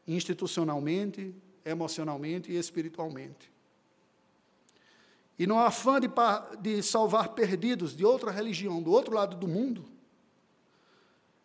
institucionalmente, 0.07 1.35
emocionalmente 1.65 2.51
e 2.51 2.57
espiritualmente. 2.57 3.51
E 5.39 5.47
no 5.47 5.59
afã 5.59 6.01
de, 6.01 6.11
de 6.61 6.83
salvar 6.83 7.31
perdidos 7.31 7.97
de 7.97 8.05
outra 8.05 8.31
religião, 8.31 8.83
do 8.83 8.91
outro 8.91 9.15
lado 9.15 9.37
do 9.37 9.49
mundo, 9.49 9.85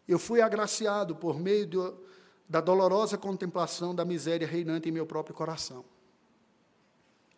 eu 0.07 0.19
fui 0.19 0.41
agraciado 0.41 1.15
por 1.15 1.39
meio 1.39 1.65
do, 1.65 1.97
da 2.47 2.59
dolorosa 2.59 3.17
contemplação 3.17 3.95
da 3.95 4.03
miséria 4.03 4.47
reinante 4.47 4.89
em 4.89 4.91
meu 4.91 5.05
próprio 5.05 5.33
coração. 5.33 5.85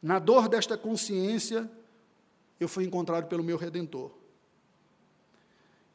Na 0.01 0.17
dor 0.17 0.49
desta 0.49 0.77
consciência, 0.77 1.69
eu 2.59 2.67
fui 2.67 2.85
encontrado 2.85 3.27
pelo 3.27 3.43
meu 3.43 3.57
Redentor. 3.57 4.16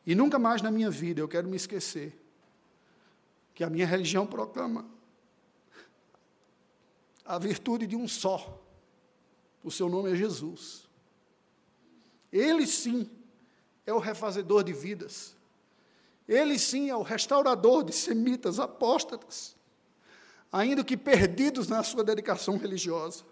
E 0.07 0.14
nunca 0.14 0.38
mais 0.38 0.61
na 0.62 0.70
minha 0.70 0.90
vida 0.90 1.20
eu 1.20 1.28
quero 1.28 1.48
me 1.48 1.57
esquecer 1.57 2.18
que 3.55 3.62
a 3.62 3.70
minha 3.70 3.86
religião 3.86 4.26
proclama 4.26 4.84
a 7.24 7.38
virtude 7.38 7.86
de 7.86 7.96
um 7.96 8.09
só. 8.09 8.61
O 9.62 9.70
seu 9.70 9.88
nome 9.88 10.12
é 10.12 10.16
Jesus. 10.16 10.88
Ele 12.32 12.66
sim 12.66 13.09
é 13.86 13.92
o 13.92 13.98
refazedor 13.98 14.64
de 14.64 14.72
vidas. 14.72 15.36
Ele 16.26 16.59
sim 16.59 16.88
é 16.90 16.96
o 16.96 17.03
restaurador 17.03 17.84
de 17.84 17.92
semitas 17.92 18.59
apóstatas, 18.59 19.57
ainda 20.50 20.82
que 20.82 20.96
perdidos 20.96 21.68
na 21.68 21.82
sua 21.82 22.03
dedicação 22.03 22.57
religiosa, 22.57 23.24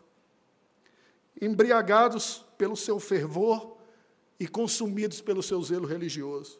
embriagados 1.41 2.45
pelo 2.59 2.77
seu 2.77 3.01
fervor 3.01 3.80
e 4.41 4.49
consumidos 4.49 5.21
pelo 5.21 5.43
seu 5.43 5.63
zelo 5.63 5.87
religioso. 5.87 6.59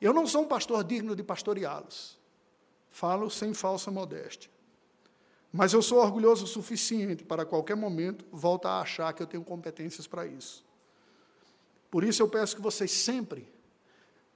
Eu 0.00 0.14
não 0.14 0.26
sou 0.26 0.42
um 0.42 0.48
pastor 0.48 0.82
digno 0.82 1.14
de 1.14 1.22
pastoreá-los. 1.22 2.18
Falo 2.90 3.30
sem 3.30 3.52
falsa 3.52 3.90
modéstia. 3.90 4.50
Mas 5.52 5.74
eu 5.74 5.82
sou 5.82 5.98
orgulhoso 5.98 6.44
o 6.44 6.48
suficiente 6.48 7.22
para, 7.22 7.44
qualquer 7.44 7.76
momento, 7.76 8.24
voltar 8.32 8.70
a 8.70 8.80
achar 8.80 9.12
que 9.12 9.22
eu 9.22 9.26
tenho 9.26 9.44
competências 9.44 10.06
para 10.06 10.26
isso. 10.26 10.64
Por 11.90 12.02
isso 12.02 12.22
eu 12.22 12.28
peço 12.28 12.56
que 12.56 12.62
vocês 12.62 12.90
sempre, 12.90 13.46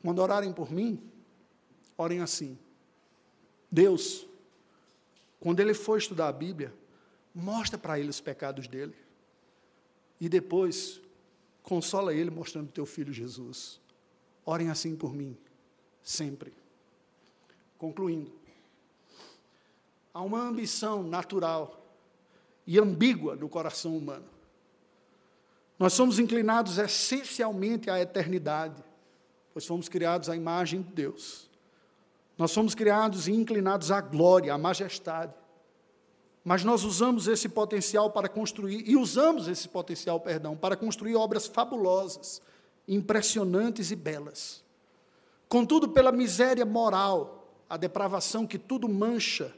quando 0.03 0.18
orarem 0.18 0.53
por 0.53 0.70
mim, 0.70 1.03
orem 1.97 2.20
assim: 2.20 2.59
Deus, 3.72 4.26
quando 5.40 5.61
ele 5.61 5.72
for 5.72 5.97
estudar 5.97 6.28
a 6.28 6.32
Bíblia, 6.32 6.74
mostra 7.34 7.78
para 7.78 7.99
ele 7.99 8.11
os 8.11 8.20
pecados 8.20 8.68
dele. 8.68 8.94
E 10.20 10.28
depois, 10.28 11.01
Consola 11.66 12.14
ele 12.14 12.30
mostrando 12.30 12.68
o 12.68 12.72
teu 12.72 12.86
filho 12.86 13.12
Jesus. 13.12 13.80
Orem 14.44 14.70
assim 14.70 14.94
por 14.94 15.12
mim, 15.12 15.36
sempre. 16.00 16.52
Concluindo, 17.76 18.32
há 20.14 20.22
uma 20.22 20.40
ambição 20.40 21.02
natural 21.02 21.84
e 22.64 22.78
ambígua 22.78 23.34
no 23.34 23.48
coração 23.48 23.96
humano. 23.96 24.28
Nós 25.76 25.92
somos 25.92 26.20
inclinados 26.20 26.78
essencialmente 26.78 27.90
à 27.90 28.00
eternidade, 28.00 28.80
pois 29.52 29.66
fomos 29.66 29.88
criados 29.88 30.30
à 30.30 30.36
imagem 30.36 30.82
de 30.82 30.92
Deus. 30.92 31.50
Nós 32.38 32.52
somos 32.52 32.76
criados 32.76 33.26
e 33.26 33.32
inclinados 33.32 33.90
à 33.90 34.00
glória, 34.00 34.54
à 34.54 34.58
majestade. 34.58 35.34
Mas 36.47 36.62
nós 36.62 36.84
usamos 36.84 37.26
esse 37.26 37.49
potencial 37.49 38.09
para 38.09 38.28
construir, 38.28 38.88
e 38.88 38.97
usamos 38.97 39.49
esse 39.49 39.66
potencial, 39.68 40.20
perdão, 40.20 40.57
para 40.57 40.76
construir 40.76 41.16
obras 41.16 41.49
fabulosas, 41.49 42.40
impressionantes 42.86 43.90
e 43.90 43.97
belas. 43.97 44.62
Contudo, 45.49 45.88
pela 45.88 46.12
miséria 46.12 46.64
moral, 46.64 47.53
a 47.68 47.76
depravação 47.76 48.47
que 48.47 48.61
tudo 48.61 48.88
mancha, 48.88 49.53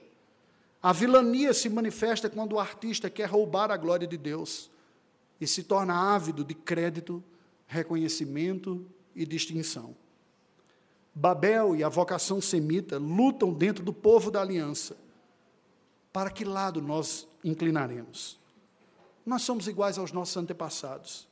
a 0.83 0.91
vilania 0.91 1.53
se 1.53 1.69
manifesta 1.69 2.31
quando 2.31 2.55
o 2.55 2.59
artista 2.59 3.11
quer 3.11 3.29
roubar 3.29 3.71
a 3.71 3.77
glória 3.77 4.07
de 4.07 4.17
Deus 4.17 4.71
e 5.39 5.47
se 5.47 5.65
torna 5.65 6.15
ávido 6.15 6.43
de 6.43 6.55
crédito, 6.55 7.23
reconhecimento 7.67 8.83
e 9.15 9.27
distinção. 9.27 9.95
Babel 11.15 11.77
e 11.77 11.85
a 11.85 11.89
vocação 11.91 12.41
semita 12.41 12.97
lutam 12.97 13.53
dentro 13.53 13.85
do 13.85 13.93
povo 13.93 14.31
da 14.31 14.41
aliança 14.41 14.97
para 16.19 16.31
que 16.31 16.45
lado 16.45 16.83
nós 16.83 17.29
inclinaremos? 17.45 18.41
Nós 19.25 19.43
somos 19.43 19.69
iguais 19.69 19.99
aos 19.99 20.11
nossos 20.11 20.37
antepassados. 20.37 21.29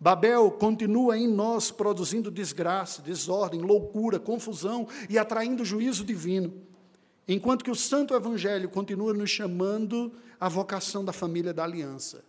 Babel 0.00 0.50
continua 0.50 1.16
em 1.16 1.28
nós 1.28 1.70
produzindo 1.70 2.28
desgraça, 2.28 3.00
desordem, 3.00 3.60
loucura, 3.60 4.18
confusão 4.18 4.88
e 5.08 5.16
atraindo 5.16 5.64
juízo 5.64 6.02
divino, 6.02 6.52
enquanto 7.28 7.64
que 7.64 7.70
o 7.70 7.74
Santo 7.76 8.16
Evangelho 8.16 8.68
continua 8.68 9.14
nos 9.14 9.30
chamando 9.30 10.12
à 10.40 10.48
vocação 10.48 11.04
da 11.04 11.12
família 11.12 11.54
da 11.54 11.62
aliança, 11.62 12.24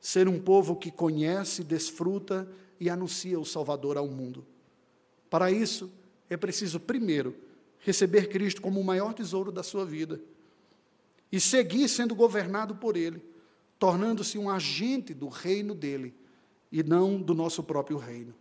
ser 0.00 0.26
um 0.26 0.40
povo 0.40 0.74
que 0.74 0.90
conhece, 0.90 1.62
desfruta 1.62 2.48
e 2.80 2.90
anuncia 2.90 3.38
o 3.38 3.46
Salvador 3.46 3.96
ao 3.96 4.08
mundo. 4.08 4.44
Para 5.30 5.48
isso, 5.48 5.88
é 6.28 6.36
preciso, 6.36 6.80
primeiro, 6.80 7.36
receber 7.78 8.28
Cristo 8.28 8.60
como 8.60 8.80
o 8.80 8.84
maior 8.84 9.14
tesouro 9.14 9.52
da 9.52 9.62
sua 9.62 9.84
vida 9.84 10.20
e 11.34 11.40
seguir 11.40 11.88
sendo 11.88 12.14
governado 12.14 12.76
por 12.76 12.96
Ele, 12.96 13.20
tornando-se 13.76 14.38
um 14.38 14.48
agente 14.48 15.12
do 15.12 15.26
reino 15.26 15.74
dele 15.74 16.14
e 16.70 16.80
não 16.80 17.20
do 17.20 17.34
nosso 17.34 17.60
próprio 17.60 17.96
reino. 17.96 18.32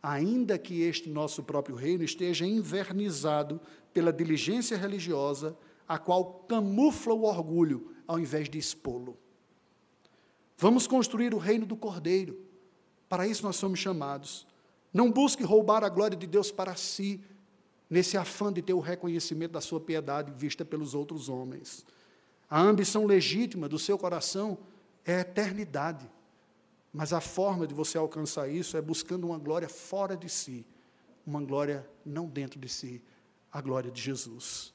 Ainda 0.00 0.56
que 0.56 0.80
este 0.82 1.10
nosso 1.10 1.42
próprio 1.42 1.74
reino 1.74 2.04
esteja 2.04 2.46
invernizado 2.46 3.60
pela 3.92 4.12
diligência 4.12 4.76
religiosa, 4.76 5.58
a 5.88 5.98
qual 5.98 6.44
camufla 6.46 7.14
o 7.14 7.24
orgulho 7.24 7.90
ao 8.06 8.16
invés 8.16 8.48
de 8.48 8.58
expô-lo. 8.58 9.18
Vamos 10.56 10.86
construir 10.86 11.34
o 11.34 11.38
reino 11.38 11.66
do 11.66 11.76
Cordeiro. 11.76 12.38
Para 13.08 13.26
isso 13.26 13.42
nós 13.42 13.56
somos 13.56 13.80
chamados. 13.80 14.46
Não 14.94 15.10
busque 15.10 15.42
roubar 15.42 15.82
a 15.82 15.88
glória 15.88 16.16
de 16.16 16.28
Deus 16.28 16.52
para 16.52 16.76
si, 16.76 17.20
nesse 17.90 18.16
afã 18.16 18.52
de 18.52 18.62
ter 18.62 18.72
o 18.72 18.78
reconhecimento 18.78 19.50
da 19.50 19.60
sua 19.60 19.80
piedade 19.80 20.30
vista 20.30 20.64
pelos 20.64 20.94
outros 20.94 21.28
homens. 21.28 21.84
A 22.50 22.60
ambição 22.60 23.06
legítima 23.06 23.68
do 23.68 23.78
seu 23.78 23.96
coração 23.96 24.58
é 25.04 25.14
a 25.14 25.20
eternidade. 25.20 26.10
Mas 26.92 27.12
a 27.12 27.20
forma 27.20 27.64
de 27.64 27.72
você 27.72 27.96
alcançar 27.96 28.48
isso 28.48 28.76
é 28.76 28.82
buscando 28.82 29.28
uma 29.28 29.38
glória 29.38 29.68
fora 29.68 30.16
de 30.16 30.28
si, 30.28 30.66
uma 31.24 31.40
glória 31.40 31.88
não 32.04 32.26
dentro 32.26 32.58
de 32.58 32.68
si, 32.68 33.00
a 33.52 33.60
glória 33.60 33.92
de 33.92 34.02
Jesus. 34.02 34.74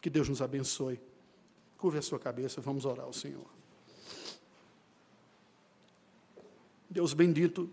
Que 0.00 0.08
Deus 0.08 0.28
nos 0.28 0.40
abençoe. 0.40 1.00
Curve 1.76 1.98
a 1.98 2.02
sua 2.02 2.20
cabeça, 2.20 2.60
vamos 2.60 2.84
orar 2.84 3.04
ao 3.04 3.12
Senhor. 3.12 3.50
Deus 6.88 7.12
bendito, 7.12 7.68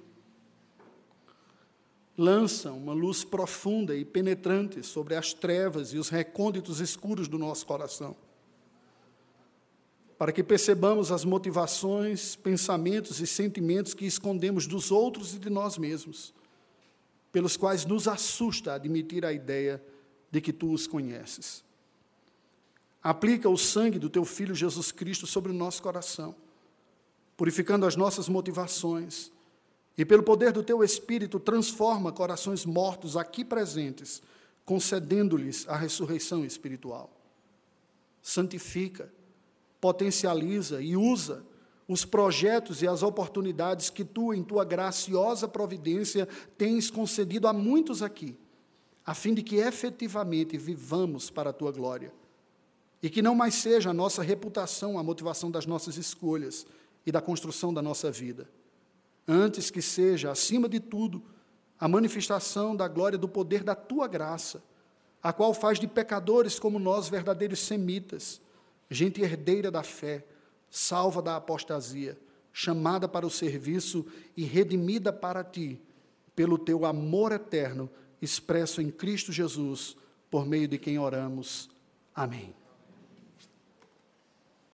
lança 2.18 2.72
uma 2.72 2.94
luz 2.94 3.24
profunda 3.24 3.96
e 3.96 4.04
penetrante 4.04 4.82
sobre 4.82 5.14
as 5.14 5.34
trevas 5.34 5.94
e 5.94 6.00
os 6.00 6.10
recônditos 6.10 6.80
escuros 6.80 7.28
do 7.28 7.38
nosso 7.38 7.68
coração 7.68 8.16
para 10.20 10.34
que 10.34 10.44
percebamos 10.44 11.14
as 11.14 11.24
motivações, 11.24 12.36
pensamentos 12.36 13.22
e 13.22 13.26
sentimentos 13.26 13.94
que 13.94 14.06
escondemos 14.06 14.68
dos 14.68 14.92
outros 14.92 15.34
e 15.34 15.40
de 15.40 15.50
nós 15.50 15.78
mesmos, 15.78 16.34
pelos 17.32 17.56
quais 17.56 17.86
nos 17.86 18.06
assusta 18.06 18.74
admitir 18.74 19.24
a 19.24 19.32
ideia 19.32 19.82
de 20.30 20.42
que 20.42 20.52
tu 20.52 20.74
os 20.74 20.86
conheces. 20.86 21.64
Aplica 23.02 23.48
o 23.48 23.58
sangue 23.58 23.98
do 23.98 24.10
teu 24.10 24.26
Filho 24.26 24.54
Jesus 24.54 24.92
Cristo 24.92 25.26
sobre 25.26 25.54
o 25.54 25.56
nosso 25.56 25.82
coração, 25.82 26.36
purificando 27.38 27.86
as 27.86 27.96
nossas 27.96 28.28
motivações, 28.28 29.32
e 29.98 30.04
pelo 30.04 30.22
poder 30.22 30.52
do 30.52 30.62
teu 30.62 30.84
Espírito, 30.84 31.40
transforma 31.40 32.12
corações 32.12 32.66
mortos 32.66 33.16
aqui 33.16 33.46
presentes, 33.46 34.22
concedendo-lhes 34.66 35.66
a 35.70 35.78
ressurreição 35.78 36.44
espiritual. 36.44 37.10
Santifica, 38.22 39.10
potencializa 39.80 40.82
e 40.82 40.96
usa 40.96 41.46
os 41.88 42.06
projetos 42.06 42.84
e 42.84 42.88
as 42.88 43.02
oportunidades 43.02 43.90
que 43.90 44.06
tu, 44.06 44.32
em 44.32 44.44
tua 44.44 44.64
graciosa 44.64 45.48
providência, 45.48 46.28
tens 46.56 46.92
concedido 46.92 47.48
a 47.48 47.54
muitos 47.54 48.04
aqui, 48.04 48.38
a 49.04 49.16
fim 49.16 49.34
de 49.34 49.42
que 49.42 49.56
efetivamente 49.56 50.56
vivamos 50.56 51.32
para 51.32 51.50
a 51.50 51.54
tua 51.54 51.72
glória. 51.72 52.14
E 53.02 53.10
que 53.10 53.24
não 53.24 53.34
mais 53.34 53.56
seja 53.56 53.90
a 53.90 53.94
nossa 53.94 54.22
reputação 54.22 55.00
a 55.00 55.04
motivação 55.04 55.50
das 55.50 55.66
nossas 55.66 55.98
escolhas 55.98 56.68
e 57.06 57.12
da 57.12 57.22
construção 57.22 57.74
da 57.74 57.82
nossa 57.82 58.12
vida. 58.12 58.48
Antes 59.28 59.72
que 59.72 59.82
seja, 59.82 60.30
acima 60.30 60.70
de 60.70 60.80
tudo, 60.80 61.24
a 61.80 61.88
manifestação 61.88 62.76
da 62.76 62.88
glória 62.88 63.18
do 63.18 63.28
poder 63.28 63.64
da 63.64 63.74
tua 63.74 64.08
graça, 64.08 64.62
a 65.24 65.34
qual 65.34 65.56
faz 65.56 65.80
de 65.80 65.88
pecadores 65.88 66.60
como 66.60 66.78
nós 66.78 67.10
verdadeiros 67.10 67.62
semitas 67.62 68.42
gente 68.90 69.22
herdeira 69.22 69.70
da 69.70 69.84
fé, 69.84 70.26
salva 70.70 71.22
da 71.22 71.36
apostasia, 71.36 72.18
chamada 72.52 73.08
para 73.08 73.26
o 73.26 73.30
serviço 73.30 74.06
e 74.36 74.44
redimida 74.44 75.14
para 75.14 75.44
ti, 75.44 75.80
pelo 76.36 76.58
teu 76.58 76.86
amor 76.86 77.32
eterno 77.32 77.90
expresso 78.22 78.82
em 78.82 78.90
Cristo 78.90 79.32
Jesus, 79.32 79.96
por 80.30 80.46
meio 80.46 80.68
de 80.68 80.78
quem 80.78 81.00
oramos. 81.00 81.70
Amém. 82.14 82.59